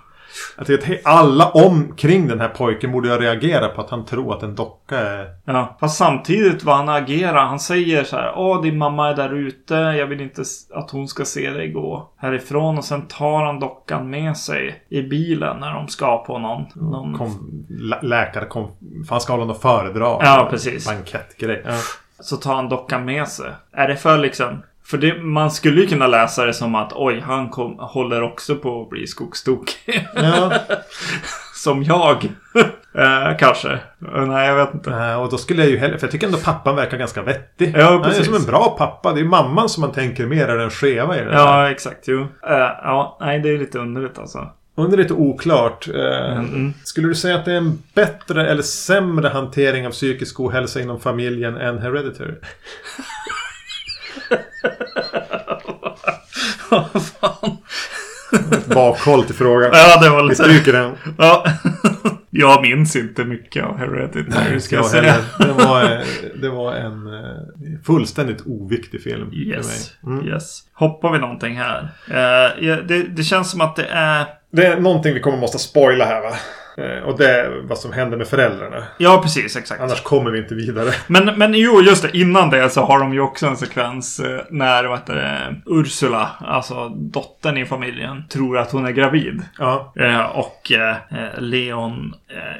Jag 0.57 0.66
tycker 0.66 0.94
att 0.94 1.01
alla 1.05 1.51
omkring 1.51 2.28
den 2.28 2.40
här 2.40 2.49
pojken 2.49 2.92
borde 2.92 3.09
ju 3.09 3.14
reagera 3.14 3.68
på 3.68 3.80
att 3.80 3.90
han 3.90 4.05
tror 4.05 4.36
att 4.36 4.42
en 4.42 4.55
docka 4.55 4.99
är... 4.99 5.28
Ja, 5.44 5.76
fast 5.80 5.97
samtidigt 5.99 6.64
vad 6.64 6.76
han 6.76 6.88
agerar. 6.88 7.47
Han 7.47 7.61
säger 7.61 8.05
så 8.05 8.16
här. 8.16 8.32
Åh, 8.36 8.62
din 8.62 8.78
mamma 8.78 9.09
är 9.11 9.14
där 9.14 9.34
ute. 9.34 9.74
Jag 9.74 10.07
vill 10.07 10.20
inte 10.20 10.42
att 10.74 10.90
hon 10.90 11.09
ska 11.09 11.24
se 11.24 11.51
dig 11.51 11.72
gå 11.72 12.11
härifrån. 12.16 12.78
Och 12.78 12.84
sen 12.84 13.07
tar 13.09 13.44
han 13.44 13.61
dockan 13.61 14.11
med 14.11 14.36
sig 14.36 14.84
i 14.88 15.03
bilen 15.03 15.61
när 15.61 15.74
de 15.74 15.88
ska 15.88 16.24
på 16.24 16.38
någon... 16.38 16.64
någon... 16.74 17.18
Kom, 17.18 17.64
lä- 17.68 18.03
läkare 18.03 18.44
kom... 18.44 18.70
Han 19.11 19.20
ska 19.20 19.32
hålla 19.32 19.44
något 19.44 19.62
föredrag. 19.62 20.20
Ja, 20.24 20.49
precis. 20.51 20.86
Bankettgrej. 20.86 21.62
Ja. 21.66 21.72
Så 22.20 22.36
tar 22.36 22.55
han 22.55 22.68
dockan 22.68 23.05
med 23.05 23.28
sig. 23.28 23.51
Är 23.72 23.88
det 23.88 23.97
för 23.97 24.18
liksom... 24.18 24.62
För 24.91 24.99
det, 24.99 25.22
man 25.22 25.51
skulle 25.51 25.80
ju 25.80 25.87
kunna 25.87 26.07
läsa 26.07 26.45
det 26.45 26.55
som 26.55 26.74
att 26.74 26.93
oj, 26.95 27.20
han 27.20 27.49
kom, 27.51 27.76
håller 27.78 28.22
också 28.22 28.57
på 28.57 28.82
att 28.82 28.91
bli 28.91 29.07
skogstokig. 29.07 30.07
ja. 30.14 30.53
som 31.55 31.82
jag. 31.82 32.24
eh, 32.99 33.37
kanske. 33.39 33.72
Eh, 34.14 34.26
Nej, 34.26 34.49
jag 34.49 34.57
vet 34.57 34.74
inte. 34.74 34.91
Eh, 34.91 35.22
Och 35.22 35.30
då 35.30 35.39
skulle 35.39 35.62
jag 35.62 35.70
ju 35.70 35.78
hellre... 35.78 35.99
För 35.99 36.07
jag 36.07 36.12
tycker 36.12 36.26
ändå 36.26 36.39
pappan 36.39 36.76
verkar 36.76 36.99
ganska 36.99 37.22
vettig. 37.22 37.74
Ja, 37.76 37.84
Han 37.84 38.01
är 38.01 38.05
precis. 38.05 38.26
som 38.26 38.34
en 38.34 38.45
bra 38.45 38.74
pappa. 38.78 39.12
Det 39.12 39.18
är 39.20 39.22
ju 39.22 39.28
mamman 39.28 39.68
som 39.68 39.80
man 39.80 39.93
tänker 39.93 40.26
mer 40.26 40.49
är 40.49 40.59
den 40.59 40.70
skeva 40.70 41.16
i 41.16 41.18
det 41.18 41.24
där. 41.24 41.32
Ja, 41.34 41.70
exakt. 41.70 42.05
Jo. 42.09 42.20
Eh, 42.20 42.57
ja, 42.82 43.16
nej, 43.20 43.39
det 43.39 43.49
är 43.51 43.59
lite 43.59 43.78
underligt 43.78 44.18
alltså. 44.18 44.49
Under 44.78 44.97
lite 44.99 45.14
oklart. 45.14 45.89
Eh, 45.89 46.39
Mm. 46.39 46.74
Skulle 46.84 47.09
du 47.09 47.14
säga 47.14 47.34
att 47.34 47.45
det 47.45 47.53
är 47.53 47.57
en 47.57 47.78
bättre 47.95 48.47
eller 48.51 48.62
sämre 48.62 49.28
hantering 49.28 49.87
av 49.87 49.91
psykisk 49.91 50.41
ohälsa 50.41 50.80
inom 50.80 51.01
familjen 51.01 51.57
än 51.57 51.78
Hereditary? 51.78 52.34
Bakhåll 58.75 59.25
till 59.25 59.35
frågan. 59.35 59.71
Ja, 59.73 60.01
det 60.03 60.09
var 60.11 60.23
Vi 60.23 60.29
lite... 60.29 60.43
stryker 60.43 60.73
den. 60.73 60.93
Ja. 61.19 61.47
jag 62.31 62.62
minns 62.62 62.97
inte 62.97 63.25
mycket 63.25 63.64
av 63.64 63.79
Hereditary, 63.79 64.51
Nej, 64.51 64.61
ska 64.61 64.77
jag 64.77 64.85
jag 64.85 64.91
säga. 64.91 65.12
heller. 65.12 65.25
Det 65.39 65.64
var, 65.64 66.03
det 66.41 66.49
var 66.49 66.75
en 66.75 67.07
eh, 67.07 67.83
fullständigt 67.87 68.43
oviktig 68.47 69.03
film 69.03 69.33
Yes, 69.33 69.91
för 70.01 70.07
mig. 70.09 70.19
Mm. 70.19 70.29
yes. 70.33 70.61
Hoppar 70.73 71.12
vi 71.12 71.19
någonting 71.19 71.57
här? 71.59 71.89
Eh, 72.09 72.77
det, 72.87 73.03
det 73.03 73.23
känns 73.25 73.51
som 73.51 73.61
att 73.61 73.77
det 73.77 73.87
är... 73.91 74.27
Det 74.53 74.67
är 74.67 74.81
någonting 74.81 75.14
vi 75.14 75.21
kommer 75.21 75.39
måste 75.39 75.59
spoila 75.59 76.05
här 76.05 76.21
va? 76.21 76.33
Eh, 76.77 77.03
Och 77.09 77.18
det 77.18 77.31
är 77.41 77.61
vad 77.68 77.79
som 77.79 77.93
händer 77.93 78.16
med 78.16 78.27
föräldrarna. 78.29 78.85
Ja, 78.99 79.20
precis. 79.22 79.57
Exakt. 79.57 79.81
Annars 79.81 80.03
kommer 80.03 80.31
vi 80.31 80.39
inte 80.39 80.55
vidare. 80.55 80.91
Men, 81.07 81.24
men 81.39 81.55
jo, 81.55 81.81
just 81.83 82.03
det. 82.03 82.16
Innan 82.18 82.51
det 82.51 82.70
så 82.70 82.81
har 82.85 82.99
de 82.99 83.12
ju 83.14 83.20
också 83.20 83.47
en 83.47 83.57
sekvens 83.57 84.20
eh, 84.20 84.41
när 84.51 84.85
vad 84.85 84.99
heter 84.99 85.14
det, 85.14 85.55
Ursula, 85.66 86.29
alltså 86.41 86.89
dottern 86.89 87.57
i 87.57 87.66
familjen, 87.66 88.29
tror 88.29 88.59
att 88.59 88.72
hon 88.72 88.87
är 88.87 88.91
gravid. 88.91 89.43
Ja. 89.59 89.93
Eh, 90.01 90.20
och 90.24 90.72
Leon 91.39 92.14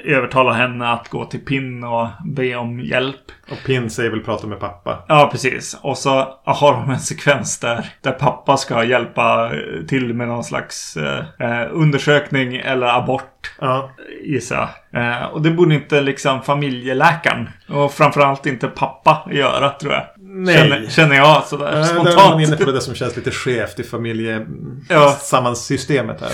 övertalar 0.05 0.53
henne 0.53 0.89
att 0.93 1.09
gå 1.09 1.25
till 1.25 1.41
Pin 1.41 1.85
och 1.85 2.09
be 2.25 2.57
om 2.57 2.81
hjälp. 2.81 3.17
Och 3.51 3.59
Pin 3.67 3.91
säger 3.91 4.11
väl 4.11 4.21
prata 4.21 4.47
med 4.47 4.61
pappa. 4.61 5.05
Ja, 5.09 5.29
precis. 5.33 5.79
Och 5.83 5.99
så 5.99 6.39
har 6.45 6.73
de 6.73 6.91
en 6.91 6.99
sekvens 7.01 7.59
där, 7.61 7.87
där 8.03 8.12
pappa 8.12 8.57
ska 8.57 8.85
hjälpa 8.85 9.51
till 9.89 10.14
med 10.14 10.29
någon 10.29 10.45
slags 10.45 10.97
eh, 10.97 11.67
undersökning 11.71 12.57
eller 12.57 12.87
abort. 12.87 13.33
Ja. 13.61 13.90
Gissar 14.24 14.68
jag. 14.90 15.03
eh, 15.16 15.22
Och 15.24 15.42
det 15.42 15.51
borde 15.51 15.74
inte 15.74 16.01
liksom 16.01 16.42
familjeläkaren 16.42 17.49
och 17.68 17.92
framförallt 17.92 18.47
inte 18.47 18.68
pappa 18.68 19.28
göra 19.32 19.70
tror 19.70 19.92
jag. 19.92 20.05
Nej. 20.18 20.57
Känner, 20.57 20.86
känner 20.88 21.16
jag 21.16 21.44
sådär 21.44 21.66
Äh, 21.66 21.72
där 21.72 21.80
är 21.90 21.94
man 21.94 22.07
spontant. 22.12 22.42
inne 22.42 22.57
på 22.57 22.70
det 22.72 22.80
som 22.80 22.94
känns 22.94 23.16
lite 23.16 23.30
skevt 23.30 23.78
i 23.80 23.82
Ja. 23.82 23.88
familjesammansystemet 23.90 26.20
här. 26.20 26.30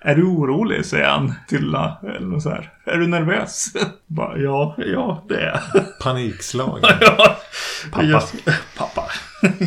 Är 0.00 0.14
du 0.14 0.22
orolig? 0.22 0.84
säger 0.86 1.08
han 1.08 1.34
till. 1.48 1.74
Eller 2.18 2.40
så 2.40 2.50
här. 2.50 2.70
Är 2.86 2.96
du 2.98 3.06
nervös? 3.06 3.66
Bara, 4.06 4.38
ja, 4.38 4.74
ja, 4.78 5.24
det 5.28 5.40
är. 5.40 5.60
Panikslag. 6.02 6.78
ja. 7.00 7.36
Pappa. 7.92 8.02
Yes. 8.04 8.32
Pappa. 8.78 9.02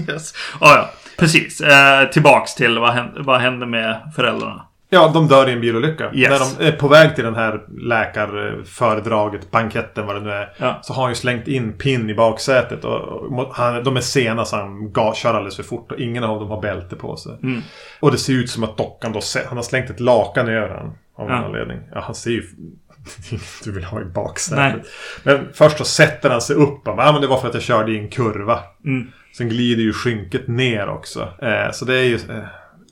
yes. 0.07 0.33
Ah, 0.59 0.75
ja, 0.75 0.89
precis. 1.17 1.61
Eh, 1.61 2.09
tillbaks 2.09 2.55
till 2.55 2.79
vad 2.79 2.93
händer, 2.93 3.21
vad 3.23 3.41
händer 3.41 3.67
med 3.67 4.11
föräldrarna. 4.15 4.65
Ja, 4.91 5.11
de 5.13 5.27
dör 5.27 5.49
i 5.49 5.53
en 5.53 5.61
bilolycka. 5.61 6.11
Yes. 6.13 6.29
När 6.29 6.39
de 6.39 6.67
är 6.67 6.77
på 6.77 6.87
väg 6.87 7.15
till 7.15 7.23
den 7.23 7.35
här 7.35 7.61
läkarföredraget, 7.81 9.51
banketten 9.51 10.05
vad 10.05 10.15
det 10.15 10.21
nu 10.21 10.31
är. 10.31 10.53
Ja. 10.57 10.79
Så 10.83 10.93
har 10.93 11.03
han 11.03 11.11
ju 11.11 11.15
slängt 11.15 11.47
in 11.47 11.73
pin 11.73 12.09
i 12.09 12.13
baksätet. 12.13 12.85
Och, 12.85 12.99
och 13.39 13.55
han, 13.55 13.83
de 13.83 13.97
är 13.97 14.01
sena 14.01 14.45
så 14.45 14.55
han 14.55 14.91
ga, 14.93 15.13
kör 15.15 15.33
alldeles 15.33 15.55
för 15.55 15.63
fort. 15.63 15.91
Och 15.91 15.99
ingen 15.99 16.23
av 16.23 16.39
dem 16.39 16.49
har 16.49 16.61
bälte 16.61 16.95
på 16.95 17.17
sig. 17.17 17.37
Mm. 17.43 17.61
Och 17.99 18.11
det 18.11 18.17
ser 18.17 18.33
ut 18.33 18.49
som 18.49 18.63
att 18.63 18.77
dockan 18.77 19.11
då... 19.13 19.19
Han 19.47 19.57
har 19.57 19.63
slängt 19.63 19.89
ett 19.89 19.99
lakan 19.99 20.47
över 20.47 20.67
den. 20.67 20.85
Av 21.15 21.29
Ja. 21.29 21.35
någon 21.35 21.45
anledning. 21.45 21.77
Ja, 21.93 22.01
han 22.01 22.15
ser 22.15 22.31
ju... 22.31 22.43
du 23.63 23.71
vill 23.71 23.83
ha 23.83 24.01
i 24.01 24.03
Nej. 24.03 24.13
baksätet. 24.13 24.87
Men 25.23 25.47
först 25.53 25.77
så 25.77 25.83
sätter 25.85 26.29
han 26.29 26.41
sig 26.41 26.55
upp. 26.55 26.83
Bara, 26.83 27.05
ja, 27.05 27.11
men 27.11 27.21
det 27.21 27.27
var 27.27 27.37
för 27.37 27.47
att 27.47 27.53
jag 27.53 27.63
körde 27.63 27.91
i 27.91 27.99
en 27.99 28.09
kurva. 28.09 28.59
Mm. 28.85 29.07
Sen 29.37 29.49
glider 29.49 29.83
ju 29.83 29.93
skynket 29.93 30.47
ner 30.47 30.89
också. 30.89 31.27
Eh, 31.41 31.71
så 31.71 31.85
det 31.85 31.95
är 31.95 32.03
ju... 32.03 32.15
Eh, 32.15 32.43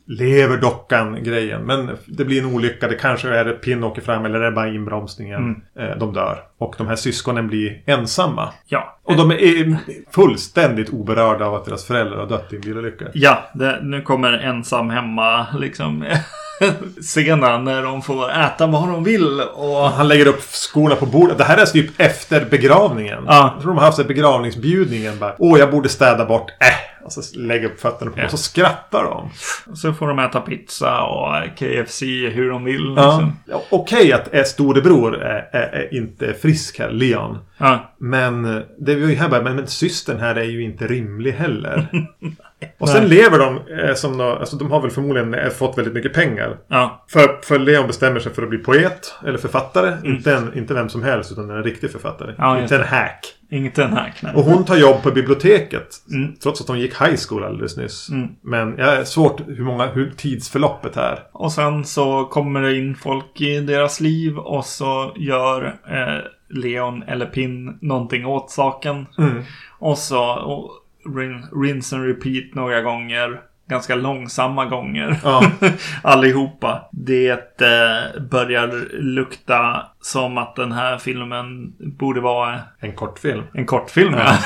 lever 0.08 0.58
dockan 0.58 1.24
grejen. 1.24 1.62
Men 1.62 1.98
det 2.06 2.26
blir 2.26 2.42
en 2.42 2.56
olycka. 2.56 2.88
Det 2.88 2.96
kanske 2.96 3.30
är 3.30 3.46
ett 3.46 3.62
pin 3.62 3.84
åker 3.84 4.02
fram 4.02 4.26
eller 4.26 4.40
är 4.40 4.46
det 4.46 4.52
bara 4.52 4.68
inbromsningen. 4.68 5.62
Eh, 5.80 5.98
de 6.00 6.14
dör. 6.14 6.38
Och 6.58 6.76
de 6.78 6.88
här 6.88 6.96
syskonen 6.96 7.48
blir 7.48 7.82
ensamma. 7.86 8.50
Ja. 8.68 9.00
Och 9.04 9.18
de 9.18 9.32
är 9.32 9.78
fullständigt 10.12 10.90
oberörda 10.90 11.46
av 11.46 11.56
att 11.56 11.66
deras 11.66 11.86
föräldrar 11.86 12.18
har 12.18 12.28
dött 12.28 12.54
i 12.54 12.56
en 12.56 12.62
bilolycka. 12.62 13.06
Ja, 13.14 13.50
det, 13.54 13.80
nu 13.82 14.02
kommer 14.02 14.34
ensam 14.34 14.90
hemma 14.90 15.48
liksom. 15.60 16.06
scenen 17.02 17.64
när 17.64 17.84
de 17.84 18.02
får 18.02 18.32
äta 18.32 18.68
vad 18.68 18.88
de 18.88 19.04
vill. 19.04 19.42
Och 19.42 19.78
Han 19.78 20.08
lägger 20.08 20.28
upp 20.28 20.42
skorna 20.42 20.96
på 20.96 21.06
bordet. 21.06 21.38
Det 21.38 21.44
här 21.44 21.58
är 21.58 21.66
typ 21.66 21.92
efter 21.98 22.46
begravningen. 22.46 23.24
Ja. 23.28 23.52
Jag 23.54 23.62
tror 23.62 23.72
de 23.72 23.78
har 23.78 23.86
haft 23.86 24.00
en 24.00 24.08
begravningsbjudningen. 24.08 25.20
Bara, 25.20 25.36
Åh, 25.38 25.60
jag 25.60 25.72
borde 25.72 25.90
städa 25.90 26.26
bort. 26.26 26.50
Äh! 26.50 26.97
Och 27.08 27.14
så 27.14 27.40
lägger 27.40 27.66
upp 27.66 27.80
fötterna 27.80 28.12
på 28.12 28.20
Ja. 28.20 28.24
och 28.26 28.32
så 28.32 28.38
skrattar 28.38 29.04
de. 29.04 29.30
så 29.76 29.94
får 29.94 30.08
de 30.08 30.20
äta 30.20 30.42
pizza 30.42 31.02
och 31.04 31.58
KFC 31.60 32.02
hur 32.32 32.50
de 32.50 32.64
vill. 32.64 32.90
Liksom. 32.90 33.32
Ja, 33.46 33.64
Okej 33.70 34.14
att 34.14 34.34
är 34.34 34.44
storebror 34.44 35.22
är, 35.22 35.50
är, 35.52 35.68
är 35.68 35.94
inte 35.94 36.34
frisk 36.34 36.80
här, 36.80 36.90
Leon. 36.92 37.38
Ja. 37.58 37.94
Men 37.98 38.46
eh, 38.46 38.62
det 38.80 38.96
vi 38.96 39.10
ju 39.10 39.16
här 39.16 39.30
bara, 39.30 39.42
men, 39.42 39.56
men 39.56 39.68
systern 39.68 40.20
här 40.20 40.36
är 40.36 40.44
ju 40.44 40.64
inte 40.64 40.88
rimlig 40.88 41.32
heller. 41.32 41.88
och 42.78 42.90
sen 42.90 43.08
lever 43.08 43.40
de 43.40 43.60
eh, 43.80 43.94
som 43.94 44.18
då, 44.18 44.24
alltså 44.24 44.56
de 44.56 44.72
har 44.72 44.82
väl 44.82 44.92
förmodligen 44.92 45.34
eh, 45.34 45.50
fått 45.50 45.78
väldigt 45.78 45.94
mycket 45.94 46.14
pengar. 46.14 46.58
ja. 46.68 47.06
För, 47.08 47.42
för 47.44 47.60
Leon 47.60 47.88
bestämmer 47.88 48.20
sig 48.20 48.34
för 48.34 48.44
att 48.44 48.50
bli 48.50 48.58
poet 48.58 49.16
eller 49.26 49.38
författare. 49.38 49.98
Inte, 50.04 50.34
en, 50.34 50.58
inte 50.58 50.74
vem 50.74 50.90
som 50.90 51.04
helst 51.04 51.32
utan 51.32 51.50
en 51.50 51.64
riktig 51.64 51.92
författare. 51.92 52.30
Mm. 52.30 52.36
Ja, 52.38 52.62
inte 52.62 52.76
en 52.76 52.84
hack. 52.84 53.34
Inget 53.50 53.78
en 53.78 53.94
hack. 53.94 54.14
nej. 54.22 54.34
Och 54.36 54.44
hon 54.44 54.66
tar 54.66 54.78
jobb 54.78 55.04
på 55.04 55.12
biblioteket. 55.12 55.88
Mm. 56.12 56.36
Trots 56.36 56.62
att 56.62 56.68
hon 56.68 56.80
gick 56.80 57.02
high 57.02 57.16
school 57.28 57.44
alldeles 57.44 57.78
nyss. 57.78 58.10
Mm. 58.10 58.28
Men 58.42 58.76
jag 58.78 58.94
är 58.94 59.04
svårt 59.04 59.42
hur 59.48 59.64
många, 59.64 59.86
hur 59.88 60.12
tidsförloppet 60.12 60.98
är. 60.98 61.20
Och 61.32 61.52
sen 61.52 61.86
så 61.86 62.26
kommer 62.26 62.62
det 62.62 62.78
in 62.78 62.96
folk 62.96 63.42
i 63.42 63.60
deras 63.60 64.00
liv 64.00 64.38
och 64.38 64.66
så 64.66 65.14
gör 65.16 65.66
eh, 65.66 66.24
Leon 66.50 67.04
eller 67.04 67.26
Pin 67.26 67.78
någonting 67.82 68.26
åt 68.26 68.52
saken. 68.52 69.06
Mm. 69.18 69.44
Och 69.80 69.98
så 69.98 70.30
och 70.30 70.72
rinse 71.64 71.96
and 71.96 72.06
repeat 72.06 72.56
några 72.56 72.82
gånger. 72.82 73.42
Ganska 73.70 73.96
långsamma 73.96 74.66
gånger. 74.66 75.20
Ja. 75.24 75.52
Allihopa. 76.02 76.90
Det 76.92 77.62
eh, 77.62 78.22
börjar 78.22 78.88
lukta 79.00 79.86
som 80.02 80.38
att 80.38 80.56
den 80.56 80.72
här 80.72 80.98
filmen 80.98 81.74
borde 81.80 82.22
vara 82.22 82.60
En 82.80 82.92
kortfilm. 82.94 83.44
en 83.54 83.66
kortfilm. 83.66 84.14
Ja. 84.14 84.38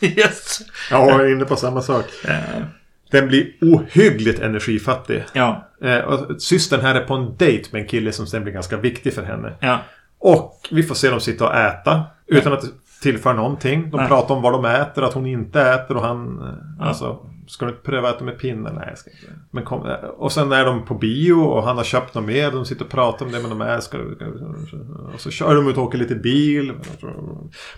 yes. 0.00 0.58
Ja, 0.90 1.06
jag 1.10 1.20
är 1.20 1.32
inne 1.32 1.44
på 1.44 1.56
samma 1.56 1.82
sak. 1.82 2.04
Eh, 2.28 2.62
Den 3.10 3.28
blir 3.28 3.46
ohyggligt 3.60 4.40
energifattig. 4.40 5.24
ja. 5.32 5.68
Eh, 5.82 6.28
systern 6.38 6.80
här 6.80 6.94
är 6.94 7.00
på 7.04 7.14
en 7.14 7.36
dejt 7.36 7.68
med 7.72 7.82
en 7.82 7.88
kille 7.88 8.12
som 8.12 8.26
sen 8.26 8.42
blir 8.42 8.52
ganska 8.52 8.76
viktig 8.76 9.14
för 9.14 9.22
henne. 9.22 9.52
Ja. 9.60 9.78
Och 10.18 10.68
vi 10.70 10.82
får 10.82 10.94
se 10.94 11.10
dem 11.10 11.20
sitta 11.20 11.44
och 11.48 11.54
äta. 11.56 12.02
Utan 12.26 12.52
att 12.52 12.64
tillför 13.02 13.34
någonting. 13.34 13.90
De 13.90 13.96
Nej. 13.96 14.08
pratar 14.08 14.34
om 14.34 14.42
vad 14.42 14.52
de 14.52 14.64
äter, 14.64 15.02
att 15.02 15.14
hon 15.14 15.26
inte 15.26 15.60
äter 15.62 15.96
och 15.96 16.02
han... 16.02 16.38
eh, 16.80 16.86
Alltså, 16.88 17.18
ska 17.46 17.64
du 17.66 17.70
inte 17.70 17.82
pröva 17.84 18.08
att 18.08 18.14
äta 18.16 18.24
med 18.24 18.38
pinnar? 18.38 18.72
Nej, 18.72 18.84
jag 18.88 18.98
ska 18.98 19.10
inte. 19.10 19.26
Men 19.50 19.64
kom, 19.64 19.86
eh, 19.86 19.94
och 19.94 20.32
sen 20.32 20.52
är 20.52 20.64
de 20.64 20.84
på 20.84 20.94
bio 20.94 21.32
och 21.34 21.62
han 21.62 21.76
har 21.76 21.84
köpt 21.84 22.14
något 22.14 22.24
mer. 22.24 22.50
De 22.50 22.64
sitter 22.64 22.84
och 22.84 22.90
pratar 22.90 23.26
om 23.26 23.32
det, 23.32 23.40
men 23.40 23.50
de 23.50 23.60
är... 23.60 23.80
Ska, 23.80 23.98
du- 23.98 24.14
ska, 24.14 24.24
du- 24.24 25.10
och 25.14 25.20
så 25.20 25.30
kör 25.30 25.54
de 25.54 25.68
ut 25.68 25.76
och 25.76 25.82
åker 25.84 25.98
lite 25.98 26.14
bil. 26.14 26.72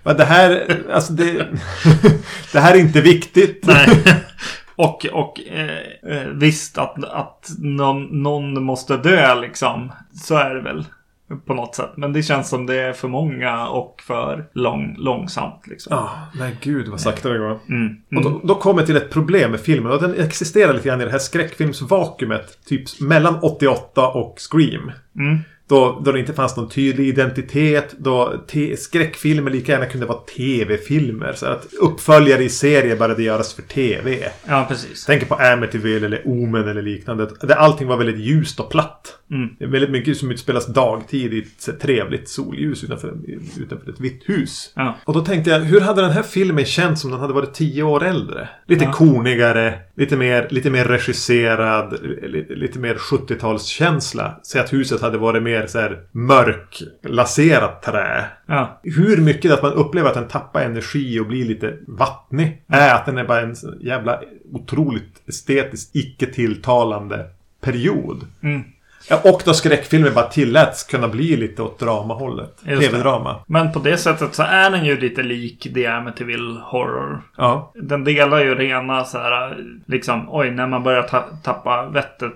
Men 0.03 0.17
det 0.17 0.25
här... 0.25 0.77
Alltså 0.93 1.13
det... 1.13 1.47
det 2.53 2.61
här 2.61 2.75
är 2.75 2.79
inte 2.81 3.01
viktigt. 3.01 3.65
Nej. 3.67 3.87
Och, 4.77 5.07
och 5.13 5.41
eh, 5.51 6.17
eh, 6.17 6.27
visst 6.29 6.79
att, 6.79 7.05
att 7.05 7.51
någon, 7.59 8.23
någon 8.23 8.63
måste 8.65 8.97
dö 8.97 9.35
liksom. 9.41 9.93
Så 10.15 10.35
är 10.37 10.55
det 10.55 10.61
väl. 10.63 10.85
På 11.47 11.55
något 11.55 11.75
sätt. 11.75 11.91
Men 11.97 12.13
det 12.13 12.23
känns 12.23 12.49
som 12.49 12.67
det 12.67 12.81
är 12.81 12.93
för 12.93 13.09
många 13.09 13.69
och 13.69 14.03
för 14.07 14.49
lång, 14.53 14.97
långsamt 14.99 15.67
liksom. 15.67 15.97
Ja, 15.97 16.11
nej 16.39 16.57
gud 16.63 16.89
vad 16.89 17.01
sakta 17.01 17.29
det 17.29 17.39
går. 17.39 17.59
Mm. 17.69 17.97
Och 18.17 18.23
då, 18.23 18.41
då 18.45 18.55
kommer 18.55 18.81
jag 18.81 18.87
till 18.87 18.97
ett 18.97 19.11
problem 19.11 19.51
med 19.51 19.61
filmen. 19.61 19.93
Och 19.93 20.03
den 20.03 20.15
existerar 20.15 20.73
lite 20.73 20.89
grann 20.89 21.01
i 21.01 21.05
det 21.05 21.11
här 21.11 21.19
skräckfilmsvakuumet. 21.19 22.65
Typ 22.67 23.01
mellan 23.01 23.39
88 23.43 24.09
och 24.09 24.37
Scream. 24.51 24.93
Mm. 25.17 25.39
Då, 25.69 26.01
då 26.05 26.13
det 26.13 26.21
inte 26.21 26.33
fanns 26.33 26.57
någon 26.57 26.69
tydlig 26.69 27.09
identitet. 27.09 27.95
Då 27.99 28.45
skräckfilmer 28.77 29.51
lika 29.51 29.73
gärna 29.73 29.87
kunde 29.87 30.07
vara 30.07 30.19
tv-filmer. 30.19 31.33
Så 31.33 31.47
att 31.47 31.67
uppföljare 31.81 32.45
i 32.45 32.49
serier 32.49 32.97
började 32.97 33.23
göras 33.23 33.55
för 33.55 33.63
tv. 33.63 34.31
Ja, 34.49 34.67
precis. 34.69 35.05
Tänker 35.05 35.27
på 35.27 35.35
Amityville 35.35 36.07
eller 36.07 36.23
Omen 36.25 36.69
eller 36.69 36.83
liknande. 36.83 37.29
Där 37.41 37.55
allting 37.55 37.87
var 37.89 37.97
väldigt 37.97 38.19
ljust 38.19 38.61
och 38.61 38.71
platt. 38.71 39.19
Mm. 39.31 39.71
Väldigt 39.73 39.91
mycket 39.91 40.17
som 40.17 40.31
utspelas 40.31 40.67
dagtid 40.67 41.35
i 41.35 41.39
ett 41.69 41.81
trevligt 41.81 42.29
solljus 42.29 42.85
utanför, 42.85 43.15
utanför 43.61 43.91
ett 43.91 44.01
vitt 44.01 44.23
hus. 44.27 44.73
Ja. 44.77 44.97
Och 45.05 45.15
då 45.15 45.21
tänkte 45.21 45.51
jag, 45.51 45.61
hur 45.61 45.81
hade 45.81 46.03
den 46.03 46.11
här 46.11 46.23
filmen 46.23 46.65
känts 46.65 47.05
om 47.05 47.11
den 47.11 47.21
hade 47.21 47.33
varit 47.33 47.55
tio 47.55 47.83
år 47.83 48.05
äldre? 48.05 48.49
Lite 48.67 48.85
Ja. 48.85 48.93
kornigare, 48.93 49.75
lite 49.97 50.17
mer, 50.17 50.47
lite 50.51 50.71
mer 50.71 50.85
regisserad, 50.85 51.99
lite, 52.23 52.55
lite 52.55 52.79
mer 52.79 52.95
70-talskänsla. 52.95 54.41
Säg 54.43 54.61
att 54.61 54.73
huset 54.73 55.01
hade 55.01 55.19
varit 55.19 55.43
mer 55.43 55.54
så 55.67 55.79
här 55.79 56.01
mörk, 56.13 56.83
laserat 57.03 57.83
trä. 57.83 58.25
Ja. 58.47 58.81
Hur 58.83 59.17
mycket 59.17 59.53
att 59.53 59.63
man 59.63 59.73
upplever 59.73 60.09
att 60.09 60.15
den 60.15 60.29
tappar 60.29 60.61
energi 60.61 61.21
och 61.21 61.27
blir 61.27 61.45
lite 61.45 61.79
vattnig 61.87 62.63
är 62.69 62.95
att 62.95 63.07
den 63.07 63.19
är 63.19 63.25
bara 63.25 63.41
en 63.41 63.57
jävla 63.81 64.21
otroligt 64.53 65.23
estetiskt 65.29 65.97
icke 65.97 66.27
tilltalande 66.27 67.27
period. 67.61 68.27
Mm. 68.43 68.63
Ja, 69.09 69.21
och 69.25 69.43
då 69.45 69.55
skräckfilmer 69.55 70.11
bara 70.11 70.27
tilläts 70.27 70.85
kunna 70.85 71.09
bli 71.09 71.37
lite 71.37 71.63
åt 71.63 71.79
dramahållet. 71.79 72.57
TV-drama. 72.65 73.37
Men 73.47 73.73
på 73.73 73.79
det 73.79 73.97
sättet 73.97 74.35
så 74.35 74.43
är 74.43 74.71
den 74.71 74.85
ju 74.85 75.01
lite 75.01 75.23
lik 75.23 75.75
The 75.75 75.87
Amityville 75.87 76.61
Horror. 76.61 77.23
Ja. 77.37 77.73
Den 77.75 78.05
delar 78.05 78.41
ju 78.41 78.55
rena 78.55 79.05
så 79.05 79.19
här, 79.19 79.57
liksom, 79.87 80.27
oj, 80.29 80.51
när 80.51 80.67
man 80.67 80.83
börjar 80.83 81.03
ta 81.03 81.21
tappa 81.43 81.87
vettet 81.87 82.33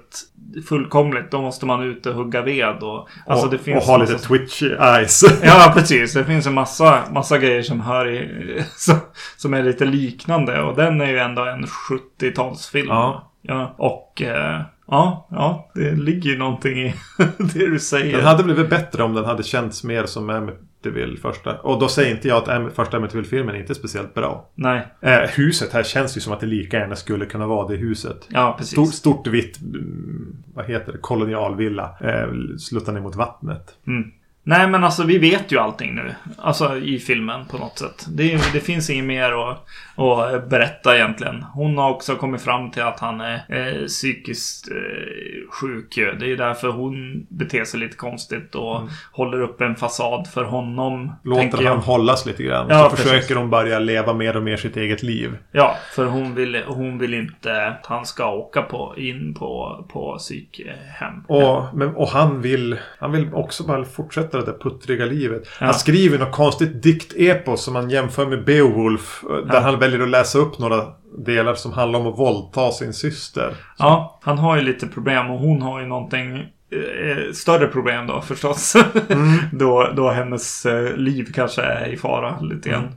fullkomligt, 0.69 1.31
då 1.31 1.41
måste 1.41 1.67
man 1.67 1.83
ut 1.83 2.07
och 2.07 2.15
hugga 2.15 2.43
ved 2.43 2.83
och... 2.83 3.09
Alltså 3.27 3.47
och, 3.47 3.53
det 3.53 3.59
finns 3.59 3.83
och 3.83 3.93
ha 3.93 3.99
massa- 3.99 4.13
lite 4.13 4.25
twitch 4.25 4.63
eyes. 4.63 5.23
Ja, 5.43 5.73
precis. 5.75 6.15
Det 6.15 6.25
finns 6.25 6.47
en 6.47 6.55
massa, 6.55 7.03
massa 7.11 7.39
grejer 7.39 7.63
som 7.63 7.81
hör 7.81 8.09
i, 8.09 8.65
som, 8.77 8.97
som 9.37 9.55
är 9.55 9.63
lite 9.63 9.85
liknande. 9.85 10.63
Och 10.63 10.77
den 10.77 11.01
är 11.01 11.11
ju 11.11 11.19
ändå 11.19 11.45
en 11.45 11.65
70-talsfilm. 11.65 12.89
Ja. 12.89 13.31
ja. 13.43 13.75
Och 13.77 14.23
eh, 14.23 14.61
ja, 14.89 15.29
ja, 15.31 15.71
det 15.75 15.91
ligger 15.93 16.31
ju 16.31 16.39
någonting 16.39 16.79
i 16.79 16.95
det 17.39 17.67
du 17.71 17.79
säger. 17.79 18.17
Den 18.17 18.27
hade 18.27 18.45
blivit 18.45 18.71
bättre 18.71 19.03
om 19.03 19.15
den 19.15 19.25
hade 19.25 19.43
känts 19.43 19.85
mer 19.85 20.05
som 20.07 20.31
Amityville 20.31 21.17
första. 21.17 21.59
Och 21.61 21.81
då 21.81 21.89
säger 21.89 22.11
inte 22.11 22.29
jag 22.29 22.37
att 22.37 22.49
Am- 22.49 22.71
första 22.71 22.97
Amityville-filmen 22.97 23.57
inte 23.57 23.73
är 23.73 23.75
speciellt 23.75 24.15
bra. 24.15 24.51
Nej, 24.55 24.87
Eh, 25.01 25.19
huset 25.19 25.73
här 25.73 25.83
känns 25.83 26.17
ju 26.17 26.21
som 26.21 26.33
att 26.33 26.41
det 26.41 26.47
lika 26.47 26.79
gärna 26.79 26.97
skulle 26.97 27.27
kunna 27.27 27.47
vara 27.47 27.69
det 27.69 27.77
huset. 27.77 28.27
ja 28.29 28.55
precis. 28.59 28.73
Stort, 28.73 28.95
stort 28.95 29.27
vitt, 29.27 29.61
mm, 29.63 30.37
vad 30.55 30.65
heter 30.67 30.93
det, 30.93 30.99
kolonialvilla. 30.99 31.97
Eh, 32.01 32.29
sluttar 32.59 32.93
ner 32.93 33.01
mot 33.01 33.17
vattnet. 33.17 33.75
Mm. 33.87 34.11
Nej, 34.49 34.69
men 34.69 34.85
alltså 34.85 35.05
vi 35.05 35.19
vet 35.19 35.53
ju 35.53 35.59
allting 35.59 35.95
nu. 35.95 36.15
Alltså 36.39 36.77
i 36.77 36.99
filmen 36.99 37.47
på 37.47 37.59
något 37.59 37.79
sätt. 37.79 38.07
Det, 38.09 38.53
det 38.53 38.61
finns 38.61 38.91
inget 38.91 39.05
mer 39.05 39.33
att, 39.51 39.65
att 39.97 40.49
berätta 40.51 40.97
egentligen. 40.97 41.43
Hon 41.55 41.79
har 41.79 41.91
också 41.91 42.17
kommit 42.17 42.43
fram 42.43 42.71
till 42.71 42.83
att 42.83 43.01
han 43.01 43.21
är 43.21 43.35
eh, 43.49 43.87
psykiskt 43.87 44.69
eh, 44.71 45.51
sjuk 45.61 45.97
ju. 45.97 46.13
Det 46.15 46.33
är 46.33 46.37
därför 46.37 46.69
hon 46.69 47.27
beter 47.31 47.65
sig 47.65 47.81
lite 47.81 47.97
konstigt 47.97 48.55
och 48.55 48.79
Mm. 48.79 48.89
håller 49.13 49.41
upp 49.41 49.61
en 49.61 49.77
fasad 49.77 50.27
för 50.27 50.45
honom. 50.45 51.13
Låter 51.25 51.65
han 51.65 51.79
hållas 51.79 52.27
lite 52.27 52.43
grann. 52.43 52.67
Ja, 52.69 52.85
så 52.85 52.97
precis. 52.97 53.11
försöker 53.13 53.35
de 53.35 53.51
börja 53.51 53.79
leva 53.79 54.15
mer 54.15 54.37
och 54.37 54.43
mer 54.43 54.57
sitt 54.57 54.77
eget 54.77 55.03
liv. 55.03 55.37
Ja, 55.53 55.77
för 55.95 56.05
hon 56.07 56.35
vill, 56.35 56.63
hon 56.67 56.99
vill 56.99 57.15
inte 57.15 57.67
att 57.67 57.87
han 57.87 58.07
ska 58.07 58.31
åka 58.33 58.63
på, 58.63 58.95
in 58.97 59.35
på, 59.35 59.85
på 59.93 60.17
psykhem. 60.19 61.25
Och, 61.29 61.65
men, 61.75 61.97
och 61.97 62.09
han 62.09 62.43
vill 62.43 62.79
Han 62.99 63.13
vill 63.13 63.35
också 63.35 63.65
bara 63.67 63.85
fortsätta 63.85 64.38
det 64.39 64.47
där 64.47 64.59
puttriga 64.59 65.05
livet. 65.05 65.43
Ja. 65.61 65.67
Han 65.67 65.75
skriver 65.75 66.19
något 66.19 66.33
konstigt 66.33 66.83
diktepos 66.83 67.65
som 67.65 67.75
han 67.77 67.91
jämför 67.91 68.27
med 68.27 68.45
Beowulf. 68.45 69.25
Där 69.29 69.55
Ja. 69.55 69.61
han 69.61 69.79
väljer 69.79 70.01
att 70.01 70.09
läsa 70.09 70.39
upp 70.39 70.59
några 70.59 70.85
delar 71.19 71.55
som 71.55 71.73
handlar 71.73 71.99
om 72.01 72.07
att 72.07 72.19
våldta 72.19 72.71
sin 72.73 72.93
syster. 72.93 73.55
Ja, 73.79 74.19
han 74.23 74.39
har 74.39 74.57
ju 74.57 74.63
lite 74.63 74.87
problem 74.87 75.31
och 75.31 75.39
hon 75.39 75.63
har 75.63 75.81
ju 75.81 75.87
någonting 75.87 76.37
eh, 76.39 77.33
större 77.33 77.67
problem 77.67 78.07
då 78.07 78.21
förstås. 78.21 78.77
då, 79.53 79.93
då 79.97 80.11
hennes 80.11 80.67
eh, 80.67 80.97
liv 80.97 81.29
kanske 81.35 81.63
är 81.63 81.87
i 81.87 81.97
fara 81.97 82.41
lite 82.41 82.69
grann. 82.69 82.89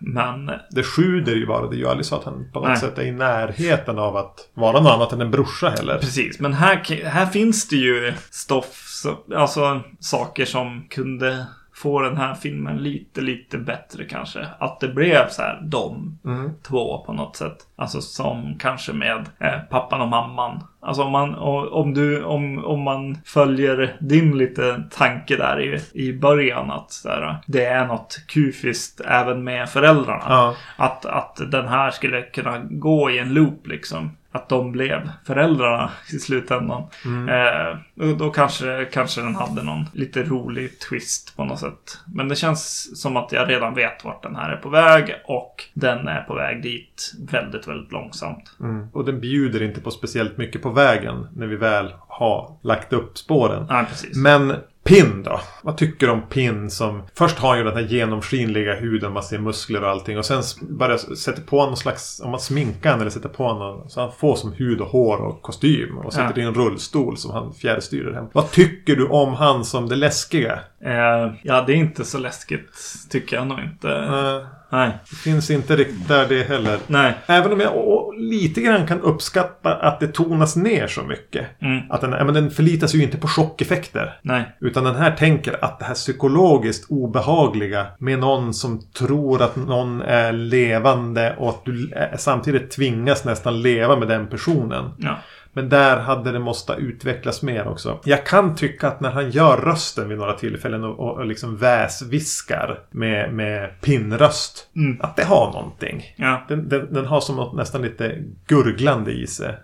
Men 0.00 0.48
eh, 0.48 0.54
Det 0.70 0.82
sjuder 0.82 1.34
ju 1.34 1.46
bara. 1.46 1.66
Det 1.66 1.76
är 1.76 1.78
ju 1.78 1.88
aldrig 1.88 2.06
så 2.06 2.16
att 2.16 2.24
han 2.24 2.50
på 2.52 2.60
något 2.60 2.68
Nej. 2.68 2.76
sätt 2.78 2.98
är 2.98 3.02
i 3.02 3.12
närheten 3.12 3.98
av 3.98 4.16
att 4.16 4.34
vara 4.54 4.80
något 4.80 4.92
annat 4.92 5.12
än 5.12 5.20
en 5.20 5.30
brorsa 5.30 5.68
heller. 5.68 5.98
precis, 5.98 6.40
men 6.40 6.52
här, 6.54 7.04
här 7.04 7.26
finns 7.26 7.68
det 7.68 7.76
ju 7.76 8.12
stoff, 8.30 8.86
så, 9.02 9.34
alltså 9.36 9.80
saker 10.00 10.44
som 10.44 10.84
kunde 10.90 11.46
få 11.74 12.00
den 12.00 12.16
här 12.16 12.34
filmen 12.34 12.76
lite, 12.76 13.20
lite 13.20 13.58
bättre 13.58 14.04
kanske. 14.04 14.46
Att 14.58 14.80
det 14.80 14.88
blev 14.88 15.28
så 15.28 15.42
här 15.42 15.60
de 15.62 16.18
Mm. 16.24 16.50
två 16.62 17.04
på 17.06 17.12
något 17.12 17.36
sätt. 17.36 17.56
Alltså 17.76 18.00
som 18.00 18.56
kanske 18.58 18.92
med 18.92 19.28
eh, 19.38 19.60
pappan 19.70 20.00
och 20.00 20.08
mamman. 20.08 20.64
Alltså 20.80 21.02
om 21.02 21.12
man, 21.12 21.34
om 21.72 21.94
du, 21.94 22.24
om, 22.24 22.64
om 22.64 22.80
man 22.82 23.18
följer 23.24 23.96
din 24.00 24.38
lite 24.38 24.82
tanke 24.90 25.36
där 25.36 25.60
i, 25.60 25.80
i 26.08 26.12
början 26.12 26.70
att 26.70 27.02
här, 27.04 27.36
det 27.46 27.64
är 27.64 27.86
något 27.86 28.24
kufiskt 28.28 29.00
även 29.00 29.44
med 29.44 29.68
föräldrarna. 29.68 30.24
Ja. 30.28 30.54
Att, 30.76 31.06
att 31.06 31.40
den 31.50 31.68
här 31.68 31.90
skulle 31.90 32.22
kunna 32.22 32.58
gå 32.58 33.10
i 33.10 33.18
en 33.18 33.34
loop 33.34 33.66
liksom. 33.66 34.10
Att 34.32 34.48
de 34.48 34.72
blev 34.72 35.10
föräldrarna 35.24 35.90
i 36.12 36.18
slutändan. 36.18 36.82
Eh, 37.28 38.08
och 38.08 38.16
då 38.16 38.30
kanske, 38.30 38.88
kanske 38.92 39.20
den 39.20 39.34
hade 39.34 39.62
någon 39.62 39.84
lite 39.92 40.22
rolig 40.22 40.78
twist 40.78 41.36
på 41.36 41.44
något 41.44 41.60
sätt. 41.60 41.98
Men 42.06 42.28
det 42.28 42.36
känns 42.36 42.90
som 43.00 43.16
att 43.16 43.32
jag 43.32 43.50
redan 43.50 43.74
vet 43.74 44.04
vart 44.04 44.22
den 44.22 44.36
här 44.36 44.50
är 44.50 44.56
på 44.56 44.68
väg. 44.68 45.14
Och 45.24 45.64
den 45.74 46.08
är 46.08 46.22
på 46.22 46.34
väg 46.34 46.62
dit 46.62 47.12
väldigt, 47.30 47.68
väldigt 47.68 47.92
långsamt. 47.92 48.56
Mm. 48.60 48.88
Och 48.92 49.04
den 49.04 49.20
bjuder 49.20 49.62
inte 49.62 49.80
på 49.80 49.90
speciellt 49.90 50.36
mycket 50.36 50.62
på 50.62 50.70
vägen 50.70 51.26
när 51.36 51.46
vi 51.46 51.56
väl 51.56 51.92
har 52.08 52.56
lagt 52.62 52.92
upp 52.92 53.18
spåren. 53.18 53.66
Ja, 53.68 53.84
precis. 53.88 54.16
Men 54.16 54.54
Pin 54.84 55.22
då? 55.22 55.40
Vad 55.62 55.76
tycker 55.76 56.06
du 56.06 56.12
om 56.12 56.22
Pin 56.22 56.70
som... 56.70 57.02
Först 57.14 57.38
har 57.38 57.48
han 57.48 57.58
ju 57.58 57.64
den 57.64 57.74
här 57.74 57.82
genomskinliga 57.82 58.74
huden, 58.74 59.12
man 59.12 59.22
ser 59.22 59.38
muskler 59.38 59.82
och 59.82 59.90
allting. 59.90 60.18
Och 60.18 60.24
sen 60.24 60.42
börjar 60.68 60.96
sätta 60.96 61.42
på 61.42 61.66
någon 61.66 61.76
slags... 61.76 62.20
Om 62.20 62.30
man 62.30 62.40
sminkar 62.40 62.90
han 62.90 63.00
eller 63.00 63.10
sätter 63.10 63.28
på 63.28 63.44
honom 63.44 63.88
så 63.88 64.00
han 64.00 64.12
får 64.12 64.36
som 64.36 64.52
hud 64.52 64.80
och 64.80 64.86
hår 64.86 65.16
och 65.16 65.42
kostym. 65.42 65.98
Och 65.98 66.12
sitter 66.12 66.32
Ja. 66.36 66.42
i 66.42 66.46
en 66.46 66.54
rullstol 66.54 67.16
som 67.16 67.30
han 67.30 67.54
fjärrstyrer 67.54 68.12
hem. 68.14 68.24
Vad 68.32 68.50
tycker 68.50 68.96
du 68.96 69.06
om 69.08 69.34
han 69.34 69.64
som 69.64 69.88
det 69.88 69.96
läskiga? 69.96 70.60
Eh, 70.84 71.32
ja, 71.42 71.64
det 71.66 71.72
är 71.72 71.76
inte 71.76 72.04
så 72.04 72.18
läskigt. 72.18 72.78
Tycker 73.10 73.36
jag 73.36 73.46
nog 73.46 73.60
inte. 73.60 73.90
Eh, 73.90 74.46
Nej. 74.72 74.90
det 75.10 75.16
finns 75.16 75.50
inte 75.50 75.76
riktigt 75.76 76.08
där 76.08 76.26
det 76.28 76.42
heller. 76.42 76.78
Nej. 76.86 77.14
Även 77.26 77.52
om 77.52 77.60
jag 77.60 77.76
och, 77.76 78.14
lite 78.18 78.60
grann 78.60 78.86
kan 78.86 79.00
uppskatta 79.00 79.74
att 79.74 80.00
det 80.00 80.08
tonas 80.08 80.56
ner 80.56 80.86
så 80.86 81.02
mycket. 81.02 81.46
Mm. 81.60 81.90
Att 81.90 82.00
den, 82.00 82.10
men 82.10 82.34
den 82.34 82.50
förlitas 82.50 82.94
ju 82.94 83.02
inte 83.02 83.16
på 83.16 83.28
chockeffekter. 83.28 84.18
Nej. 84.22 84.56
Utan 84.60 84.84
den 84.84 84.96
här 84.96 85.10
tänker 85.10 85.64
att 85.64 85.78
det 85.78 85.84
här 85.84 85.94
psykologiskt 85.94 86.90
obehagliga 86.90 87.86
med 87.98 88.18
någon 88.18 88.54
som 88.54 88.80
tror 88.98 89.42
att 89.42 89.56
någon 89.56 90.02
är 90.02 90.32
levande 90.32 91.36
och 91.38 91.48
att 91.48 91.64
du 91.64 91.92
eh, 91.92 92.16
samtidigt 92.18 92.70
tvingas 92.70 93.24
nästan 93.24 93.62
leva 93.62 93.96
med 93.96 94.08
den 94.08 94.26
personen. 94.26 94.90
Ja. 94.98 95.18
Men 95.52 95.68
där 95.68 95.96
hade 95.96 96.32
det 96.32 96.38
måste 96.38 96.72
utvecklas 96.72 97.42
mer 97.42 97.68
också. 97.68 97.98
Jag 98.04 98.26
kan 98.26 98.54
tycka 98.54 98.88
att 98.88 99.00
när 99.00 99.10
han 99.10 99.30
gör 99.30 99.56
rösten 99.56 100.08
vid 100.08 100.18
några 100.18 100.32
tillfällen 100.32 100.84
och, 100.84 101.00
och, 101.00 101.18
och 101.18 101.26
liksom 101.26 101.56
väsviskar 101.56 102.78
med, 102.90 103.34
med 103.34 103.80
pinnröst. 103.80 104.68
Mm. 104.76 105.00
Att 105.00 105.16
det 105.16 105.24
har 105.24 105.52
någonting. 105.52 106.14
Ja. 106.16 106.44
Den, 106.48 106.68
den, 106.68 106.94
den 106.94 107.06
har 107.06 107.20
som 107.20 107.36
något 107.36 107.56
nästan 107.56 107.82
lite 107.82 108.18
gurglande 108.46 109.12
i 109.12 109.26
sig. 109.26 109.56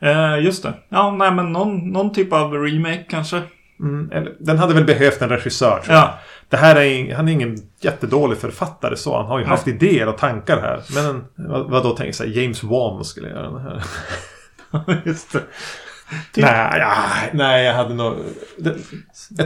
Eh, 0.00 0.44
just 0.44 0.62
det. 0.62 0.74
Ja, 0.88 1.10
nej 1.10 1.32
men 1.32 1.52
någon, 1.52 1.88
någon 1.88 2.12
typ 2.12 2.32
av 2.32 2.52
remake 2.52 3.04
kanske. 3.08 3.42
Mm, 3.80 4.10
eller, 4.12 4.32
den 4.38 4.58
hade 4.58 4.74
väl 4.74 4.84
behövt 4.84 5.22
en 5.22 5.28
regissör. 5.28 5.82
Ja. 5.88 6.18
Det 6.48 6.56
här 6.56 6.76
är, 6.76 7.14
han 7.14 7.28
är 7.28 7.32
ingen 7.32 7.56
jättedålig 7.80 8.38
författare 8.38 8.96
så. 8.96 9.16
Han 9.16 9.26
har 9.26 9.38
ju 9.38 9.44
Nej. 9.44 9.50
haft 9.50 9.68
idéer 9.68 10.08
och 10.08 10.18
tankar 10.18 10.60
här. 10.60 10.80
Men 10.94 11.24
vad, 11.48 11.70
vad 11.70 11.82
då 11.82 11.90
tänker 11.90 12.24
jag? 12.24 12.36
James 12.36 12.62
Wan 12.62 13.04
skulle 13.04 13.28
göra 13.28 13.50
den 13.50 13.60
här. 13.60 13.82
just 15.04 15.32
det. 15.32 15.42
Nej, 16.36 16.78
ja, 16.80 16.94
nej, 17.32 17.64
jag 17.64 17.74
hade 17.74 17.94
nog... 17.94 18.14
Det, 18.58 18.74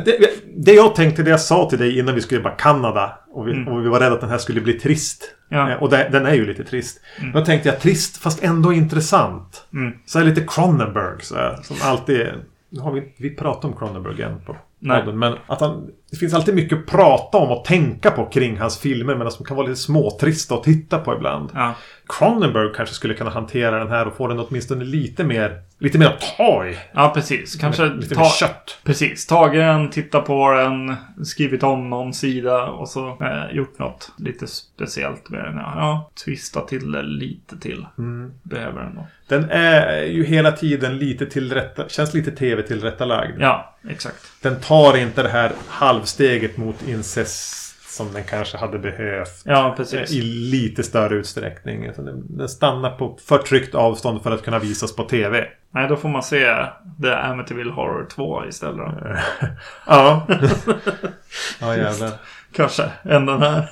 det, 0.05 0.31
det 0.57 0.73
jag 0.73 0.95
tänkte, 0.95 1.23
det 1.23 1.31
jag 1.31 1.41
sa 1.41 1.69
till 1.71 1.79
dig 1.79 1.99
innan 1.99 2.15
vi 2.15 2.21
skulle 2.21 2.41
bara 2.41 2.55
Kanada. 2.55 3.19
Och 3.33 3.49
vi, 3.49 3.53
Mm. 3.53 3.69
och 3.69 3.85
vi 3.85 3.89
var 3.89 4.01
rädda 4.01 4.15
att 4.15 4.21
den 4.21 4.31
här 4.31 4.39
skulle 4.39 4.61
bli 4.61 4.73
trist. 4.73 5.25
Ja. 5.49 5.71
Eh, 5.71 5.83
Och 5.83 5.91
det, 5.91 6.09
den 6.13 6.27
är 6.27 6.35
ju 6.35 6.47
lite 6.47 6.65
trist. 6.65 7.01
Då 7.35 7.45
tänkte 7.45 7.69
jag 7.69 7.81
trist 7.81 8.17
fast 8.17 8.43
ändå 8.45 8.73
intressant. 8.73 9.67
Mm. 9.73 9.93
Så 10.07 10.19
här 10.19 10.27
lite 10.27 10.45
Cronenberg. 10.49 11.23
Så 11.23 11.35
här, 11.35 11.59
som 11.63 11.77
alltid... 11.83 12.27
Nu 12.73 12.81
har 12.81 12.93
vi, 12.93 13.15
vi 13.19 13.31
pratat 13.37 13.65
om 13.65 13.77
Cronenberg 13.77 14.23
än 14.23 14.41
på 14.41 14.57
Nej. 14.79 15.01
podden. 15.01 15.19
Men 15.19 15.35
att 15.47 15.61
han, 15.61 15.91
det 16.11 16.17
finns 16.17 16.35
alltid 16.35 16.55
mycket 16.55 16.79
att 16.79 16.87
prata 16.87 17.39
om 17.39 17.51
och 17.51 17.65
tänka 17.65 18.11
på 18.11 18.27
kring 18.27 18.59
hans 18.59 18.79
filmer. 18.79 19.15
Men 19.15 19.31
som 19.31 19.45
kan 19.45 19.57
vara 19.57 19.67
lite 19.67 19.81
småtrista 19.81 20.55
att 20.55 20.63
titta 20.63 20.99
på 20.99 21.15
ibland. 21.15 21.51
Ja. 21.55 21.75
Cronenberg 22.19 22.73
kanske 22.75 22.95
skulle 22.95 23.15
kunna 23.15 23.31
hantera 23.31 23.79
den 23.79 23.89
här 23.89 24.07
och 24.09 24.17
få 24.17 24.27
den 24.27 24.39
åtminstone 24.39 24.85
lite 24.85 25.25
mer... 25.25 25.63
Lite 25.79 25.99
mer 25.99 26.07
att 26.07 26.37
ta 26.37 26.67
i. 26.67 26.77
ja, 26.93 27.13
precis. 27.15 27.57
Kanske 27.57 27.85
Lite 27.85 28.15
ta, 28.15 28.21
mer 28.21 28.29
kött. 28.29 28.79
Precis. 28.85 29.27
Tagit 29.27 29.61
den, 29.61 29.91
tittat 29.91 30.25
på 30.25 30.51
den, 30.51 30.97
skrivit 31.25 31.63
om 31.63 31.91
någon 31.91 32.15
sida 32.15 32.65
och 32.65 32.89
så 32.89 33.09
eh, 33.09 33.57
gjort 33.57 33.79
något 33.79 34.13
lite 34.19 34.47
speciellt 34.47 35.31
med 35.31 35.45
den. 35.45 35.57
Ja, 35.57 35.73
ja 35.77 36.11
twista 36.25 36.61
till 36.61 36.93
det 36.93 37.03
lite 37.03 37.59
till. 37.59 37.87
Mm. 37.99 38.33
Behöver 38.43 38.83
den 38.83 38.95
då. 38.95 39.07
Den 39.29 39.51
är 39.51 40.03
ju 40.03 40.25
hela 40.25 40.53
tiden 40.53 40.99
lite 40.99 41.27
tillrätta... 41.27 41.89
Känns 41.89 42.15
lite 42.15 42.31
tv-tillrättalagd. 42.31 43.41
Ja, 43.41 43.77
exakt. 43.89 44.17
Den 44.43 44.61
tar 44.61 44.97
inte 44.97 45.23
det 45.23 45.29
här 45.29 45.53
halvsteget 46.01 46.57
mot 46.57 46.89
incest 46.89 47.67
som 47.91 48.13
den 48.13 48.25
kanske 48.25 48.59
hade 48.59 48.79
behövt. 48.79 49.43
Ja. 49.45 49.77
I 50.09 50.21
lite 50.23 50.83
större 50.83 51.15
utsträckning. 51.15 51.85
Utan 51.85 52.05
den, 52.05 52.37
den 52.37 52.49
stannar 52.49 52.91
på 52.91 53.19
för 53.25 53.39
tryggt 53.39 53.75
avstånd 53.75 54.23
för 54.23 54.31
att 54.31 54.43
kunna 54.43 54.59
visas 54.59 54.97
på 54.97 55.05
tv. 55.05 55.47
Nej, 55.71 55.89
då 55.89 55.97
får 55.97 56.09
man 56.09 56.23
se 56.23 56.57
The 57.03 57.11
Amityville 57.11 57.73
Horror 57.73 58.07
2 58.11 58.47
istället. 58.49 58.95
Ja. 59.87 60.27
ja, 61.61 61.77
jävlar. 61.77 62.11
Kanske, 62.53 62.83
än 63.03 63.27
den 63.27 63.43
här. 63.43 63.71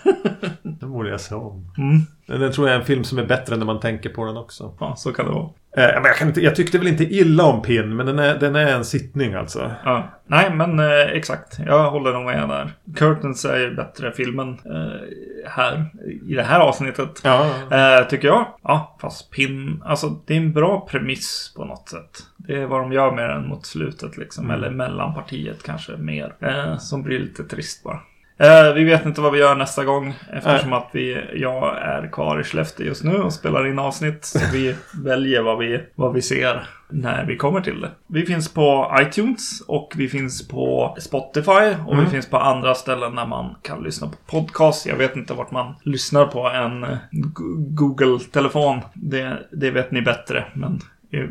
Den 0.62 0.92
borde 0.92 1.10
jag 1.10 1.20
se 1.20 1.34
om. 1.34 1.72
Mm. 1.78 2.00
Den 2.40 2.52
tror 2.52 2.68
jag 2.68 2.74
är 2.74 2.80
en 2.80 2.86
film 2.86 3.04
som 3.04 3.18
är 3.18 3.24
bättre 3.24 3.56
när 3.56 3.66
man 3.66 3.80
tänker 3.80 4.10
på 4.10 4.24
den 4.24 4.36
också. 4.36 4.74
Ja, 4.80 4.94
så 4.96 5.12
kan 5.12 5.26
det 5.26 5.32
vara. 5.32 5.48
Eh, 5.76 6.02
men 6.02 6.04
jag, 6.04 6.28
inte, 6.28 6.40
jag 6.40 6.56
tyckte 6.56 6.78
väl 6.78 6.88
inte 6.88 7.04
illa 7.04 7.44
om 7.44 7.62
Pin, 7.62 7.96
men 7.96 8.06
den 8.06 8.18
är, 8.18 8.38
den 8.38 8.56
är 8.56 8.66
en 8.66 8.84
sittning 8.84 9.34
alltså. 9.34 9.70
Ja. 9.84 10.08
Nej, 10.26 10.54
men 10.54 10.78
eh, 10.78 11.06
exakt. 11.12 11.58
Jag 11.66 11.90
håller 11.90 12.12
nog 12.12 12.24
med 12.24 12.48
där. 12.48 12.72
Curtains 12.96 13.44
är 13.44 13.58
ju 13.58 13.74
bättre 13.74 14.12
filmen 14.12 14.48
eh, 14.48 15.50
här. 15.50 15.90
I 16.26 16.34
det 16.34 16.42
här 16.42 16.60
avsnittet. 16.60 17.20
Ja. 17.24 17.46
Eh, 17.70 18.08
tycker 18.08 18.28
jag. 18.28 18.46
Ja, 18.62 18.96
fast 19.00 19.30
Pin. 19.30 19.82
Alltså, 19.84 20.08
det 20.26 20.34
är 20.34 20.38
en 20.38 20.52
bra 20.52 20.86
premiss 20.90 21.54
på 21.56 21.64
något 21.64 21.88
sätt. 21.88 22.10
Det 22.36 22.56
är 22.56 22.66
vad 22.66 22.80
de 22.80 22.92
gör 22.92 23.12
med 23.12 23.30
den 23.30 23.48
mot 23.48 23.66
slutet 23.66 24.16
liksom. 24.16 24.50
Eller 24.50 24.70
mellanpartiet 24.70 25.62
kanske 25.62 25.96
mer. 25.96 26.34
Eh, 26.40 26.78
som 26.78 27.02
blir 27.02 27.18
lite 27.18 27.44
trist 27.44 27.84
bara. 27.84 28.00
Eh, 28.40 28.74
vi 28.74 28.84
vet 28.84 29.06
inte 29.06 29.20
vad 29.20 29.32
vi 29.32 29.38
gör 29.38 29.54
nästa 29.54 29.84
gång 29.84 30.14
eftersom 30.32 30.72
att 30.72 30.88
vi, 30.92 31.24
jag 31.34 31.78
är 31.82 32.12
kvar 32.12 32.40
i 32.40 32.44
Skellefteå 32.44 32.86
just 32.86 33.04
nu 33.04 33.16
och 33.16 33.32
spelar 33.32 33.66
in 33.66 33.78
avsnitt. 33.78 34.24
Så 34.24 34.38
vi 34.52 34.74
väljer 35.04 35.42
vad 35.42 35.58
vi, 35.58 35.80
vad 35.94 36.12
vi 36.12 36.22
ser 36.22 36.66
när 36.90 37.24
vi 37.26 37.36
kommer 37.36 37.60
till 37.60 37.80
det. 37.80 37.90
Vi 38.06 38.26
finns 38.26 38.54
på 38.54 38.96
iTunes 39.00 39.60
och 39.68 39.92
vi 39.96 40.08
finns 40.08 40.48
på 40.48 40.96
Spotify 41.00 41.74
och 41.86 41.98
vi 42.02 42.06
finns 42.06 42.30
på 42.30 42.36
andra 42.38 42.74
ställen 42.74 43.14
där 43.14 43.26
man 43.26 43.54
kan 43.62 43.82
lyssna 43.82 44.06
på 44.08 44.16
podcast. 44.38 44.86
Jag 44.86 44.96
vet 44.96 45.16
inte 45.16 45.34
vart 45.34 45.50
man 45.50 45.74
lyssnar 45.82 46.26
på 46.26 46.48
en 46.48 46.86
Go- 47.10 47.56
Google-telefon. 47.58 48.80
Det, 48.94 49.38
det 49.52 49.70
vet 49.70 49.90
ni 49.90 50.02
bättre, 50.02 50.44
men 50.54 50.80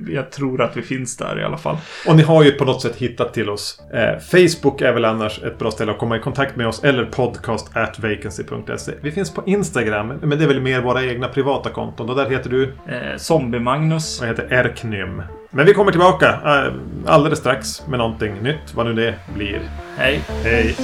Jag 0.08 0.32
tror 0.32 0.62
att 0.62 0.78
vi 0.78 0.82
finns 0.82 1.18
där 1.18 1.40
i 1.40 1.44
alla 1.44 1.58
fall. 1.58 1.78
Och 2.08 2.16
ni 2.16 2.24
har 2.24 2.44
ju 2.44 2.52
på 2.52 2.66
något 2.66 2.82
sätt 2.82 2.96
hittat 2.96 3.34
till 3.34 3.50
oss. 3.50 3.82
Eh, 3.94 4.20
Facebook 4.20 4.82
är 4.82 4.94
väl 4.94 5.06
annars 5.06 5.44
ett 5.44 5.60
bra 5.60 5.72
ställe 5.72 5.92
att 5.92 5.98
komma 5.98 6.18
i 6.18 6.20
kontakt 6.20 6.56
med 6.56 6.68
oss. 6.68 6.84
Eller 6.84 7.06
podcast 7.06 7.78
at 7.78 8.00
vacancy.se. 8.00 8.92
Vi 9.02 9.12
finns 9.12 9.34
på 9.34 9.44
Instagram. 9.46 10.08
Men 10.08 10.30
det 10.30 10.44
är 10.44 10.48
väl 10.48 10.62
mer 10.62 10.82
våra 10.82 11.04
egna 11.06 11.28
privata 11.28 11.70
konton. 11.70 12.10
Och 12.10 12.16
där 12.16 12.30
heter 12.30 12.50
du? 12.50 12.64
Eh, 12.64 13.18
Zombie-Magnus. 13.18 14.22
Och 14.22 14.28
heter 14.28 14.54
Erknym. 14.54 15.22
Men 15.50 15.66
vi 15.66 15.74
kommer 15.74 15.92
tillbaka 15.92 16.30
eh, 16.30 16.74
alldeles 17.06 17.40
strax 17.40 17.88
med 17.88 18.00
någonting 18.00 18.34
nytt. 18.42 18.74
Vad 18.76 18.86
nu 18.86 18.94
det 18.94 19.16
blir. 19.36 19.62
Hej. 19.98 20.22
Hej. 20.44 20.76